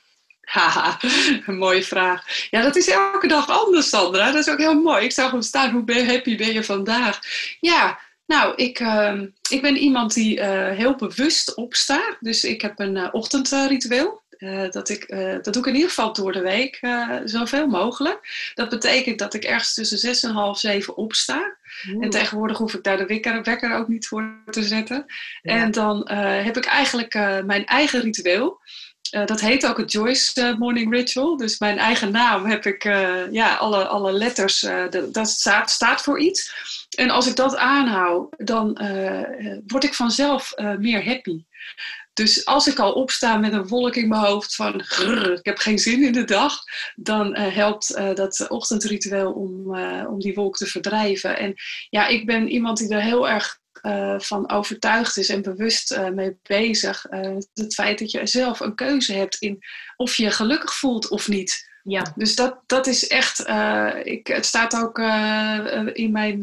Haha, 0.43 0.99
een 1.47 1.59
mooie 1.59 1.83
vraag. 1.83 2.25
Ja, 2.51 2.63
dat 2.63 2.77
is 2.77 2.89
elke 2.89 3.27
dag 3.27 3.49
anders, 3.49 3.89
Sandra. 3.89 4.33
Dat 4.33 4.47
is 4.47 4.53
ook 4.53 4.59
heel 4.59 4.81
mooi. 4.81 5.05
Ik 5.05 5.13
zou 5.13 5.29
gewoon 5.29 5.43
staan, 5.43 5.71
hoe 5.71 5.85
ben, 5.85 6.07
happy 6.07 6.37
ben 6.37 6.53
je 6.53 6.65
vandaag? 6.65 7.21
Ja, 7.61 7.99
nou, 8.27 8.55
ik, 8.55 8.81
uh, 8.81 9.21
ik 9.51 9.63
ben 9.63 9.77
iemand 9.77 10.15
die 10.15 10.39
uh, 10.39 10.71
heel 10.71 10.97
bewust 10.97 11.55
opstaat. 11.55 12.17
Dus 12.21 12.45
ik 12.45 12.61
heb 12.61 12.79
een 12.79 12.97
uh, 12.97 13.09
ochtendritueel. 13.13 14.23
dat, 14.71 14.89
ik, 14.89 15.09
dat 15.43 15.53
doe 15.53 15.63
ik 15.63 15.67
in 15.67 15.75
ieder 15.75 15.89
geval 15.89 16.13
door 16.13 16.33
de 16.33 16.41
week 16.41 16.81
zoveel 17.25 17.67
mogelijk. 17.67 18.51
Dat 18.55 18.69
betekent 18.69 19.19
dat 19.19 19.35
ik 19.35 19.45
ergens 19.45 19.75
tussen 19.75 19.99
zes 19.99 20.23
en 20.23 20.31
half 20.31 20.59
zeven 20.59 20.97
opsta. 20.97 21.57
En 22.01 22.11
tegenwoordig 22.11 22.59
hoef 22.59 22.75
ik 22.75 22.83
daar 22.83 22.97
de 22.97 23.07
wekker, 23.07 23.43
wekker 23.43 23.75
ook 23.75 23.89
niet 23.89 24.07
voor 24.07 24.43
te 24.51 24.63
zetten. 24.63 25.05
Ja. 25.43 25.53
En 25.53 25.71
dan 25.71 26.11
heb 26.45 26.57
ik 26.57 26.65
eigenlijk 26.65 27.15
mijn 27.45 27.67
eigen 27.67 28.01
ritueel. 28.01 28.61
Uh, 29.12 29.26
dat 29.26 29.40
heet 29.40 29.66
ook 29.66 29.76
het 29.76 29.92
Joyce 29.92 30.40
uh, 30.40 30.59
Morning 30.59 30.92
Ritual. 30.92 31.37
Dus 31.37 31.59
mijn 31.59 31.78
eigen 31.78 32.12
naam 32.12 32.47
heb 32.47 32.66
ik, 32.66 32.85
uh, 32.85 33.33
ja, 33.33 33.54
alle, 33.54 33.87
alle 33.87 34.12
letters, 34.12 34.66
dat 35.12 35.28
staat, 35.28 35.71
staat 35.71 36.02
voor 36.02 36.21
iets. 36.21 36.54
En 36.97 37.11
als 37.11 37.26
ik 37.26 37.37
dat 37.37 37.57
aanhoud, 37.57 38.35
dan 38.37 38.78
word 39.66 39.85
ik 39.85 39.95
vanzelf 39.95 40.52
meer 40.78 41.04
happy. 41.04 41.45
Dus 42.12 42.45
als 42.45 42.66
ik 42.66 42.78
al 42.78 42.92
opsta 42.92 43.37
met 43.37 43.52
een 43.52 43.66
wolk 43.66 43.97
in 43.97 44.09
mijn 44.09 44.23
hoofd 44.23 44.54
van 44.54 44.83
grrr, 44.83 45.33
ik 45.33 45.45
heb 45.45 45.59
geen 45.59 45.78
zin 45.78 46.02
in 46.02 46.12
de 46.12 46.25
dag, 46.25 46.59
dan 46.95 47.37
helpt 47.37 47.97
dat 48.14 48.47
ochtendritueel 48.49 49.33
om, 49.33 49.76
om 50.07 50.21
die 50.21 50.35
wolk 50.35 50.57
te 50.57 50.66
verdrijven. 50.66 51.38
En 51.38 51.54
ja, 51.90 52.07
ik 52.07 52.26
ben 52.26 52.49
iemand 52.49 52.78
die 52.78 52.88
er 52.88 53.02
heel 53.02 53.28
erg 53.28 53.61
uh, 53.83 54.19
van 54.19 54.51
overtuigd 54.51 55.17
is 55.17 55.29
en 55.29 55.43
bewust 55.43 55.93
uh, 55.93 56.09
mee 56.09 56.39
bezig. 56.43 57.07
Uh, 57.11 57.37
het 57.55 57.75
feit 57.75 57.99
dat 57.99 58.11
je 58.11 58.27
zelf 58.27 58.61
een 58.61 58.75
keuze 58.75 59.12
hebt 59.12 59.37
in 59.37 59.59
of 59.97 60.15
je 60.15 60.23
je 60.23 60.31
gelukkig 60.31 60.75
voelt 60.75 61.09
of 61.09 61.29
niet. 61.29 61.71
Ja. 61.85 62.12
Dus 62.17 62.35
dat, 62.37 62.62
dat 62.67 62.87
is 62.87 63.09
echt, 63.09 63.39
ik, 64.05 64.27
het 64.27 64.47
staat 64.47 64.77
ook 64.77 64.99
in 65.93 66.12
mijn, 66.12 66.43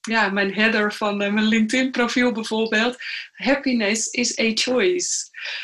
ja, 0.00 0.28
mijn 0.28 0.54
header 0.54 0.92
van 0.92 1.16
mijn 1.16 1.44
LinkedIn 1.44 1.90
profiel 1.90 2.32
bijvoorbeeld. 2.32 2.96
Happiness 3.32 4.06
is 4.06 4.38
a 4.38 4.50
choice. 4.54 5.08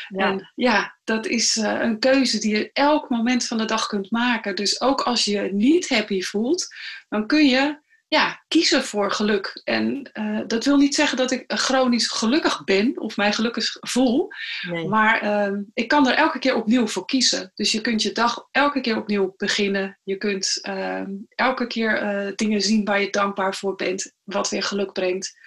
Ja. 0.07 0.25
En 0.25 0.51
ja, 0.55 0.97
dat 1.03 1.25
is 1.25 1.55
een 1.55 1.99
keuze 1.99 2.39
die 2.39 2.57
je 2.57 2.69
elk 2.73 3.09
moment 3.09 3.47
van 3.47 3.57
de 3.57 3.65
dag 3.65 3.87
kunt 3.87 4.11
maken. 4.11 4.55
Dus 4.55 4.81
ook 4.81 5.01
als 5.01 5.25
je 5.25 5.49
niet 5.53 5.89
happy 5.89 6.21
voelt, 6.21 6.67
dan 7.09 7.27
kun 7.27 7.45
je 7.45 7.79
ja, 8.11 8.43
kiezen 8.47 8.83
voor 8.83 9.11
geluk. 9.11 9.61
En 9.63 10.09
uh, 10.13 10.39
dat 10.47 10.65
wil 10.65 10.77
niet 10.77 10.95
zeggen 10.95 11.17
dat 11.17 11.31
ik 11.31 11.43
chronisch 11.47 12.07
gelukkig 12.07 12.63
ben 12.63 12.99
of 12.99 13.17
mij 13.17 13.33
gelukkig 13.33 13.77
voel. 13.79 14.27
Nee. 14.69 14.87
Maar 14.87 15.23
uh, 15.23 15.59
ik 15.73 15.87
kan 15.87 16.07
er 16.07 16.13
elke 16.15 16.39
keer 16.39 16.55
opnieuw 16.55 16.87
voor 16.87 17.05
kiezen. 17.05 17.51
Dus 17.55 17.71
je 17.71 17.81
kunt 17.81 18.01
je 18.01 18.11
dag 18.11 18.47
elke 18.51 18.81
keer 18.81 18.97
opnieuw 18.97 19.33
beginnen. 19.37 19.99
Je 20.03 20.17
kunt 20.17 20.59
uh, 20.61 21.01
elke 21.29 21.67
keer 21.67 22.03
uh, 22.03 22.31
dingen 22.35 22.61
zien 22.61 22.85
waar 22.85 23.01
je 23.01 23.09
dankbaar 23.09 23.55
voor 23.55 23.75
bent. 23.75 24.13
Wat 24.23 24.49
weer 24.49 24.63
geluk 24.63 24.91
brengt. 24.91 25.37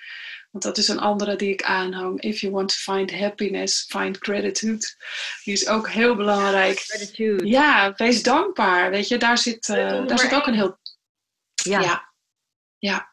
Want 0.51 0.65
dat 0.65 0.79
is 0.79 0.89
een 0.89 1.01
andere 1.01 1.37
die 1.37 1.53
ik 1.53 1.63
aanhang. 1.63 2.21
If 2.21 2.41
you 2.41 2.53
want 2.53 2.69
to 2.69 2.93
find 2.93 3.19
happiness, 3.19 3.87
find 3.89 4.17
gratitude. 4.19 4.87
Die 5.45 5.55
is 5.55 5.69
ook 5.69 5.89
heel 5.89 6.17
belangrijk. 6.17 6.79
Gratitude. 6.79 7.47
Ja, 7.47 7.93
wees 7.97 8.23
dankbaar. 8.23 8.91
Weet 8.91 9.09
je, 9.09 9.19
daar 9.19 9.39
zit, 9.39 9.67
daar 9.67 10.19
zit 10.19 10.35
ook 10.35 10.47
een 10.47 10.55
heel... 10.55 10.79
ja. 11.55 11.81
ja 11.81 12.13
ja. 12.87 13.13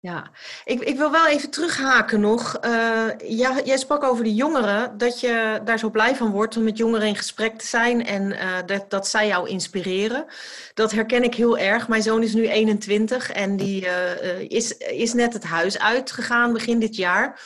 Ja, 0.00 0.30
ik, 0.64 0.80
ik 0.80 0.96
wil 0.96 1.10
wel 1.10 1.26
even 1.26 1.50
terughaken 1.50 2.20
nog. 2.20 2.58
Uh, 2.64 3.08
ja, 3.18 3.60
jij 3.64 3.76
sprak 3.76 4.02
over 4.02 4.24
de 4.24 4.34
jongeren, 4.34 4.98
dat 4.98 5.20
je 5.20 5.60
daar 5.64 5.78
zo 5.78 5.90
blij 5.90 6.16
van 6.16 6.30
wordt 6.30 6.56
om 6.56 6.62
met 6.62 6.76
jongeren 6.76 7.08
in 7.08 7.16
gesprek 7.16 7.58
te 7.58 7.66
zijn 7.66 8.06
en 8.06 8.22
uh, 8.32 8.58
dat, 8.66 8.90
dat 8.90 9.08
zij 9.08 9.26
jou 9.26 9.48
inspireren. 9.48 10.26
Dat 10.74 10.92
herken 10.92 11.22
ik 11.22 11.34
heel 11.34 11.58
erg. 11.58 11.88
Mijn 11.88 12.02
zoon 12.02 12.22
is 12.22 12.34
nu 12.34 12.48
21 12.48 13.30
en 13.30 13.56
die 13.56 13.84
uh, 13.84 14.40
is, 14.40 14.76
is 14.76 15.12
net 15.12 15.32
het 15.32 15.44
huis 15.44 15.78
uitgegaan 15.78 16.52
begin 16.52 16.78
dit 16.78 16.96
jaar. 16.96 17.40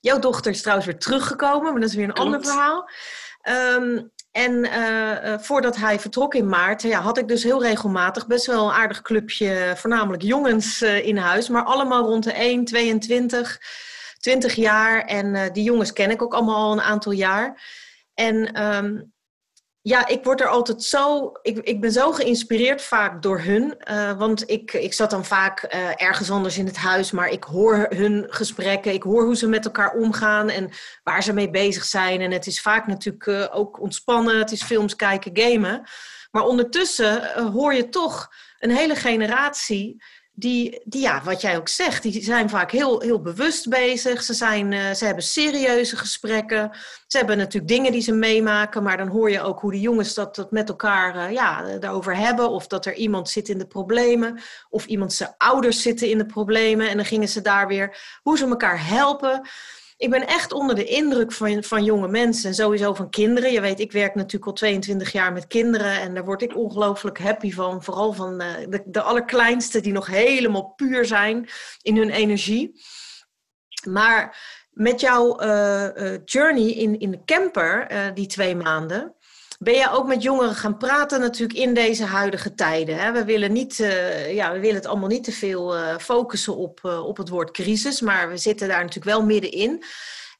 Jouw 0.00 0.18
dochter 0.18 0.52
is 0.52 0.60
trouwens 0.60 0.86
weer 0.86 0.98
teruggekomen, 0.98 1.72
maar 1.72 1.80
dat 1.80 1.90
is 1.90 1.96
weer 1.96 2.08
een 2.08 2.12
Klopt. 2.12 2.34
ander 2.34 2.50
verhaal. 2.50 2.90
Um, 3.76 4.10
en 4.30 4.64
uh, 4.64 5.38
voordat 5.38 5.76
hij 5.76 6.00
vertrok 6.00 6.34
in 6.34 6.48
maart, 6.48 6.82
ja, 6.82 7.00
had 7.00 7.18
ik 7.18 7.28
dus 7.28 7.42
heel 7.42 7.62
regelmatig 7.62 8.26
best 8.26 8.46
wel 8.46 8.66
een 8.66 8.74
aardig 8.74 9.02
clubje, 9.02 9.72
voornamelijk 9.76 10.22
jongens 10.22 10.82
uh, 10.82 11.06
in 11.06 11.16
huis, 11.16 11.48
maar 11.48 11.64
allemaal 11.64 12.04
rond 12.04 12.24
de 12.24 12.32
1, 12.32 12.64
22, 12.64 13.60
20 14.18 14.54
jaar. 14.54 15.04
En 15.04 15.52
die 15.52 15.64
jongens 15.64 15.92
ken 15.92 16.10
ik 16.10 16.22
ook 16.22 16.34
allemaal 16.34 16.64
al 16.64 16.72
een 16.72 16.80
aantal 16.80 17.12
jaar. 17.12 17.62
En 18.14 18.64
um, 18.64 19.12
ja, 19.82 20.06
ik 20.06 20.24
word 20.24 20.40
er 20.40 20.48
altijd 20.48 20.82
zo. 20.82 21.32
Ik, 21.42 21.58
ik 21.58 21.80
ben 21.80 21.92
zo 21.92 22.12
geïnspireerd 22.12 22.82
vaak 22.82 23.22
door 23.22 23.40
hun. 23.40 23.74
Uh, 23.90 24.18
want 24.18 24.50
ik, 24.50 24.72
ik 24.72 24.92
zat 24.92 25.10
dan 25.10 25.24
vaak 25.24 25.74
uh, 25.74 26.02
ergens 26.02 26.30
anders 26.30 26.58
in 26.58 26.66
het 26.66 26.76
huis, 26.76 27.10
maar 27.10 27.28
ik 27.28 27.44
hoor 27.44 27.86
hun 27.88 28.26
gesprekken. 28.28 28.92
Ik 28.92 29.02
hoor 29.02 29.24
hoe 29.24 29.36
ze 29.36 29.48
met 29.48 29.64
elkaar 29.64 29.92
omgaan 29.92 30.48
en 30.48 30.70
waar 31.02 31.22
ze 31.22 31.32
mee 31.32 31.50
bezig 31.50 31.84
zijn. 31.84 32.20
En 32.20 32.30
het 32.30 32.46
is 32.46 32.60
vaak 32.60 32.86
natuurlijk 32.86 33.26
uh, 33.26 33.46
ook 33.50 33.80
ontspannen. 33.80 34.38
Het 34.38 34.52
is 34.52 34.62
films 34.62 34.96
kijken, 34.96 35.30
gamen. 35.34 35.88
Maar 36.30 36.44
ondertussen 36.44 37.42
hoor 37.52 37.74
je 37.74 37.88
toch 37.88 38.28
een 38.58 38.70
hele 38.70 38.94
generatie 38.94 40.02
die, 40.32 40.80
die, 40.84 41.00
ja, 41.00 41.22
wat 41.24 41.40
jij 41.40 41.56
ook 41.56 41.68
zegt, 41.68 42.02
die 42.02 42.24
zijn 42.24 42.48
vaak 42.48 42.70
heel, 42.70 43.00
heel 43.00 43.20
bewust 43.20 43.68
bezig. 43.68 44.22
Ze, 44.22 44.34
zijn, 44.34 44.72
uh, 44.72 44.90
ze 44.90 45.04
hebben 45.04 45.24
serieuze 45.24 45.96
gesprekken. 45.96 46.70
Ze 47.06 47.18
hebben 47.18 47.36
natuurlijk 47.36 47.72
dingen 47.72 47.92
die 47.92 48.00
ze 48.00 48.12
meemaken, 48.12 48.82
maar 48.82 48.96
dan 48.96 49.08
hoor 49.08 49.30
je 49.30 49.42
ook 49.42 49.60
hoe 49.60 49.70
de 49.70 49.80
jongens 49.80 50.14
dat, 50.14 50.34
dat 50.34 50.50
met 50.50 50.68
elkaar 50.68 51.16
uh, 51.16 51.32
ja, 51.32 51.78
daarover 51.78 52.16
hebben. 52.16 52.50
Of 52.50 52.66
dat 52.66 52.86
er 52.86 52.94
iemand 52.94 53.28
zit 53.28 53.48
in 53.48 53.58
de 53.58 53.66
problemen, 53.66 54.40
of 54.68 54.86
iemand 54.86 55.12
zijn 55.12 55.34
ouders 55.36 55.82
zitten 55.82 56.08
in 56.08 56.18
de 56.18 56.26
problemen. 56.26 56.88
En 56.88 56.96
dan 56.96 57.06
gingen 57.06 57.28
ze 57.28 57.40
daar 57.40 57.66
weer, 57.66 58.18
hoe 58.22 58.38
ze 58.38 58.46
elkaar 58.46 58.86
helpen 58.86 59.48
ik 60.00 60.10
ben 60.10 60.26
echt 60.26 60.52
onder 60.52 60.74
de 60.74 60.84
indruk 60.84 61.32
van, 61.32 61.64
van 61.64 61.84
jonge 61.84 62.08
mensen 62.08 62.48
en 62.48 62.54
sowieso 62.54 62.94
van 62.94 63.10
kinderen. 63.10 63.52
Je 63.52 63.60
weet, 63.60 63.80
ik 63.80 63.92
werk 63.92 64.14
natuurlijk 64.14 64.46
al 64.46 64.52
22 64.52 65.12
jaar 65.12 65.32
met 65.32 65.46
kinderen 65.46 66.00
en 66.00 66.14
daar 66.14 66.24
word 66.24 66.42
ik 66.42 66.56
ongelooflijk 66.56 67.18
happy 67.18 67.52
van. 67.52 67.82
Vooral 67.82 68.12
van 68.12 68.42
uh, 68.42 68.54
de, 68.68 68.82
de 68.86 69.02
allerkleinste 69.02 69.80
die 69.80 69.92
nog 69.92 70.06
helemaal 70.06 70.72
puur 70.76 71.04
zijn 71.04 71.48
in 71.82 71.96
hun 71.96 72.10
energie. 72.10 72.80
Maar 73.88 74.38
met 74.70 75.00
jouw 75.00 75.42
uh, 75.42 75.88
uh, 75.96 76.18
journey 76.24 76.70
in, 76.70 76.98
in 76.98 77.10
de 77.10 77.24
camper, 77.24 77.88
die 78.14 78.26
twee 78.26 78.56
maanden, 78.56 79.14
ben 79.62 79.74
je 79.74 79.90
ook 79.90 80.06
met 80.06 80.22
jongeren 80.22 80.54
gaan 80.54 80.76
praten 80.76 81.20
natuurlijk 81.20 81.58
in 81.58 81.74
deze 81.74 82.04
huidige 82.04 82.54
tijden. 82.54 82.98
Hè? 82.98 83.12
We, 83.12 83.24
willen 83.24 83.52
niet, 83.52 83.80
eh, 83.80 84.34
ja, 84.34 84.52
we 84.52 84.58
willen 84.60 84.74
het 84.74 84.86
allemaal 84.86 85.08
niet 85.08 85.24
te 85.24 85.32
veel 85.32 85.76
uh, 85.76 85.96
focussen 85.98 86.56
op, 86.56 86.84
op 86.84 87.16
het 87.16 87.28
woord 87.28 87.50
crisis, 87.50 88.00
maar 88.00 88.28
we 88.28 88.36
zitten 88.36 88.68
daar 88.68 88.84
natuurlijk 88.84 89.16
wel 89.16 89.24
middenin. 89.24 89.84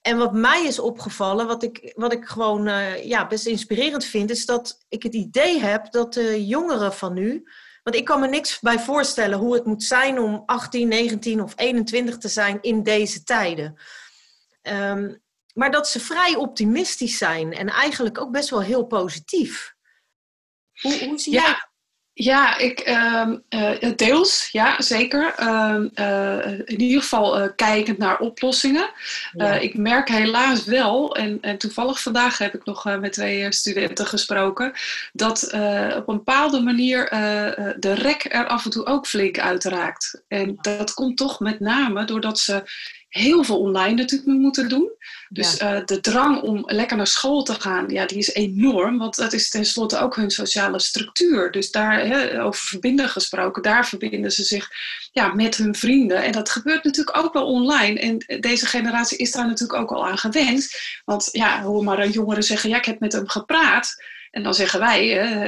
En 0.02 0.16
wat 0.16 0.33
mij 0.33 0.64
is 0.64 0.78
opgevallen, 0.78 1.46
wat 1.46 1.62
ik, 1.62 1.92
wat 1.94 2.12
ik 2.12 2.24
gewoon 2.24 2.64
ja, 3.04 3.26
best 3.26 3.46
inspirerend 3.46 4.04
vind, 4.04 4.30
is 4.30 4.46
dat 4.46 4.85
ik 4.88 5.02
het 5.02 5.14
idee 5.14 5.61
heb 5.61 5.90
dat 5.90 6.14
de 6.14 6.46
jongeren 6.46 6.92
van 6.92 7.14
nu 7.14 7.44
want 7.83 7.96
ik 7.96 8.04
kan 8.04 8.20
me 8.20 8.28
niks 8.28 8.61
bij 8.61 8.78
voorstellen 8.78 9.38
hoe 9.38 9.54
het 9.54 9.64
moet 9.64 9.83
zijn 9.83 10.18
om 10.18 10.42
18, 10.46 10.88
19 10.88 11.42
of 11.42 11.52
21 11.56 12.18
te 12.18 12.28
zijn 12.28 12.59
in 12.61 12.83
deze 12.83 13.22
tijden. 13.22 13.76
Um, 14.62 15.22
maar 15.54 15.70
dat 15.70 15.88
ze 15.88 16.00
vrij 16.00 16.34
optimistisch 16.34 17.18
zijn 17.18 17.52
en 17.52 17.68
eigenlijk 17.68 18.20
ook 18.20 18.30
best 18.30 18.50
wel 18.50 18.62
heel 18.62 18.84
positief. 18.84 19.74
Hoe, 20.80 21.04
hoe 21.04 21.18
zie 21.18 21.32
ja. 21.32 21.42
jij 21.42 21.68
ja, 22.22 22.58
ik, 22.58 22.88
uh, 22.88 23.92
deels, 23.96 24.48
ja, 24.52 24.82
zeker. 24.82 25.34
Uh, 25.40 25.76
uh, 25.94 26.58
in 26.64 26.80
ieder 26.80 27.02
geval 27.02 27.40
uh, 27.40 27.48
kijkend 27.56 27.98
naar 27.98 28.18
oplossingen. 28.18 28.90
Ja. 29.32 29.52
ik 29.52 29.76
merk 29.76 30.08
helaas 30.08 30.64
wel, 30.64 31.16
en, 31.16 31.38
en 31.40 31.58
toevallig 31.58 32.02
vandaag 32.02 32.38
heb 32.38 32.54
ik 32.54 32.64
nog 32.64 32.84
met 32.84 33.12
twee 33.12 33.52
studenten 33.52 34.06
gesproken, 34.06 34.72
dat 35.12 35.44
op 35.96 36.08
een 36.08 36.16
bepaalde 36.16 36.60
manier 36.60 37.08
de 37.78 37.94
rek 37.94 38.26
er 38.28 38.46
af 38.46 38.64
en 38.64 38.70
toe 38.70 38.86
ook 38.86 39.06
flink 39.06 39.38
uitraakt. 39.38 40.22
En 40.28 40.58
dat 40.60 40.94
komt 40.94 41.16
toch 41.16 41.40
met 41.40 41.60
name 41.60 42.04
doordat 42.04 42.38
ze 42.38 42.62
heel 43.11 43.44
veel 43.44 43.59
online 43.59 43.94
natuurlijk 43.94 44.31
moeten 44.31 44.68
doen. 44.68 44.90
Dus 45.29 45.61
uh, 45.61 45.85
de 45.85 46.01
drang 46.01 46.42
om 46.42 46.62
lekker 46.66 46.96
naar 46.96 47.07
school 47.07 47.42
te 47.42 47.55
gaan, 47.55 47.88
ja, 47.88 48.07
die 48.07 48.18
is 48.18 48.35
enorm. 48.35 48.99
Want 48.99 49.16
dat 49.16 49.33
is 49.33 49.51
tenslotte 49.51 49.99
ook 49.99 50.16
hun 50.16 50.31
sociale 50.31 50.79
structuur. 50.79 51.51
Dus 51.51 51.70
daar, 51.70 52.07
hè, 52.07 52.42
over 52.42 52.61
verbinden 52.61 53.09
gesproken, 53.09 53.62
daar 53.62 53.87
verbinden 53.87 54.33
ze 54.33 54.42
zich 54.42 54.68
ja, 55.12 55.35
met 55.35 55.57
hun 55.57 55.75
vrienden. 55.75 56.23
En 56.23 56.33
dat 56.33 56.51
gebeurt 56.51 56.85
natuurlijk 56.85 57.16
ook 57.16 57.33
wel 57.33 57.46
online. 57.46 58.01
En 58.01 58.40
deze 58.40 58.66
generatie 58.66 59.18
is 59.18 59.33
daar 59.33 59.46
natuurlijk 59.46 59.81
ook 59.81 59.90
al 59.90 60.07
aan 60.07 60.18
gewend. 60.18 60.68
Want 61.05 61.29
ja, 61.33 61.62
hoor 61.62 61.85
maar 61.85 61.99
een 61.99 62.11
jongere 62.11 62.42
zeggen, 62.42 62.70
ja, 62.70 62.77
ik 62.77 62.85
heb 62.85 63.01
met 63.01 63.12
hem 63.12 63.29
gepraat. 63.29 63.94
En 64.30 64.42
dan 64.42 64.54
zeggen 64.54 64.80
wij, 64.80 65.06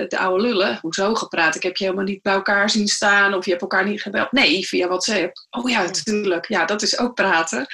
de 0.08 0.18
oude 0.18 0.42
lullen, 0.42 0.78
hoezo 0.80 1.14
gepraat? 1.14 1.54
Ik 1.54 1.62
heb 1.62 1.76
je 1.76 1.84
helemaal 1.84 2.04
niet 2.04 2.22
bij 2.22 2.32
elkaar 2.32 2.70
zien 2.70 2.88
staan 2.88 3.34
of 3.34 3.44
je 3.44 3.50
hebt 3.50 3.62
elkaar 3.62 3.88
niet 3.88 4.02
gebeld. 4.02 4.32
Nee, 4.32 4.66
via 4.66 4.86
WhatsApp. 4.86 5.46
Oh 5.50 5.70
ja, 5.70 5.82
natuurlijk. 5.82 6.48
Ja, 6.48 6.64
dat 6.64 6.82
is 6.82 6.98
ook 6.98 7.14
praten. 7.14 7.66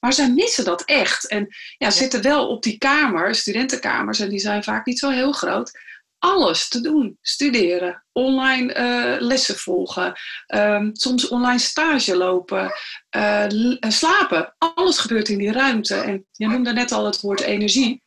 Maar 0.00 0.12
zij 0.12 0.30
missen 0.30 0.64
dat 0.64 0.84
echt. 0.84 1.28
En 1.28 1.48
ja, 1.78 1.90
zitten 1.90 2.22
wel 2.22 2.48
op 2.48 2.62
die 2.62 2.78
kamer, 2.78 3.34
studentenkamers, 3.34 4.20
en 4.20 4.28
die 4.28 4.38
zijn 4.38 4.64
vaak 4.64 4.86
niet 4.86 4.98
zo 4.98 5.10
heel 5.10 5.32
groot. 5.32 5.70
Alles 6.18 6.68
te 6.68 6.80
doen. 6.80 7.18
Studeren, 7.20 8.04
online 8.12 8.74
uh, 8.74 9.20
lessen 9.20 9.56
volgen, 9.56 10.12
um, 10.46 10.90
soms 10.92 11.28
online 11.28 11.58
stage 11.58 12.16
lopen, 12.16 12.72
uh, 13.16 13.46
slapen. 13.80 14.54
Alles 14.58 14.98
gebeurt 14.98 15.28
in 15.28 15.38
die 15.38 15.52
ruimte. 15.52 15.94
En 15.94 16.26
je 16.32 16.48
noemde 16.48 16.72
net 16.72 16.92
al 16.92 17.04
het 17.04 17.20
woord 17.20 17.40
energie. 17.40 18.02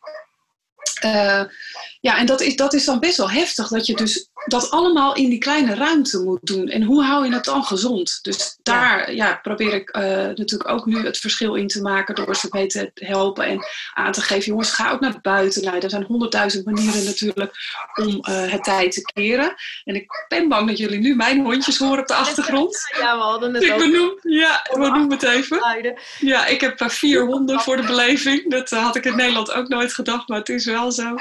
Uh, 1.05 1.43
ja, 2.07 2.17
en 2.17 2.25
dat 2.25 2.41
is, 2.41 2.55
dat 2.55 2.73
is 2.73 2.85
dan 2.85 2.99
best 2.99 3.17
wel 3.17 3.29
heftig, 3.29 3.67
dat 3.67 3.85
je 3.85 3.95
dus 3.95 4.29
dat 4.45 4.71
allemaal 4.71 5.15
in 5.15 5.29
die 5.29 5.39
kleine 5.39 5.75
ruimte 5.75 6.19
moet 6.23 6.39
doen. 6.41 6.67
En 6.67 6.83
hoe 6.83 7.03
hou 7.03 7.25
je 7.25 7.33
het 7.33 7.45
dan 7.45 7.63
gezond? 7.63 8.19
Dus 8.21 8.57
daar 8.63 9.13
ja. 9.13 9.39
probeer 9.41 9.73
ik 9.73 9.97
uh, 9.97 10.03
natuurlijk 10.03 10.69
ook 10.69 10.85
nu 10.85 11.05
het 11.05 11.17
verschil 11.17 11.55
in 11.55 11.67
te 11.67 11.81
maken 11.81 12.15
door 12.15 12.35
ze 12.35 12.47
mee 12.49 12.67
te 12.67 12.91
helpen 12.93 13.45
en 13.45 13.65
aan 13.93 14.11
te 14.11 14.21
geven, 14.21 14.45
jongens, 14.45 14.71
ga 14.71 14.91
ook 14.91 14.99
naar 14.99 15.19
buiten. 15.21 15.63
Nou, 15.63 15.79
er 15.79 15.89
zijn 15.89 16.03
honderdduizend 16.03 16.65
manieren 16.65 17.03
natuurlijk 17.05 17.51
om 17.95 18.07
uh, 18.07 18.51
het 18.51 18.63
tijd 18.63 18.91
te 18.91 19.01
keren. 19.13 19.53
En 19.83 19.95
ik 19.95 20.25
ben 20.27 20.47
bang 20.47 20.67
dat 20.67 20.77
jullie 20.77 20.99
nu 20.99 21.15
mijn 21.15 21.43
hondjes 21.43 21.77
horen 21.77 21.99
op 21.99 22.07
de 22.07 22.15
achtergrond. 22.15 22.75
Ja, 22.97 23.17
we 23.17 23.23
hadden 23.23 23.53
het 23.53 23.63
ik 23.63 23.71
ook. 23.71 23.77
Benoem, 23.77 24.19
ja, 24.21 24.65
we 24.71 24.89
noemen 24.89 25.11
het 25.11 25.23
even. 25.23 25.95
Ja, 26.19 26.45
ik 26.45 26.61
heb 26.61 26.91
vier 26.91 27.25
honden 27.25 27.59
voor 27.59 27.77
de 27.77 27.83
beleving. 27.83 28.51
Dat 28.51 28.69
had 28.69 28.95
ik 28.95 29.05
in 29.05 29.15
Nederland 29.15 29.51
ook 29.51 29.67
nooit 29.67 29.93
gedacht, 29.93 30.27
maar 30.27 30.37
het 30.37 30.49
is 30.49 30.65
wel 30.65 30.91
zo. 30.91 31.15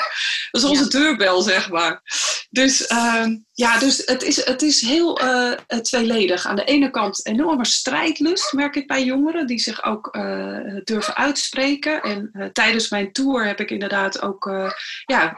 Dat 0.51 0.63
onze 0.79 0.99
deurbel, 0.99 1.43
zeg 1.43 1.71
maar. 1.71 2.03
Dus, 2.51 2.91
uh, 2.91 3.27
ja, 3.53 3.79
dus 3.79 4.03
het, 4.05 4.23
is, 4.23 4.45
het 4.45 4.63
is 4.63 4.81
heel 4.81 5.23
uh, 5.25 5.53
tweeledig. 5.81 6.47
Aan 6.47 6.57
de 6.57 6.65
ene 6.65 6.91
kant 6.91 7.27
enorme 7.27 7.65
strijdlust, 7.65 8.53
merk 8.53 8.77
ik 8.77 8.87
bij 8.87 9.05
jongeren, 9.05 9.47
die 9.47 9.59
zich 9.59 9.85
ook 9.85 10.17
uh, 10.17 10.59
durven 10.85 11.17
uitspreken. 11.17 12.03
En 12.03 12.51
tijdens 12.53 12.91
mijn 12.91 13.13
tour 13.13 13.47
heb 13.47 13.61
ik 13.61 13.71
inderdaad 13.71 14.23
ook 14.23 14.51
ja, 15.05 15.35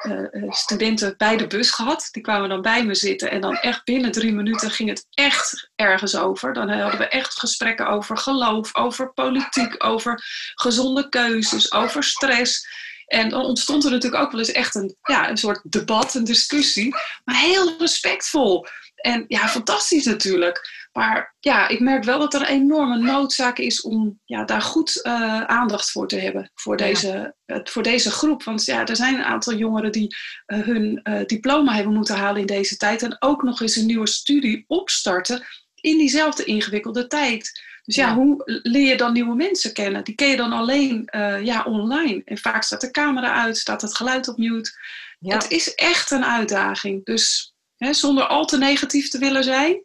studenten 0.49 1.15
bij 1.17 1.37
de 1.37 1.47
bus 1.47 1.71
gehad. 1.71 2.09
Die 2.11 2.23
kwamen 2.23 2.49
dan 2.49 2.63
bij 2.63 2.85
me 2.85 2.95
zitten 2.95 3.31
en 3.31 3.41
dan 3.41 3.57
echt 3.57 3.85
binnen 3.85 4.13
drie 4.13 4.33
minuten 4.33 4.71
ging 4.71 4.89
het 4.89 5.07
echt 5.11 5.71
ergens 5.75 6.17
over. 6.17 6.53
Dan 6.53 6.71
hadden 6.71 7.01
we 7.01 7.09
echt 7.09 7.39
gesprekken 7.39 7.89
over 7.89 8.17
geloof, 8.17 8.77
over 8.77 9.13
politiek, 9.13 9.85
over 9.85 10.23
gezonde 10.55 11.09
keuzes, 11.09 11.73
over 11.73 12.03
stress. 12.03 12.67
En 13.09 13.29
dan 13.29 13.45
ontstond 13.45 13.85
er 13.85 13.91
natuurlijk 13.91 14.23
ook 14.23 14.31
wel 14.31 14.41
eens 14.41 14.53
echt 14.53 14.75
een, 14.75 14.97
ja, 15.03 15.31
een 15.31 15.37
soort 15.37 15.61
debat, 15.63 16.15
een 16.15 16.25
discussie. 16.25 16.95
Maar 17.25 17.41
heel 17.41 17.79
respectvol. 17.79 18.67
En 18.95 19.25
ja, 19.29 19.49
fantastisch 19.49 20.05
natuurlijk. 20.05 20.89
Maar 20.93 21.37
ja, 21.41 21.69
ik 21.69 21.81
merk 21.81 22.05
wel 22.05 22.19
dat 22.19 22.35
er 22.35 22.41
een 22.41 22.47
enorme 22.47 22.99
noodzaak 22.99 23.59
is 23.59 23.81
om 23.81 24.21
ja, 24.25 24.45
daar 24.45 24.63
goed 24.63 25.01
uh, 25.03 25.41
aandacht 25.45 25.91
voor 25.91 26.09
te 26.09 26.19
hebben. 26.19 26.51
Voor 26.55 26.77
deze, 26.77 27.35
voor 27.47 27.83
deze 27.83 28.11
groep. 28.11 28.43
Want 28.43 28.65
ja, 28.65 28.87
er 28.87 28.97
zijn 28.97 29.15
een 29.15 29.25
aantal 29.25 29.55
jongeren 29.55 29.93
die 29.93 30.17
uh, 30.47 30.59
hun 30.59 31.01
diploma 31.27 31.75
hebben 31.75 31.95
moeten 31.95 32.17
halen 32.17 32.41
in 32.41 32.47
deze 32.47 32.77
tijd. 32.77 33.03
En 33.03 33.17
ook 33.19 33.43
nog 33.43 33.61
eens 33.61 33.77
een 33.77 33.87
nieuwe 33.87 34.09
studie 34.09 34.65
opstarten 34.67 35.47
in 35.75 35.99
diezelfde 35.99 36.45
ingewikkelde 36.45 37.07
tijd. 37.07 37.63
Dus 37.89 37.97
ja, 37.97 38.15
hoe 38.15 38.61
leer 38.63 38.89
je 38.89 38.97
dan 38.97 39.13
nieuwe 39.13 39.35
mensen 39.35 39.73
kennen? 39.73 40.05
Die 40.05 40.15
ken 40.15 40.29
je 40.29 40.37
dan 40.37 40.53
alleen 40.53 41.09
uh, 41.15 41.45
ja, 41.45 41.65
online. 41.65 42.23
En 42.25 42.39
vaak 42.39 42.63
staat 42.63 42.81
de 42.81 42.91
camera 42.91 43.43
uit, 43.43 43.59
staat 43.59 43.83
het 43.83 43.97
geluid 43.97 44.29
op 44.29 44.37
mute. 44.37 44.71
Ja. 45.19 45.35
Het 45.35 45.51
is 45.51 45.75
echt 45.75 46.11
een 46.11 46.25
uitdaging. 46.25 47.05
Dus 47.05 47.55
hè, 47.77 47.93
zonder 47.93 48.27
al 48.27 48.45
te 48.45 48.59
negatief 48.59 49.09
te 49.09 49.19
willen 49.19 49.45
zijn, 49.45 49.83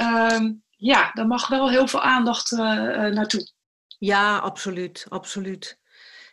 uh, 0.00 0.50
ja, 0.76 1.10
daar 1.12 1.26
mag 1.26 1.48
wel 1.48 1.70
heel 1.70 1.88
veel 1.88 2.02
aandacht 2.02 2.52
uh, 2.52 2.58
naartoe. 3.06 3.50
Ja, 3.98 4.38
absoluut, 4.38 5.06
absoluut. 5.08 5.78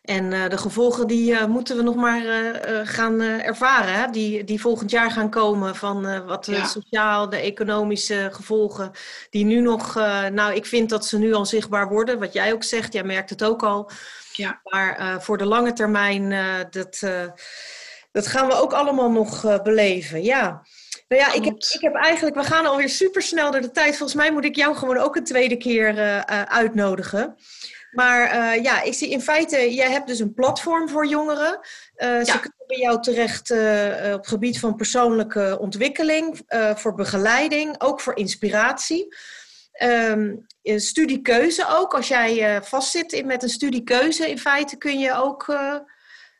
En 0.07 0.31
uh, 0.31 0.49
de 0.49 0.57
gevolgen 0.57 1.07
die 1.07 1.31
uh, 1.31 1.45
moeten 1.45 1.77
we 1.77 1.83
nog 1.83 1.95
maar 1.95 2.21
uh, 2.21 2.79
gaan 2.83 3.21
ervaren, 3.21 3.93
hè? 3.93 4.11
Die, 4.11 4.43
die 4.43 4.61
volgend 4.61 4.91
jaar 4.91 5.11
gaan 5.11 5.29
komen 5.29 5.75
van 5.75 6.25
wat 6.25 6.45
de 6.45 6.51
ja. 6.51 6.65
sociaal, 6.65 7.29
de 7.29 7.37
economische 7.37 8.29
gevolgen, 8.31 8.91
die 9.29 9.45
nu 9.45 9.59
nog, 9.59 9.95
nou 10.31 10.53
ik 10.53 10.65
vind 10.65 10.89
dat 10.89 11.05
ze 11.05 11.17
nu 11.17 11.33
al 11.33 11.45
zichtbaar 11.45 11.87
worden, 11.87 12.19
wat 12.19 12.33
jij 12.33 12.53
ook 12.53 12.63
zegt, 12.63 12.93
jij 12.93 13.03
merkt 13.03 13.29
het 13.29 13.43
ook 13.43 13.63
al. 13.63 13.91
Ja. 14.33 14.59
Maar 14.63 15.21
voor 15.21 15.37
de 15.37 15.45
lange 15.45 15.73
termijn, 15.73 16.35
dat, 16.69 16.99
dat 18.11 18.27
gaan 18.27 18.47
we 18.47 18.53
ook 18.53 18.73
allemaal 18.73 19.11
nog 19.11 19.61
beleven, 19.63 20.23
ja. 20.23 20.65
Nou 21.07 21.21
ja, 21.21 21.33
ik 21.33 21.45
heb, 21.45 21.55
ik 21.55 21.81
heb 21.81 21.95
eigenlijk, 21.95 22.35
we 22.35 22.43
gaan 22.43 22.65
alweer 22.65 22.89
super 22.89 23.21
snel 23.21 23.51
door 23.51 23.61
de 23.61 23.71
tijd. 23.71 23.97
Volgens 23.97 24.17
mij 24.17 24.31
moet 24.31 24.45
ik 24.45 24.55
jou 24.55 24.75
gewoon 24.75 24.97
ook 24.97 25.15
een 25.15 25.23
tweede 25.23 25.57
keer 25.57 25.95
uitnodigen. 26.45 27.35
Maar 27.97 28.35
uh, 28.35 28.63
ja, 28.63 28.81
ik 28.81 28.93
zie 28.93 29.09
in 29.09 29.21
feite, 29.21 29.73
jij 29.73 29.91
hebt 29.91 30.07
dus 30.07 30.19
een 30.19 30.33
platform 30.33 30.89
voor 30.89 31.07
jongeren. 31.07 31.59
Uh, 31.97 32.07
ja. 32.07 32.23
Ze 32.23 32.39
kunnen 32.39 32.63
bij 32.67 32.77
jou 32.77 33.01
terecht 33.01 33.49
uh, 33.49 34.13
op 34.13 34.19
het 34.19 34.27
gebied 34.27 34.59
van 34.59 34.75
persoonlijke 34.75 35.57
ontwikkeling, 35.59 36.41
voor 36.75 36.95
begeleiding, 36.95 37.81
ook 37.81 38.01
voor 38.01 38.15
inspiratie. 38.15 39.15
Um, 39.83 40.45
studiekeuze 40.61 41.65
ook. 41.67 41.93
Als 41.93 42.07
jij 42.07 42.63
vastzit 42.63 43.25
met 43.25 43.43
een 43.43 43.49
studiekeuze, 43.49 44.29
in 44.29 44.39
feite 44.39 44.77
kun 44.77 44.99
je 44.99 45.13
ook 45.13 45.45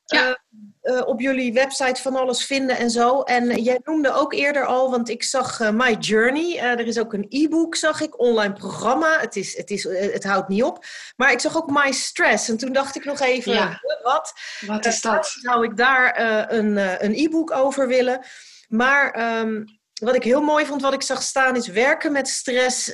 ja. 0.06 0.40
Uh, 0.88 1.08
op 1.08 1.20
jullie 1.20 1.54
website 1.54 2.02
van 2.02 2.16
alles 2.16 2.46
vinden 2.46 2.78
en 2.78 2.90
zo. 2.90 3.22
En 3.22 3.62
jij 3.62 3.80
noemde 3.84 4.14
ook 4.14 4.34
eerder 4.34 4.66
al, 4.66 4.90
want 4.90 5.10
ik 5.10 5.24
zag 5.24 5.60
uh, 5.60 5.70
My 5.70 5.96
Journey. 6.00 6.56
Uh, 6.56 6.64
er 6.64 6.88
is 6.88 7.00
ook 7.00 7.14
een 7.14 7.26
e-book, 7.30 7.76
zag 7.76 8.02
ik, 8.02 8.20
online 8.20 8.54
programma. 8.54 9.20
Het, 9.20 9.36
is, 9.36 9.58
het, 9.58 9.70
is, 9.70 9.84
het 9.84 10.24
houdt 10.24 10.48
niet 10.48 10.64
op. 10.64 10.86
Maar 11.16 11.32
ik 11.32 11.40
zag 11.40 11.58
ook 11.58 11.70
My 11.70 11.92
Stress. 11.92 12.50
En 12.50 12.58
toen 12.58 12.72
dacht 12.74 12.96
ik 12.96 13.06
nog 13.06 13.20
even, 13.20 13.54
ja. 13.54 13.82
wat? 14.04 14.34
Wat 14.66 14.86
is 14.86 15.02
dat? 15.02 15.28
Zou 15.28 15.64
ik 15.64 15.78
daar 15.78 16.20
een, 16.52 16.78
een 17.06 17.14
e-book 17.14 17.52
over 17.52 17.88
willen? 17.88 18.26
Maar 18.68 19.38
um, 19.40 19.80
wat 19.94 20.16
ik 20.16 20.24
heel 20.24 20.42
mooi 20.42 20.66
vond, 20.66 20.82
wat 20.82 20.94
ik 20.94 21.02
zag 21.02 21.22
staan, 21.22 21.56
is 21.56 21.68
werken 21.68 22.12
met 22.12 22.28
stress 22.28 22.92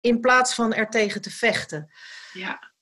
in 0.00 0.20
plaats 0.20 0.54
van 0.54 0.74
er 0.74 0.88
tegen 0.88 1.20
te 1.20 1.30
vechten. 1.30 1.92
Ja. 2.32 2.73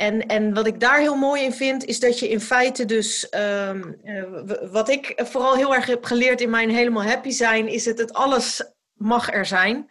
En, 0.00 0.26
en 0.26 0.54
wat 0.54 0.66
ik 0.66 0.80
daar 0.80 0.98
heel 0.98 1.16
mooi 1.16 1.42
in 1.42 1.52
vind, 1.52 1.84
is 1.84 2.00
dat 2.00 2.18
je 2.18 2.28
in 2.28 2.40
feite 2.40 2.84
dus, 2.84 3.26
um, 3.34 4.00
uh, 4.04 4.24
wat 4.70 4.88
ik 4.88 5.12
vooral 5.16 5.54
heel 5.54 5.74
erg 5.74 5.86
heb 5.86 6.04
geleerd 6.04 6.40
in 6.40 6.50
mijn 6.50 6.70
helemaal 6.70 7.02
happy 7.02 7.30
zijn, 7.30 7.68
is 7.68 7.84
het 7.84 7.98
het 7.98 8.12
alles 8.12 8.64
mag 8.92 9.32
er 9.32 9.46
zijn. 9.46 9.90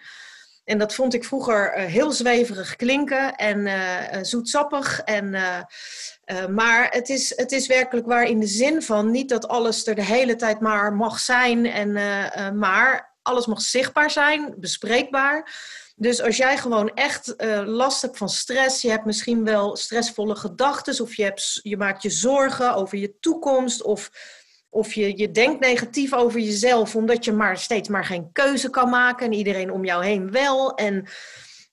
En 0.63 0.77
dat 0.77 0.93
vond 0.93 1.13
ik 1.13 1.23
vroeger 1.23 1.79
heel 1.79 2.11
zweverig 2.11 2.75
klinken 2.75 3.35
en 3.35 4.25
zoetsappig. 4.25 4.99
En, 4.99 5.29
maar 6.49 6.87
het 6.89 7.09
is, 7.09 7.33
het 7.35 7.51
is 7.51 7.67
werkelijk 7.67 8.07
waar 8.07 8.23
in 8.23 8.39
de 8.39 8.47
zin 8.47 8.81
van 8.81 9.11
niet 9.11 9.29
dat 9.29 9.47
alles 9.47 9.87
er 9.87 9.95
de 9.95 10.03
hele 10.03 10.35
tijd 10.35 10.59
maar 10.59 10.93
mag 10.93 11.19
zijn, 11.19 11.65
en, 11.65 11.93
maar 12.57 13.15
alles 13.21 13.45
mag 13.45 13.61
zichtbaar 13.61 14.11
zijn, 14.11 14.53
bespreekbaar. 14.57 15.51
Dus 15.99 16.21
als 16.21 16.37
jij 16.37 16.57
gewoon 16.57 16.93
echt 16.93 17.33
uh, 17.37 17.61
last 17.65 18.01
hebt 18.01 18.17
van 18.17 18.29
stress, 18.29 18.81
je 18.81 18.89
hebt 18.89 19.05
misschien 19.05 19.43
wel 19.43 19.75
stressvolle 19.75 20.35
gedachten, 20.35 21.03
of 21.03 21.15
je, 21.15 21.23
hebt, 21.23 21.59
je 21.63 21.77
maakt 21.77 22.01
je 22.01 22.09
zorgen 22.09 22.75
over 22.75 22.97
je 22.97 23.19
toekomst, 23.19 23.83
of, 23.83 24.11
of 24.69 24.93
je, 24.93 25.17
je 25.17 25.31
denkt 25.31 25.59
negatief 25.59 26.13
over 26.13 26.39
jezelf, 26.39 26.95
omdat 26.95 27.25
je 27.25 27.31
maar 27.31 27.57
steeds 27.57 27.89
maar 27.89 28.05
geen 28.05 28.31
keuze 28.31 28.69
kan 28.69 28.89
maken 28.89 29.25
en 29.25 29.33
iedereen 29.33 29.71
om 29.71 29.85
jou 29.85 30.05
heen 30.05 30.31
wel. 30.31 30.75
En 30.75 31.07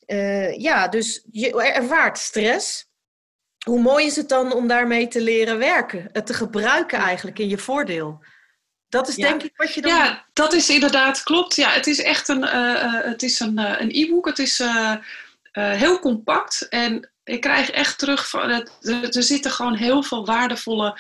uh, 0.06 0.56
ja, 0.56 0.88
dus 0.88 1.26
je 1.30 1.62
ervaart 1.62 2.18
stress. 2.18 2.86
Hoe 3.64 3.80
mooi 3.80 4.06
is 4.06 4.16
het 4.16 4.28
dan 4.28 4.52
om 4.52 4.68
daarmee 4.68 5.08
te 5.08 5.20
leren 5.20 5.58
werken, 5.58 6.08
het 6.12 6.26
te 6.26 6.34
gebruiken 6.34 6.98
eigenlijk 6.98 7.38
in 7.38 7.48
je 7.48 7.58
voordeel? 7.58 8.24
Dat 8.88 9.08
is 9.08 9.14
denk 9.14 9.42
ik 9.42 9.52
wat 9.56 9.74
je 9.74 9.80
dan... 9.80 9.94
Ja, 9.94 10.24
dat 10.32 10.52
is 10.52 10.70
inderdaad, 10.70 11.22
klopt. 11.22 11.56
Ja, 11.56 11.70
het 11.70 11.86
is 11.86 12.02
echt 12.02 12.28
een 12.28 12.42
uh, 12.42 13.02
het 13.02 13.22
is 13.22 13.40
een, 13.40 13.58
een 13.58 13.90
e-book. 13.90 14.26
Het 14.26 14.38
is 14.38 14.60
uh, 14.60 14.94
heel 15.52 15.98
compact. 15.98 16.66
En 16.68 17.10
ik 17.24 17.40
krijg 17.40 17.70
echt 17.70 17.98
terug 17.98 18.28
van... 18.28 18.50
Het, 18.50 18.70
er 19.16 19.22
zitten 19.22 19.50
gewoon 19.50 19.74
heel 19.74 20.02
veel 20.02 20.26
waardevolle 20.26 20.98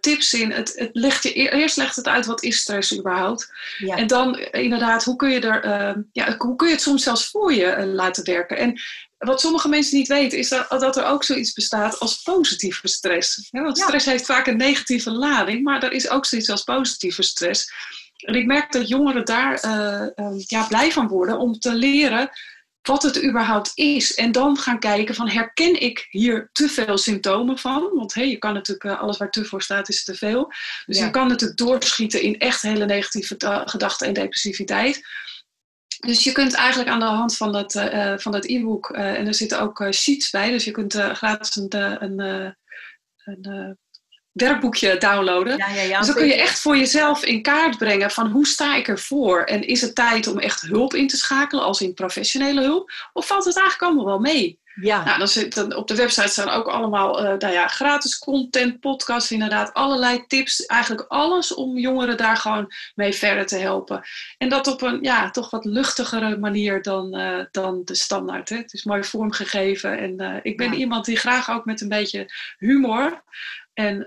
tips 0.00 0.32
in. 0.32 0.50
Het, 0.50 0.72
het 0.76 0.90
legt 0.92 1.22
je, 1.22 1.32
eerst 1.32 1.76
legt 1.76 1.96
het 1.96 2.08
uit 2.08 2.26
wat 2.26 2.42
is 2.42 2.56
stress 2.56 2.98
überhaupt. 2.98 3.52
Ja. 3.78 3.96
En 3.96 4.06
dan 4.06 4.38
inderdaad, 4.38 5.04
hoe 5.04 5.16
kun 5.16 5.30
je, 5.30 5.40
er, 5.40 6.04
ja, 6.12 6.36
hoe 6.36 6.56
kun 6.56 6.66
je 6.66 6.72
het 6.72 6.82
soms 6.82 7.02
zelfs 7.02 7.30
voor 7.30 7.52
je 7.52 7.86
laten 7.86 8.24
werken. 8.24 8.56
En 8.56 8.80
wat 9.18 9.40
sommige 9.40 9.68
mensen 9.68 9.98
niet 9.98 10.08
weten, 10.08 10.38
is 10.38 10.48
dat, 10.48 10.68
dat 10.68 10.96
er 10.96 11.04
ook 11.04 11.24
zoiets 11.24 11.52
bestaat 11.52 11.98
als 11.98 12.22
positieve 12.22 12.88
stress. 12.88 13.48
want 13.50 13.78
stress 13.78 14.06
heeft 14.06 14.26
vaak 14.26 14.46
een 14.46 14.56
negatieve 14.56 15.10
lading, 15.10 15.62
maar 15.62 15.82
er 15.82 15.92
is 15.92 16.08
ook 16.08 16.26
zoiets 16.26 16.50
als 16.50 16.62
positieve 16.62 17.22
stress. 17.22 17.72
En 18.16 18.34
ik 18.34 18.46
merk 18.46 18.72
dat 18.72 18.88
jongeren 18.88 19.24
daar 19.24 19.64
uh, 19.64 20.32
ja, 20.46 20.66
blij 20.66 20.92
van 20.92 21.08
worden 21.08 21.38
om 21.38 21.58
te 21.58 21.74
leren 21.74 22.30
wat 22.82 23.02
het 23.02 23.24
überhaupt 23.24 23.72
is. 23.74 24.14
En 24.14 24.32
dan 24.32 24.58
gaan 24.58 24.78
kijken 24.78 25.14
van 25.14 25.28
herken 25.28 25.80
ik 25.80 26.06
hier 26.10 26.50
te 26.52 26.68
veel 26.68 26.98
symptomen 26.98 27.58
van? 27.58 27.90
Want 27.92 28.14
hey, 28.14 28.28
je 28.28 28.36
kan 28.36 28.54
natuurlijk, 28.54 28.84
uh, 28.84 29.00
alles 29.00 29.16
waar 29.16 29.30
te 29.30 29.44
voor 29.44 29.62
staat 29.62 29.88
is 29.88 30.04
te 30.04 30.14
veel. 30.14 30.52
Dus 30.86 30.98
je 30.98 31.10
kan 31.10 31.28
natuurlijk 31.28 31.58
doorschieten 31.58 32.22
in 32.22 32.38
echt 32.38 32.62
hele 32.62 32.84
negatieve 32.84 33.36
gedachten 33.64 34.06
en 34.06 34.12
depressiviteit. 34.12 35.02
Dus 36.00 36.24
je 36.24 36.32
kunt 36.32 36.54
eigenlijk 36.54 36.90
aan 36.90 36.98
de 36.98 37.04
hand 37.04 37.36
van 37.36 37.52
dat, 37.52 37.74
uh, 37.74 38.12
van 38.16 38.32
dat 38.32 38.44
e-book, 38.44 38.90
uh, 38.90 39.18
en 39.18 39.26
er 39.26 39.34
zitten 39.34 39.60
ook 39.60 39.80
uh, 39.80 39.90
sheets 39.90 40.30
bij, 40.30 40.50
dus 40.50 40.64
je 40.64 40.70
kunt 40.70 40.94
gratis 40.94 41.56
een, 41.56 42.02
een, 42.02 42.54
een 43.24 43.78
werkboekje 44.32 44.96
downloaden. 44.98 45.56
Ja, 45.56 45.68
ja, 45.68 45.82
ja, 45.82 45.98
dus 45.98 46.06
dan 46.06 46.16
kun 46.16 46.26
je 46.26 46.40
echt 46.40 46.60
voor 46.60 46.76
jezelf 46.76 47.24
in 47.24 47.42
kaart 47.42 47.78
brengen 47.78 48.10
van 48.10 48.30
hoe 48.30 48.46
sta 48.46 48.76
ik 48.76 48.88
ervoor? 48.88 49.42
En 49.42 49.62
is 49.66 49.80
het 49.80 49.94
tijd 49.94 50.26
om 50.26 50.38
echt 50.38 50.60
hulp 50.60 50.94
in 50.94 51.08
te 51.08 51.16
schakelen, 51.16 51.64
als 51.64 51.80
in 51.80 51.94
professionele 51.94 52.62
hulp? 52.62 52.90
Of 53.12 53.26
valt 53.26 53.44
het 53.44 53.56
eigenlijk 53.56 53.86
allemaal 53.86 54.06
wel 54.06 54.32
mee? 54.32 54.60
Ja. 54.80 55.04
Nou, 55.04 55.18
dan 55.18 55.28
zit, 55.28 55.54
dan, 55.54 55.74
op 55.74 55.88
de 55.88 55.94
website 55.94 56.28
staan 56.28 56.48
ook 56.48 56.66
allemaal 56.66 57.24
uh, 57.24 57.38
nou 57.38 57.52
ja, 57.52 57.68
gratis 57.68 58.18
content, 58.18 58.80
podcasts, 58.80 59.32
inderdaad, 59.32 59.74
allerlei 59.74 60.26
tips. 60.26 60.66
Eigenlijk 60.66 61.04
alles 61.08 61.54
om 61.54 61.78
jongeren 61.78 62.16
daar 62.16 62.36
gewoon 62.36 62.72
mee 62.94 63.12
verder 63.12 63.46
te 63.46 63.56
helpen. 63.56 64.02
En 64.38 64.48
dat 64.48 64.66
op 64.66 64.82
een 64.82 64.98
ja, 65.02 65.30
toch 65.30 65.50
wat 65.50 65.64
luchtigere 65.64 66.38
manier 66.38 66.82
dan, 66.82 67.20
uh, 67.20 67.44
dan 67.50 67.82
de 67.84 67.94
standaard. 67.94 68.48
Hè. 68.48 68.56
Het 68.56 68.72
is 68.72 68.84
mooi 68.84 69.04
vormgegeven. 69.04 69.98
En 69.98 70.22
uh, 70.22 70.36
ik 70.42 70.56
ben 70.56 70.74
iemand 70.74 71.04
die 71.04 71.16
graag 71.16 71.50
ook 71.50 71.64
met 71.64 71.80
een 71.80 71.88
beetje 71.88 72.32
humor 72.58 73.22
en 73.74 74.04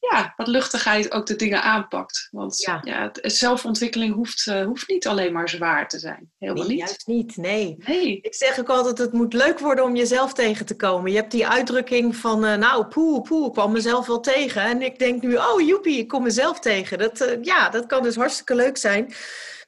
ja, 0.00 0.34
wat 0.36 0.46
luchtigheid 0.46 1.12
ook 1.12 1.26
de 1.26 1.36
dingen 1.36 1.62
aanpakt. 1.62 2.28
Want 2.30 2.60
ja. 2.60 2.80
ja 2.84 3.10
zelfontwikkeling 3.12 4.14
hoeft, 4.14 4.46
uh, 4.46 4.64
hoeft 4.64 4.88
niet 4.88 5.06
alleen 5.06 5.32
maar 5.32 5.48
zwaar 5.48 5.88
te 5.88 5.98
zijn. 5.98 6.30
Helemaal 6.38 6.62
nee, 6.62 6.72
niet. 6.72 6.86
Juist 6.86 7.06
niet, 7.06 7.36
nee. 7.36 7.76
nee. 7.86 8.18
Ik 8.22 8.34
zeg 8.34 8.58
ook 8.58 8.68
altijd, 8.68 8.98
het 8.98 9.12
moet 9.12 9.32
leuk 9.32 9.58
worden 9.58 9.84
om 9.84 9.96
jezelf 9.96 10.32
tegen 10.32 10.66
te 10.66 10.76
komen. 10.76 11.10
Je 11.10 11.16
hebt 11.16 11.30
die 11.30 11.46
uitdrukking 11.46 12.16
van, 12.16 12.44
uh, 12.44 12.54
nou, 12.54 12.86
poe, 12.86 13.22
poe, 13.22 13.46
ik 13.46 13.52
kwam 13.52 13.72
mezelf 13.72 14.06
wel 14.06 14.20
tegen. 14.20 14.62
En 14.62 14.82
ik 14.82 14.98
denk 14.98 15.22
nu, 15.22 15.36
oh 15.36 15.60
joepie, 15.60 15.98
ik 15.98 16.08
kom 16.08 16.22
mezelf 16.22 16.60
tegen. 16.60 16.98
Dat, 16.98 17.38
ja, 17.42 17.68
dat 17.68 17.86
kan 17.86 18.02
dus 18.02 18.16
hartstikke 18.16 18.54
leuk 18.54 18.76
zijn. 18.76 19.14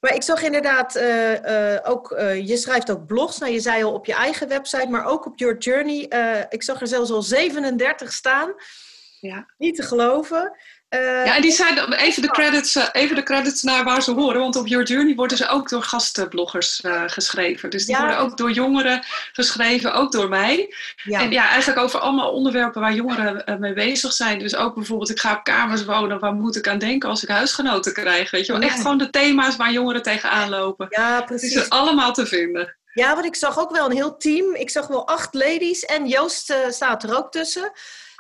Maar 0.01 0.15
ik 0.15 0.23
zag 0.23 0.43
inderdaad 0.43 0.99
ook, 1.85 2.09
je 2.45 2.57
schrijft 2.57 2.91
ook 2.91 3.07
blogs. 3.07 3.39
Nou, 3.39 3.53
je 3.53 3.61
zei 3.61 3.85
al 3.85 3.93
op 3.93 4.07
je 4.07 4.15
eigen 4.15 4.49
website, 4.49 4.89
maar 4.89 5.05
ook 5.05 5.27
op 5.27 5.39
Your 5.39 5.59
Journey. 5.59 6.09
ik 6.49 6.63
zag 6.63 6.81
er 6.81 6.87
zelfs 6.87 7.11
al 7.11 7.23
37 7.23 8.13
staan. 8.13 8.55
Ja. 9.23 9.47
Niet 9.59 9.77
te 9.77 9.83
geloven. 9.83 10.57
Uh, 10.91 11.01
ja, 11.01 11.37
en 11.37 11.43
die 11.43 11.51
zijn 11.51 11.93
even 11.93 12.23
de, 12.23 12.29
credits, 12.29 12.77
uh, 12.77 12.89
even 12.93 13.17
de 13.17 13.23
credits 13.23 13.63
naar 13.63 13.85
waar 13.85 14.03
ze 14.03 14.13
horen. 14.13 14.41
Want 14.41 14.57
op 14.57 14.67
Your 14.67 14.87
Journey 14.87 15.15
worden 15.15 15.37
ze 15.37 15.49
ook 15.49 15.69
door 15.69 15.83
gastbloggers 15.83 16.81
uh, 16.85 17.03
geschreven. 17.07 17.71
Dus 17.71 17.87
die 17.87 17.95
ja. 17.95 18.01
worden 18.01 18.19
ook 18.19 18.37
door 18.37 18.51
jongeren 18.51 19.05
geschreven, 19.33 19.93
ook 19.93 20.13
door 20.13 20.29
mij. 20.29 20.75
Ja. 21.03 21.21
En 21.21 21.31
ja, 21.31 21.49
eigenlijk 21.49 21.81
over 21.81 21.99
allemaal 21.99 22.33
onderwerpen 22.33 22.81
waar 22.81 22.93
jongeren 22.95 23.61
mee 23.61 23.73
bezig 23.73 24.13
zijn. 24.13 24.39
Dus 24.39 24.57
ook 24.57 24.75
bijvoorbeeld, 24.75 25.11
ik 25.11 25.21
ga 25.21 25.35
op 25.35 25.45
kamers 25.45 25.85
wonen. 25.85 26.19
Waar 26.19 26.35
moet 26.35 26.57
ik 26.57 26.69
aan 26.69 26.79
denken 26.79 27.09
als 27.09 27.23
ik 27.23 27.29
huisgenoten 27.29 27.93
krijg? 27.93 28.31
Weet 28.31 28.47
je 28.47 28.53
wel? 28.53 28.61
Echt 28.61 28.81
gewoon 28.81 28.99
de 28.99 29.11
thema's 29.11 29.57
waar 29.57 29.73
jongeren 29.73 30.03
tegenaan 30.03 30.49
lopen. 30.49 30.87
Ja, 30.91 31.23
precies. 31.23 31.55
Het 31.55 31.63
is 31.63 31.71
allemaal 31.71 32.13
te 32.13 32.27
vinden. 32.27 32.77
Ja, 32.95 33.15
want 33.15 33.27
ik 33.27 33.37
zag 33.37 33.59
ook 33.59 33.71
wel 33.71 33.87
een 33.87 33.97
heel 33.97 34.17
team. 34.17 34.55
Ik 34.55 34.71
zag 34.71 34.87
wel 34.87 35.07
acht 35.07 35.35
ladies 35.35 35.85
en 35.85 36.07
Joost 36.07 36.55
staat 36.69 37.03
er 37.03 37.17
ook 37.17 37.33
tussen 37.33 37.73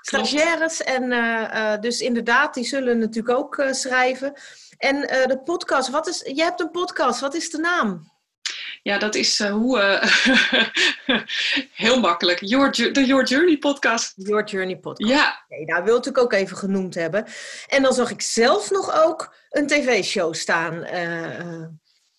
stagiaires. 0.03 0.83
En 0.83 1.13
uh, 1.13 1.81
dus 1.81 2.01
inderdaad, 2.01 2.55
die 2.55 2.65
zullen 2.65 2.99
natuurlijk 2.99 3.39
ook 3.39 3.57
uh, 3.57 3.73
schrijven. 3.73 4.33
En 4.79 5.01
de 5.01 5.41
podcast, 5.45 5.89
wat 5.89 6.09
is, 6.09 6.31
je 6.35 6.43
hebt 6.43 6.61
een 6.61 6.71
podcast, 6.71 7.21
wat 7.21 7.35
is 7.35 7.51
de 7.51 7.59
naam? 7.59 8.11
Ja, 8.83 8.99
dat 8.99 9.15
is 9.15 9.43
hoe. 9.43 10.01
heel 11.85 12.01
makkelijk. 12.01 12.41
Your, 12.41 12.93
de 12.93 13.05
Your 13.05 13.25
Journey 13.25 13.59
podcast. 13.59 14.13
Your 14.17 14.45
Journey 14.45 14.77
podcast. 14.77 15.11
Ja. 15.11 15.45
Okay, 15.49 15.65
nou, 15.65 15.85
wil 15.85 16.07
ik 16.07 16.19
ook 16.19 16.33
even 16.33 16.57
genoemd 16.57 16.95
hebben. 16.95 17.27
En 17.69 17.83
dan 17.83 17.93
zag 17.93 18.11
ik 18.11 18.23
zelf 18.23 18.71
nog 18.71 19.05
ook 19.05 19.35
een 19.51 19.67
tv-show 19.67 20.35
staan. 20.35 20.85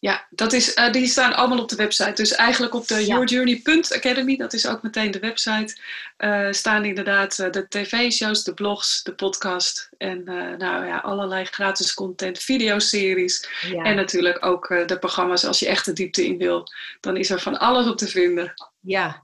Ja, 0.04 0.28
dat 0.30 0.54
is, 0.54 0.78
uh, 0.78 0.92
die 0.92 1.08
staan 1.08 1.34
allemaal 1.34 1.60
op 1.60 1.70
de 1.70 1.76
website. 1.76 2.14
Dus 2.14 2.32
eigenlijk 2.32 2.74
op 2.74 2.88
de 2.88 3.06
yourjourney.academy, 3.06 4.36
dat 4.36 4.54
is 4.54 4.68
ook 4.68 4.82
meteen 4.82 5.12
de 5.12 5.20
website, 5.20 5.78
uh, 6.18 6.48
staan 6.52 6.86
inderdaad 6.86 7.40
uh, 7.40 7.52
de 7.52 7.68
tv-shows, 7.68 8.44
de 8.44 8.54
blogs, 8.54 9.04
de 9.04 9.14
podcast 9.14 9.90
en 9.98 10.24
nou 10.58 10.86
ja, 10.86 10.98
allerlei 10.98 11.46
gratis 11.46 11.94
content, 11.94 12.40
videoseries. 12.40 13.48
Ja. 13.72 13.84
En 13.84 13.96
natuurlijk 13.96 14.46
ook 14.46 14.68
de 14.86 14.98
programma's 15.00 15.46
als 15.46 15.60
je 15.60 15.68
echt 15.68 15.86
de 15.86 15.94
diepte 15.94 16.26
in 16.26 16.38
wil. 16.38 16.68
Dan 17.00 17.18
is 17.18 17.30
er 17.30 17.40
van 17.40 17.60
alles 17.60 17.88
op 17.88 17.98
te 17.98 18.08
vinden. 18.08 18.54
Ja, 18.80 19.24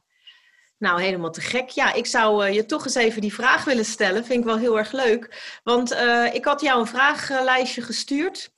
nou, 0.78 1.02
helemaal 1.02 1.32
te 1.32 1.42
gek. 1.42 1.70
Ja, 1.70 1.94
ik 1.94 2.06
zou 2.06 2.50
je 2.50 2.66
toch 2.66 2.86
eens 2.86 2.96
even 2.96 3.22
die 3.22 3.34
vraag 3.34 3.64
willen 3.64 3.86
stellen. 3.86 4.26
Vind 4.26 4.40
ik 4.40 4.46
wel 4.46 4.58
heel 4.58 4.78
erg 4.78 4.92
leuk. 4.92 5.60
Want 5.64 5.92
ik 6.34 6.46
had 6.46 6.62
jou 6.62 6.80
een 6.80 6.88
vragenlijstje 6.88 7.82
gestuurd. 7.82 8.52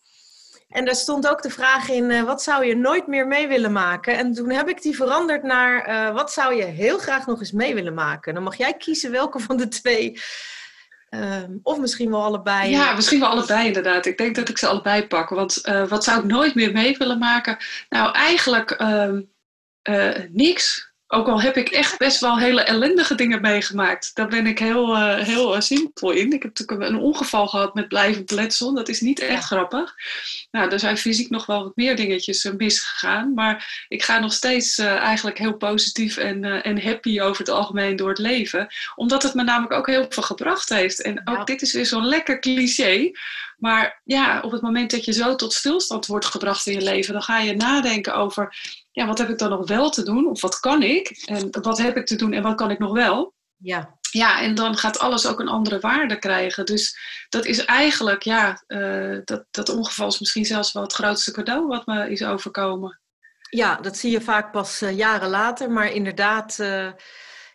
En 0.71 0.86
daar 0.86 0.95
stond 0.95 1.27
ook 1.27 1.41
de 1.41 1.49
vraag 1.49 1.89
in, 1.89 2.10
uh, 2.10 2.23
wat 2.23 2.41
zou 2.41 2.65
je 2.65 2.75
nooit 2.75 3.07
meer 3.07 3.27
mee 3.27 3.47
willen 3.47 3.71
maken? 3.71 4.17
En 4.17 4.34
toen 4.34 4.49
heb 4.49 4.69
ik 4.69 4.81
die 4.81 4.95
veranderd 4.95 5.43
naar, 5.43 5.89
uh, 5.89 6.15
wat 6.15 6.31
zou 6.31 6.55
je 6.55 6.63
heel 6.63 6.97
graag 6.97 7.25
nog 7.25 7.39
eens 7.39 7.51
mee 7.51 7.73
willen 7.73 7.93
maken? 7.93 8.34
Dan 8.34 8.43
mag 8.43 8.55
jij 8.55 8.73
kiezen 8.73 9.12
welke 9.12 9.39
van 9.39 9.57
de 9.57 9.67
twee. 9.67 10.21
Uh, 11.10 11.43
of 11.63 11.79
misschien 11.79 12.10
wel 12.10 12.23
allebei. 12.23 12.69
Ja, 12.69 12.93
misschien 12.93 13.19
wel 13.19 13.29
allebei 13.29 13.67
inderdaad. 13.67 14.05
Ik 14.05 14.17
denk 14.17 14.36
dat 14.36 14.49
ik 14.49 14.57
ze 14.57 14.67
allebei 14.67 15.07
pak. 15.07 15.29
Want 15.29 15.67
uh, 15.67 15.88
wat 15.88 16.03
zou 16.03 16.19
ik 16.19 16.25
nooit 16.25 16.55
meer 16.55 16.71
mee 16.71 16.97
willen 16.97 17.17
maken? 17.17 17.57
Nou, 17.89 18.13
eigenlijk 18.13 18.71
ehm, 18.71 19.21
niks. 20.31 20.90
Ook 21.13 21.28
al 21.28 21.41
heb 21.41 21.58
ik 21.58 21.69
echt 21.69 21.97
best 21.97 22.19
wel 22.19 22.39
hele 22.39 22.62
ellendige 22.62 23.15
dingen 23.15 23.41
meegemaakt. 23.41 24.12
Daar 24.13 24.28
ben 24.28 24.47
ik 24.47 24.60
heel, 24.60 24.95
uh, 24.95 25.15
heel 25.15 25.56
uh, 25.56 25.62
simpel 25.62 26.12
in. 26.12 26.34
Ik 26.34 26.43
heb 26.43 26.58
natuurlijk 26.58 26.89
een 26.89 27.00
ongeval 27.00 27.47
gehad 27.47 27.74
met 27.74 27.88
blijvend 27.88 28.32
letsel. 28.32 28.74
Dat 28.74 28.89
is 28.89 29.02
niet 29.02 29.19
echt 29.19 29.43
grappig. 29.43 29.95
Nou, 30.52 30.71
er 30.71 30.80
zijn 30.80 30.97
fysiek 30.97 31.30
nog 31.30 31.45
wel 31.45 31.63
wat 31.63 31.76
meer 31.76 31.95
dingetjes 31.95 32.45
uh, 32.45 32.54
misgegaan. 32.54 33.34
Maar 33.34 33.86
ik 33.88 34.04
ga 34.04 34.19
nog 34.19 34.34
steeds 34.34 34.78
eigenlijk 34.78 35.38
heel 35.38 35.58
positief 35.58 36.17
en, 36.17 36.63
en 36.63 36.84
happy 36.84 37.21
over 37.21 37.39
het 37.39 37.50
algemeen 37.50 37.95
door 37.95 38.10
het 38.10 38.19
leven. 38.19 38.67
Omdat 38.95 39.24
het 39.24 39.34
me 39.34 39.43
namelijk 39.43 39.74
ook 39.74 39.88
heel 39.88 40.06
veel 40.10 40.24
gebracht 40.24 40.69
heeft. 40.69 41.02
En 41.02 41.21
ook 41.28 41.47
dit 41.47 41.62
is 41.62 41.74
weer 41.74 41.86
zo'n 41.86 42.06
lekker 42.06 42.39
cliché. 42.39 43.12
Maar 43.58 44.02
ja, 44.04 44.39
op 44.39 44.52
het 44.52 44.62
moment 44.62 44.91
dat 44.91 45.06
je 45.06 45.13
zo 45.13 45.36
tot 45.36 45.54
stilstand 45.54 46.06
wordt 46.06 46.26
gebracht 46.26 46.67
in 46.67 46.74
je 46.74 46.82
leven, 46.82 47.13
dan 47.13 47.21
ga 47.21 47.39
je 47.39 47.56
nadenken 47.56 48.15
over 48.15 48.56
ja, 48.91 49.06
wat 49.06 49.17
heb 49.17 49.30
ik 49.30 49.38
dan 49.38 49.49
nog 49.49 49.67
wel 49.67 49.89
te 49.89 50.04
doen? 50.04 50.27
Of 50.27 50.41
wat 50.41 50.60
kan 50.60 50.84
ik? 50.84 51.10
En 51.25 51.47
wat 51.62 51.77
heb 51.77 51.97
ik 51.97 52.06
te 52.06 52.15
doen 52.15 52.34
en 52.34 52.43
wat 52.43 52.56
kan 52.56 52.71
ik 52.71 52.80
nog 52.80 52.93
wel? 52.93 53.34
Ja. 53.58 53.99
Ja, 54.12 54.41
en 54.41 54.56
dan 54.56 54.77
gaat 54.77 54.99
alles 54.99 55.27
ook 55.27 55.39
een 55.39 55.47
andere 55.47 55.80
waarde 55.80 56.19
krijgen. 56.19 56.65
Dus 56.65 56.97
dat 57.30 57.45
is 57.45 57.65
eigenlijk, 57.65 58.21
ja, 58.21 58.63
uh, 58.67 59.19
dat, 59.23 59.45
dat 59.51 59.69
ongeval 59.69 60.08
is 60.08 60.19
misschien 60.19 60.45
zelfs 60.45 60.71
wel 60.71 60.84
het 60.84 60.93
grootste 60.93 61.32
cadeau 61.32 61.67
wat 61.67 61.86
me 61.86 62.10
is 62.10 62.23
overkomen. 62.23 62.99
Ja, 63.49 63.75
dat 63.75 63.97
zie 63.97 64.12
je 64.12 64.21
vaak 64.21 64.51
pas 64.51 64.80
jaren 64.80 65.30
later. 65.30 65.71
Maar 65.71 65.91
inderdaad, 65.91 66.60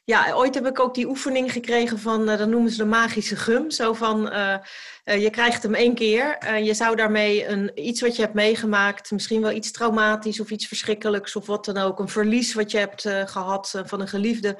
ja, 0.06 0.32
ooit 0.32 0.54
heb 0.54 0.66
ik 0.66 0.80
ook 0.80 0.94
die 0.94 1.08
oefening 1.08 1.52
gekregen 1.52 1.98
van, 1.98 2.30
uh, 2.30 2.38
dat 2.38 2.48
noemen 2.48 2.70
ze 2.70 2.76
de 2.76 2.84
magische 2.84 3.36
gum. 3.36 3.70
Zo 3.70 3.92
van, 3.92 4.32
uh, 4.32 4.56
uh, 5.04 5.22
je 5.22 5.30
krijgt 5.30 5.62
hem 5.62 5.74
één 5.74 5.94
keer. 5.94 6.54
je 6.62 6.74
zou 6.74 6.96
daarmee 6.96 7.46
een, 7.46 7.70
iets 7.74 8.00
wat 8.00 8.16
je 8.16 8.22
hebt 8.22 8.34
meegemaakt, 8.34 9.10
misschien 9.10 9.40
wel 9.40 9.50
iets 9.50 9.70
traumatisch 9.70 10.40
of 10.40 10.50
iets 10.50 10.66
verschrikkelijks 10.66 11.36
of 11.36 11.46
wat 11.46 11.64
dan 11.64 11.76
ook, 11.76 11.98
een 11.98 12.08
verlies 12.08 12.54
wat 12.54 12.70
je 12.70 12.78
hebt 12.78 13.02
gehad 13.24 13.82
van 13.84 14.00
een 14.00 14.08
geliefde, 14.08 14.56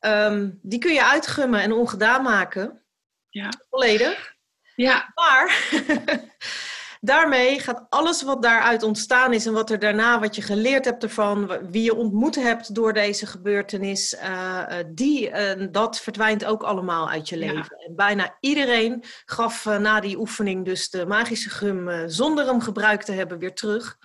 um, 0.00 0.58
die 0.62 0.78
kun 0.78 0.92
je 0.92 1.04
uitgummen 1.04 1.60
en 1.60 1.72
ongedaan 1.72 2.22
maken. 2.22 2.82
Ja. 3.28 3.48
Volledig. 3.70 4.34
Ja. 4.74 5.12
Maar 5.14 5.68
daarmee 7.04 7.58
gaat 7.58 7.86
alles 7.88 8.22
wat 8.22 8.42
daaruit 8.42 8.82
ontstaan 8.82 9.32
is 9.32 9.46
en 9.46 9.52
wat 9.52 9.70
er 9.70 9.78
daarna, 9.78 10.20
wat 10.20 10.36
je 10.36 10.42
geleerd 10.42 10.84
hebt 10.84 11.02
ervan, 11.02 11.46
wie 11.70 11.82
je 11.82 11.94
ontmoet 11.94 12.34
hebt 12.34 12.74
door 12.74 12.92
deze 12.92 13.26
gebeurtenis, 13.26 14.14
uh, 14.14 14.74
die, 14.86 15.30
uh, 15.30 15.66
dat 15.70 16.00
verdwijnt 16.00 16.44
ook 16.44 16.62
allemaal 16.62 17.10
uit 17.10 17.28
je 17.28 17.36
leven. 17.36 17.76
En 17.86 17.96
bijna 17.96 18.36
iedereen 18.40 19.04
gaf 19.24 19.64
na 19.64 20.00
die 20.00 20.18
oefening 20.18 20.64
dus 20.64 20.90
de 20.90 21.06
magische 21.06 21.50
gum 21.50 22.08
zonder 22.08 22.46
hem 22.46 22.60
gebruikt 22.60 23.06
te 23.06 23.12
hebben 23.12 23.38
weer 23.38 23.54
terug. 23.54 23.98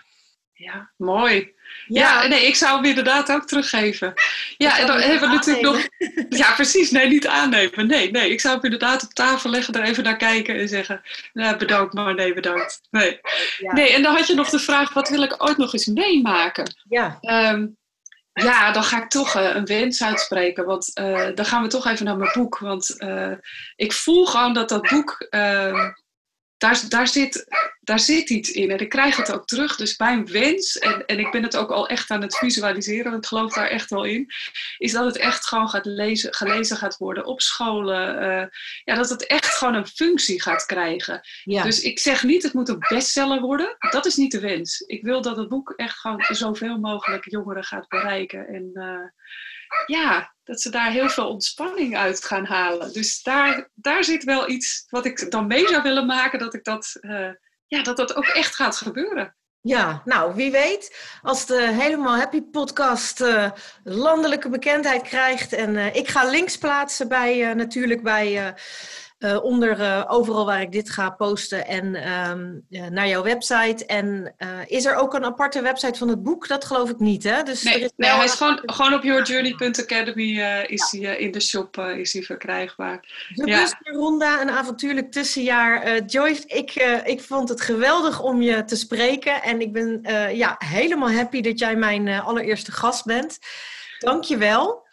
Ja, 0.53 0.93
mooi. 0.97 1.55
Ja. 1.87 2.27
nee, 2.27 2.45
ik 2.45 2.55
zou 2.55 2.75
hem 2.75 2.85
inderdaad 2.85 3.31
ook 3.31 3.47
teruggeven. 3.47 4.13
Ja, 4.57 4.79
en 4.79 4.87
dan 4.87 4.99
hebben 4.99 5.29
we 5.29 5.35
natuurlijk 5.35 5.65
nog. 5.65 5.87
Ja, 6.29 6.51
precies. 6.51 6.91
Nee, 6.91 7.07
niet 7.07 7.27
aannemen. 7.27 7.87
Nee, 7.87 8.11
nee. 8.11 8.31
Ik 8.31 8.41
zou 8.41 8.55
hem 8.55 8.63
inderdaad 8.63 9.03
op 9.03 9.13
tafel 9.13 9.49
leggen, 9.49 9.73
er 9.73 9.83
even 9.83 10.03
naar 10.03 10.17
kijken 10.17 10.55
en 10.55 10.67
zeggen: 10.67 11.01
nou, 11.33 11.57
bedankt, 11.57 11.93
maar 11.93 12.13
nee, 12.13 12.33
bedankt. 12.33 12.81
Nee. 12.91 13.19
nee, 13.57 13.93
en 13.93 14.01
dan 14.01 14.15
had 14.15 14.27
je 14.27 14.33
nog 14.33 14.49
de 14.49 14.59
vraag: 14.59 14.93
wat 14.93 15.09
wil 15.09 15.23
ik 15.23 15.43
ooit 15.43 15.57
nog 15.57 15.73
eens 15.73 15.85
meemaken? 15.85 16.75
Ja. 16.89 17.17
Um, 17.21 17.77
ja, 18.43 18.71
dan 18.71 18.83
ga 18.83 19.03
ik 19.03 19.09
toch 19.09 19.35
uh, 19.35 19.55
een 19.55 19.65
wens 19.65 20.03
uitspreken. 20.03 20.65
Want 20.65 20.91
uh, 20.99 21.27
dan 21.35 21.45
gaan 21.45 21.61
we 21.61 21.67
toch 21.67 21.87
even 21.87 22.05
naar 22.05 22.17
mijn 22.17 22.31
boek. 22.33 22.57
Want 22.57 22.95
uh, 22.97 23.31
ik 23.75 23.93
voel 23.93 24.25
gewoon 24.25 24.53
dat 24.53 24.69
dat 24.69 24.89
boek 24.89 25.25
ehm, 25.29 25.91
daar, 26.57 26.81
daar, 26.87 27.07
zit, 27.07 27.45
daar 27.81 27.99
zit 27.99 28.29
iets 28.29 28.51
in. 28.51 28.71
En 28.71 28.79
ik 28.79 28.89
krijg 28.89 29.17
het 29.17 29.31
ook 29.31 29.45
terug. 29.45 29.75
Dus 29.75 29.97
mijn 29.97 30.31
wens, 30.31 30.77
en, 30.77 31.05
en 31.05 31.19
ik 31.19 31.31
ben 31.31 31.43
het 31.43 31.57
ook 31.57 31.71
al 31.71 31.87
echt 31.87 32.11
aan 32.11 32.21
het 32.21 32.37
visualiseren, 32.37 33.11
want 33.11 33.23
ik 33.23 33.29
geloof 33.29 33.53
daar 33.53 33.67
echt 33.67 33.89
wel 33.89 34.03
in, 34.03 34.31
is 34.77 34.91
dat 34.91 35.05
het 35.05 35.17
echt 35.17 35.47
gewoon 35.47 35.69
gaat 35.69 35.85
lezen, 35.85 36.33
gelezen 36.33 36.77
gaat 36.77 36.97
worden 36.97 37.25
op 37.25 37.41
scholen. 37.41 38.23
Uh, 38.23 38.45
ja, 38.83 38.95
dat 38.95 39.09
het 39.09 39.25
echt 39.25 39.55
gewoon 39.55 39.73
een 39.73 39.87
functie 39.87 40.41
gaat 40.41 40.65
krijgen. 40.65 41.21
Ja. 41.43 41.63
Dus 41.63 41.81
ik 41.81 41.99
zeg 41.99 42.23
niet, 42.23 42.43
het 42.43 42.53
moet 42.53 42.69
een 42.69 42.85
bestseller 42.89 43.41
worden. 43.41 43.75
Dat 43.89 44.05
is 44.05 44.15
niet 44.15 44.31
de 44.31 44.39
wens. 44.39 44.79
Ik 44.79 45.03
wil 45.03 45.21
dat 45.21 45.37
het 45.37 45.49
boek 45.49 45.73
echt 45.75 45.97
gewoon 45.97 46.25
zoveel 46.27 46.77
mogelijk 46.77 47.31
jongeren 47.31 47.63
gaat 47.63 47.87
bereiken. 47.87 48.47
En 48.47 48.69
uh, 48.73 49.09
ja, 49.85 50.33
dat 50.43 50.61
ze 50.61 50.69
daar 50.69 50.91
heel 50.91 51.09
veel 51.09 51.29
ontspanning 51.29 51.97
uit 51.97 52.25
gaan 52.25 52.45
halen. 52.45 52.93
Dus 52.93 53.21
daar, 53.21 53.69
daar 53.73 54.03
zit 54.03 54.23
wel 54.23 54.49
iets 54.49 54.85
wat 54.89 55.05
ik 55.05 55.31
dan 55.31 55.47
mee 55.47 55.67
zou 55.67 55.81
willen 55.81 56.05
maken, 56.05 56.39
dat 56.39 56.53
ik 56.53 56.63
dat, 56.63 56.97
uh, 57.01 57.29
ja, 57.67 57.83
dat, 57.83 57.97
dat 57.97 58.15
ook 58.15 58.25
echt 58.25 58.55
gaat 58.55 58.75
gebeuren. 58.75 59.35
Ja, 59.61 60.01
nou 60.05 60.35
wie 60.35 60.51
weet, 60.51 60.97
als 61.21 61.45
de 61.45 61.61
Helemaal 61.61 62.17
Happy 62.17 62.41
podcast 62.41 63.21
uh, 63.21 63.51
landelijke 63.83 64.49
bekendheid 64.49 65.01
krijgt. 65.01 65.53
En 65.53 65.75
uh, 65.75 65.95
ik 65.95 66.07
ga 66.07 66.23
links 66.23 66.57
plaatsen 66.57 67.07
bij 67.07 67.53
natuurlijk 67.53 68.03
bij 68.03 68.55
uh, 69.19 69.43
onder 69.43 69.79
uh, 69.79 70.03
overal 70.07 70.45
waar 70.45 70.61
ik 70.61 70.71
dit 70.71 70.89
ga 70.89 71.09
posten 71.09 71.67
en 71.67 72.11
um, 72.29 72.65
uh, 72.69 72.87
naar 72.87 73.07
jouw 73.07 73.23
website. 73.23 73.85
En 73.85 74.35
is 74.65 74.85
er 74.85 74.95
ook 74.95 75.13
een 75.13 75.25
aparte 75.25 75.61
website 75.61 75.97
van 75.97 76.07
het 76.07 76.23
boek? 76.23 76.47
Dat 76.47 76.65
geloof 76.65 76.89
ik 76.89 76.99
niet, 76.99 77.23
hè? 77.23 77.43
Dus 77.43 77.63
nee, 77.63 77.79
is 77.79 77.91
nee 77.95 78.09
hij 78.09 78.25
is 78.25 78.33
gewoon, 78.33 78.61
gewoon 78.65 78.93
op 78.93 79.03
yourjourney.academy 79.03 80.39
is 80.67 80.91
ja. 80.91 81.07
hij 81.07 81.17
in 81.17 81.31
de 81.31 81.39
shop 81.39 81.77
is 81.77 82.13
hij 82.13 82.21
verkrijgbaar. 82.21 83.27
De 83.33 83.47
ja. 83.47 83.67
Ronda, 83.79 84.41
een 84.41 84.49
avontuurlijk 84.49 85.11
tussenjaar. 85.11 86.01
Joyce, 86.05 86.43
ik, 86.47 86.75
ik 87.03 87.21
vond 87.21 87.49
het 87.49 87.61
geweldig 87.61 88.21
om 88.21 88.41
je 88.41 88.63
te 88.63 88.75
spreken. 88.75 89.41
En 89.41 89.61
ik 89.61 89.73
ben 89.73 90.01
ja, 90.35 90.55
helemaal 90.65 91.11
happy 91.11 91.41
dat 91.41 91.59
jij 91.59 91.75
mijn 91.75 92.07
allereerste 92.09 92.71
gast 92.71 93.05
bent. 93.05 93.37
Dank 93.99 94.23
je 94.23 94.37
wel. 94.37 94.86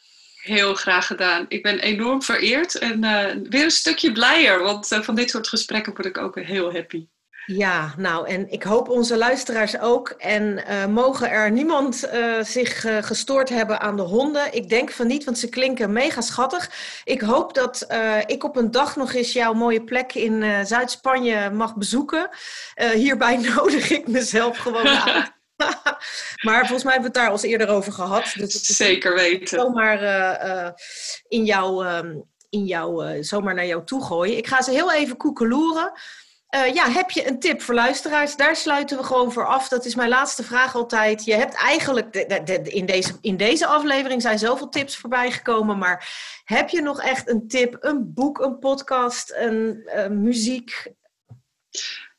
Heel 0.45 0.75
graag 0.75 1.07
gedaan. 1.07 1.45
Ik 1.49 1.63
ben 1.63 1.79
enorm 1.79 2.23
vereerd 2.23 2.79
en 2.79 3.05
uh, 3.05 3.25
weer 3.51 3.65
een 3.65 3.71
stukje 3.71 4.13
blijer, 4.13 4.63
want 4.63 4.93
uh, 4.93 5.01
van 5.01 5.15
dit 5.15 5.31
soort 5.31 5.49
gesprekken 5.49 5.95
word 5.95 6.07
ik 6.07 6.19
ook 6.19 6.41
heel 6.41 6.73
happy. 6.73 7.07
Ja, 7.47 7.95
nou, 7.97 8.29
en 8.29 8.51
ik 8.51 8.63
hoop 8.63 8.89
onze 8.89 9.17
luisteraars 9.17 9.79
ook. 9.79 10.09
En 10.09 10.65
uh, 10.69 10.87
mogen 10.87 11.31
er 11.31 11.51
niemand 11.51 12.09
zich 12.41 12.87
gestoord 13.01 13.49
hebben 13.49 13.81
aan 13.81 13.97
de 13.97 14.03
honden? 14.03 14.55
Ik 14.55 14.69
denk 14.69 14.91
van 14.91 15.07
niet, 15.07 15.25
want 15.25 15.39
ze 15.39 15.49
klinken 15.49 15.93
mega 15.93 16.21
schattig. 16.21 16.71
Ik 17.05 17.21
hoop 17.21 17.55
dat 17.55 17.87
ik 18.27 18.45
op 18.45 18.57
een 18.57 18.71
dag 18.71 18.97
nog 18.97 19.13
eens 19.13 19.33
jouw 19.33 19.53
mooie 19.53 19.85
plek 19.85 20.15
in 20.15 20.67
Zuid-Spanje 20.67 21.51
mag 21.51 21.77
bezoeken. 21.77 22.29
hierbij 22.95 23.37
nodig 23.55 23.91
ik 23.91 24.09
mezelf 24.09 24.59
gewoon 24.59 24.89
uit. 24.89 25.33
maar 26.47 26.59
volgens 26.59 26.85
mij 26.85 26.93
hebben 26.93 27.01
we 27.01 27.05
het 27.07 27.15
daar 27.15 27.27
al 27.27 27.33
eens 27.33 27.43
eerder 27.43 27.69
over 27.69 27.93
gehad. 27.93 28.33
Dus 28.35 28.63
Zeker 28.63 29.15
weten. 29.15 29.61
Zomaar 29.61 30.03
uh, 30.03 30.71
in 31.29 31.45
jou, 31.45 31.87
uh, 31.87 32.23
in 32.49 32.65
jou, 32.65 33.07
uh, 33.07 33.23
zomaar 33.23 33.55
naar 33.55 33.67
jou 33.67 33.85
toe 33.85 34.05
gooien. 34.05 34.37
Ik 34.37 34.47
ga 34.47 34.63
ze 34.63 34.71
heel 34.71 34.93
even 34.93 35.17
koekeloeren. 35.17 35.93
ja, 36.73 36.91
heb 36.91 37.11
je 37.11 37.29
een 37.29 37.39
tip 37.39 37.63
voor 37.63 37.75
luisteraars? 37.75 38.37
Daar 38.37 38.57
sluiten 38.57 38.97
we 38.97 39.05
gewoon 39.05 39.33
voor 39.33 39.47
af. 39.47 39.69
Dat 39.69 39.85
is 39.85 39.95
mijn 39.95 40.09
laatste 40.09 40.43
vraag 40.43 40.75
altijd. 40.75 41.25
Je 41.25 41.35
hebt 41.35 41.55
eigenlijk, 41.55 42.13
de, 42.13 42.27
de, 42.27 42.43
de, 42.63 42.71
in, 42.71 42.87
deze, 42.87 43.19
in 43.21 43.37
deze 43.37 43.67
aflevering 43.67 44.23
zijn 44.23 44.39
zoveel 44.39 44.69
tips 44.69 44.97
voorbij 44.97 45.31
gekomen. 45.31 45.79
Maar 45.79 46.09
heb 46.45 46.69
je 46.69 46.83
nog 46.83 47.03
echt 47.03 47.29
een 47.29 47.49
tip, 47.49 47.77
een 47.81 48.13
boek, 48.15 48.39
een 48.39 48.59
podcast, 48.59 49.33
een 49.37 49.85
muziek? 50.23 50.93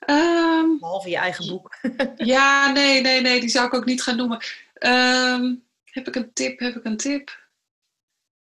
Um, 0.05 0.79
Behalve 0.79 1.09
je 1.09 1.17
eigen 1.17 1.47
boek. 1.47 1.75
ja, 2.17 2.71
nee, 2.71 3.01
nee, 3.01 3.21
nee, 3.21 3.39
die 3.39 3.49
zou 3.49 3.65
ik 3.65 3.73
ook 3.73 3.85
niet 3.85 4.01
gaan 4.01 4.15
noemen. 4.15 4.39
Um, 4.79 5.63
heb 5.83 6.07
ik 6.07 6.15
een 6.15 6.33
tip? 6.33 6.59
Heb 6.59 6.75
ik 6.75 6.85
een 6.85 6.97
tip? 6.97 7.43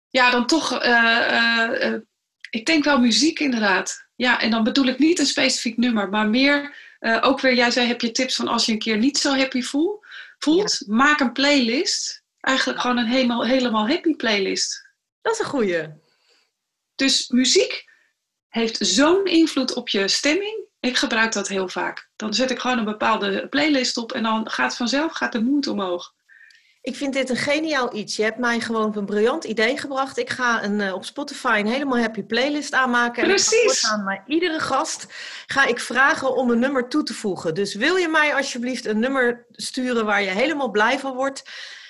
Ja, 0.08 0.30
dan 0.30 0.46
toch, 0.46 0.82
uh, 0.82 0.88
uh, 1.30 1.90
uh, 1.90 1.98
ik 2.50 2.66
denk 2.66 2.84
wel 2.84 2.98
muziek 2.98 3.38
inderdaad. 3.38 4.06
Ja, 4.16 4.40
en 4.40 4.50
dan 4.50 4.64
bedoel 4.64 4.86
ik 4.86 4.98
niet 4.98 5.18
een 5.18 5.26
specifiek 5.26 5.76
nummer, 5.76 6.08
maar 6.08 6.28
meer, 6.28 6.84
ook 7.20 7.40
weer, 7.40 7.54
jij 7.54 7.70
zei, 7.70 7.86
heb 7.86 8.00
je 8.00 8.10
tips 8.10 8.34
van 8.34 8.48
als 8.48 8.66
je 8.66 8.72
een 8.72 8.78
keer 8.78 8.96
niet 8.96 9.18
zo 9.18 9.34
happy 9.34 9.62
voel, 9.62 10.00
voelt, 10.38 10.82
ja. 10.86 10.94
maak 10.94 11.20
een 11.20 11.32
playlist. 11.32 12.22
Eigenlijk 12.40 12.80
gewoon 12.80 12.96
een 12.96 13.06
helemaal, 13.06 13.46
helemaal 13.46 13.88
happy 13.88 14.16
playlist. 14.16 14.88
Dat 15.20 15.32
is 15.32 15.38
een 15.38 15.44
goeie. 15.44 15.88
Dus 16.94 17.28
muziek 17.28 17.84
heeft 18.48 18.76
zo'n 18.80 19.24
invloed 19.24 19.74
op 19.74 19.88
je 19.88 20.08
stemming 20.08 20.65
ik 20.86 20.96
gebruik 20.96 21.32
dat 21.32 21.48
heel 21.48 21.68
vaak. 21.68 22.08
Dan 22.16 22.34
zet 22.34 22.50
ik 22.50 22.58
gewoon 22.58 22.78
een 22.78 22.84
bepaalde 22.84 23.48
playlist 23.48 23.96
op 23.96 24.12
en 24.12 24.22
dan 24.22 24.50
gaat 24.50 24.76
vanzelf 24.76 25.12
gaat 25.12 25.32
de 25.32 25.42
moed 25.42 25.66
omhoog. 25.66 26.14
Ik 26.86 26.96
vind 26.96 27.12
dit 27.12 27.30
een 27.30 27.36
geniaal 27.36 27.94
iets. 27.94 28.16
Je 28.16 28.22
hebt 28.22 28.38
mij 28.38 28.60
gewoon 28.60 28.86
op 28.86 28.96
een 28.96 29.06
briljant 29.06 29.44
idee 29.44 29.78
gebracht. 29.78 30.18
Ik 30.18 30.30
ga 30.30 30.64
een, 30.64 30.80
uh, 30.80 30.94
op 30.94 31.04
Spotify 31.04 31.56
een 31.60 31.72
helemaal 31.72 31.98
happy 31.98 32.22
playlist 32.22 32.72
aanmaken. 32.72 33.24
Precies. 33.24 33.82
En 33.82 33.90
aan 33.90 34.22
iedere 34.26 34.60
gast 34.60 35.06
ga 35.46 35.66
ik 35.66 35.80
vragen 35.80 36.36
om 36.36 36.50
een 36.50 36.58
nummer 36.58 36.88
toe 36.88 37.02
te 37.02 37.14
voegen. 37.14 37.54
Dus 37.54 37.74
wil 37.74 37.96
je 37.96 38.08
mij 38.08 38.34
alsjeblieft 38.34 38.84
een 38.84 38.98
nummer 38.98 39.46
sturen 39.50 40.04
waar 40.04 40.22
je 40.22 40.30
helemaal 40.30 40.70
blij 40.70 40.98
van 40.98 41.14
wordt? 41.14 41.42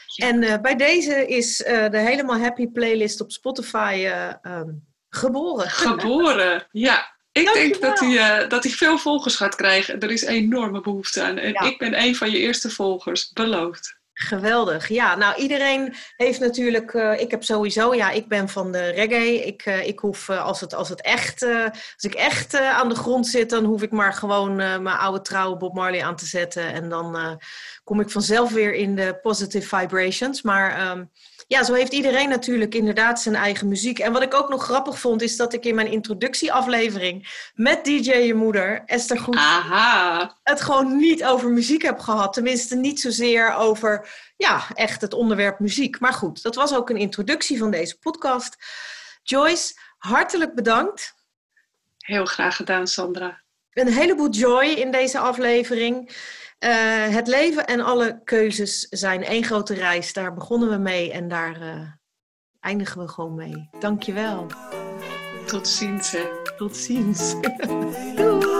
Ja. 0.06 0.26
En 0.26 0.42
uh, 0.42 0.54
bij 0.62 0.76
deze 0.76 1.26
is 1.26 1.60
uh, 1.60 1.90
de 1.90 1.98
helemaal 1.98 2.38
happy 2.38 2.68
playlist 2.68 3.20
op 3.20 3.32
Spotify 3.32 4.10
um, 4.42 4.86
geboren. 5.08 5.70
Geboren, 5.70 6.66
ja. 6.70 7.15
Ik 7.36 7.52
denk 7.52 7.80
dat 7.80 8.00
hij, 8.00 8.42
uh, 8.42 8.48
dat 8.48 8.64
hij 8.64 8.72
veel 8.72 8.98
volgers 8.98 9.36
gaat 9.36 9.54
krijgen. 9.54 10.00
Er 10.00 10.10
is 10.10 10.22
enorme 10.22 10.80
behoefte 10.80 11.22
aan. 11.22 11.38
En 11.38 11.52
ja. 11.52 11.60
ik 11.60 11.78
ben 11.78 12.00
een 12.02 12.16
van 12.16 12.30
je 12.30 12.38
eerste 12.38 12.70
volgers, 12.70 13.32
beloofd. 13.32 13.96
Geweldig. 14.12 14.88
Ja, 14.88 15.16
nou 15.16 15.36
iedereen 15.36 15.94
heeft 16.16 16.40
natuurlijk. 16.40 16.92
Uh, 16.92 17.20
ik 17.20 17.30
heb 17.30 17.44
sowieso, 17.44 17.94
ja, 17.94 18.10
ik 18.10 18.28
ben 18.28 18.48
van 18.48 18.72
de 18.72 18.88
reggae. 18.88 19.44
Ik, 19.44 19.66
uh, 19.66 19.86
ik 19.86 19.98
hoef 19.98 20.30
als 20.30 20.60
het, 20.60 20.74
als 20.74 20.88
het 20.88 21.02
echt, 21.02 21.42
als 21.42 22.04
ik 22.04 22.14
echt 22.14 22.54
aan 22.54 22.88
de 22.88 22.94
grond 22.94 23.26
zit, 23.26 23.50
dan 23.50 23.64
hoef 23.64 23.82
ik 23.82 23.90
maar 23.90 24.12
gewoon 24.12 24.56
mijn 24.56 24.86
oude 24.86 25.20
trouwe 25.20 25.56
Bob 25.56 25.74
Marley 25.74 26.04
aan 26.04 26.16
te 26.16 26.26
zetten. 26.26 26.72
En 26.72 26.88
dan 26.88 27.40
kom 27.84 28.00
ik 28.00 28.10
vanzelf 28.10 28.52
weer 28.52 28.74
in 28.74 28.94
de 28.94 29.18
positive 29.22 29.76
vibrations. 29.76 30.42
Maar 30.42 30.90
um, 30.90 31.10
ja, 31.46 31.64
zo 31.64 31.72
heeft 31.72 31.92
iedereen 31.92 32.28
natuurlijk 32.28 32.74
inderdaad 32.74 33.20
zijn 33.20 33.34
eigen 33.34 33.68
muziek. 33.68 33.98
En 33.98 34.12
wat 34.12 34.22
ik 34.22 34.34
ook 34.34 34.48
nog 34.48 34.64
grappig 34.64 34.98
vond, 34.98 35.22
is 35.22 35.36
dat 35.36 35.52
ik 35.52 35.64
in 35.64 35.74
mijn 35.74 35.90
introductieaflevering 35.90 37.50
met 37.54 37.84
DJ 37.84 38.12
Je 38.12 38.34
Moeder, 38.34 38.82
Esther 38.86 39.18
Goed, 39.18 39.36
Aha. 39.36 40.36
het 40.42 40.60
gewoon 40.60 40.96
niet 40.96 41.24
over 41.24 41.50
muziek 41.50 41.82
heb 41.82 41.98
gehad. 41.98 42.32
Tenminste, 42.32 42.76
niet 42.76 43.00
zozeer 43.00 43.54
over, 43.54 44.08
ja, 44.36 44.64
echt 44.74 45.00
het 45.00 45.12
onderwerp 45.14 45.58
muziek. 45.58 46.00
Maar 46.00 46.12
goed, 46.12 46.42
dat 46.42 46.54
was 46.54 46.74
ook 46.74 46.90
een 46.90 46.96
introductie 46.96 47.58
van 47.58 47.70
deze 47.70 47.98
podcast. 47.98 48.56
Joyce, 49.22 49.74
hartelijk 49.98 50.54
bedankt. 50.54 51.14
Heel 51.98 52.24
graag 52.24 52.56
gedaan, 52.56 52.86
Sandra. 52.86 53.42
Een 53.72 53.92
heleboel 53.92 54.30
joy 54.30 54.64
in 54.64 54.90
deze 54.90 55.18
aflevering. 55.18 56.10
Het 57.10 57.26
leven 57.26 57.66
en 57.66 57.80
alle 57.80 58.20
keuzes 58.24 58.80
zijn 58.80 59.24
één 59.24 59.44
grote 59.44 59.74
reis. 59.74 60.12
Daar 60.12 60.34
begonnen 60.34 60.70
we 60.70 60.76
mee 60.76 61.12
en 61.12 61.28
daar 61.28 61.58
eindigen 62.60 63.00
we 63.00 63.08
gewoon 63.08 63.34
mee. 63.34 63.68
Dankjewel. 63.80 64.46
Tot 65.46 65.68
ziens. 65.68 66.10
Hè. 66.10 66.24
Tot 66.56 66.76
ziens. 66.76 67.34
Doei. 68.16 68.55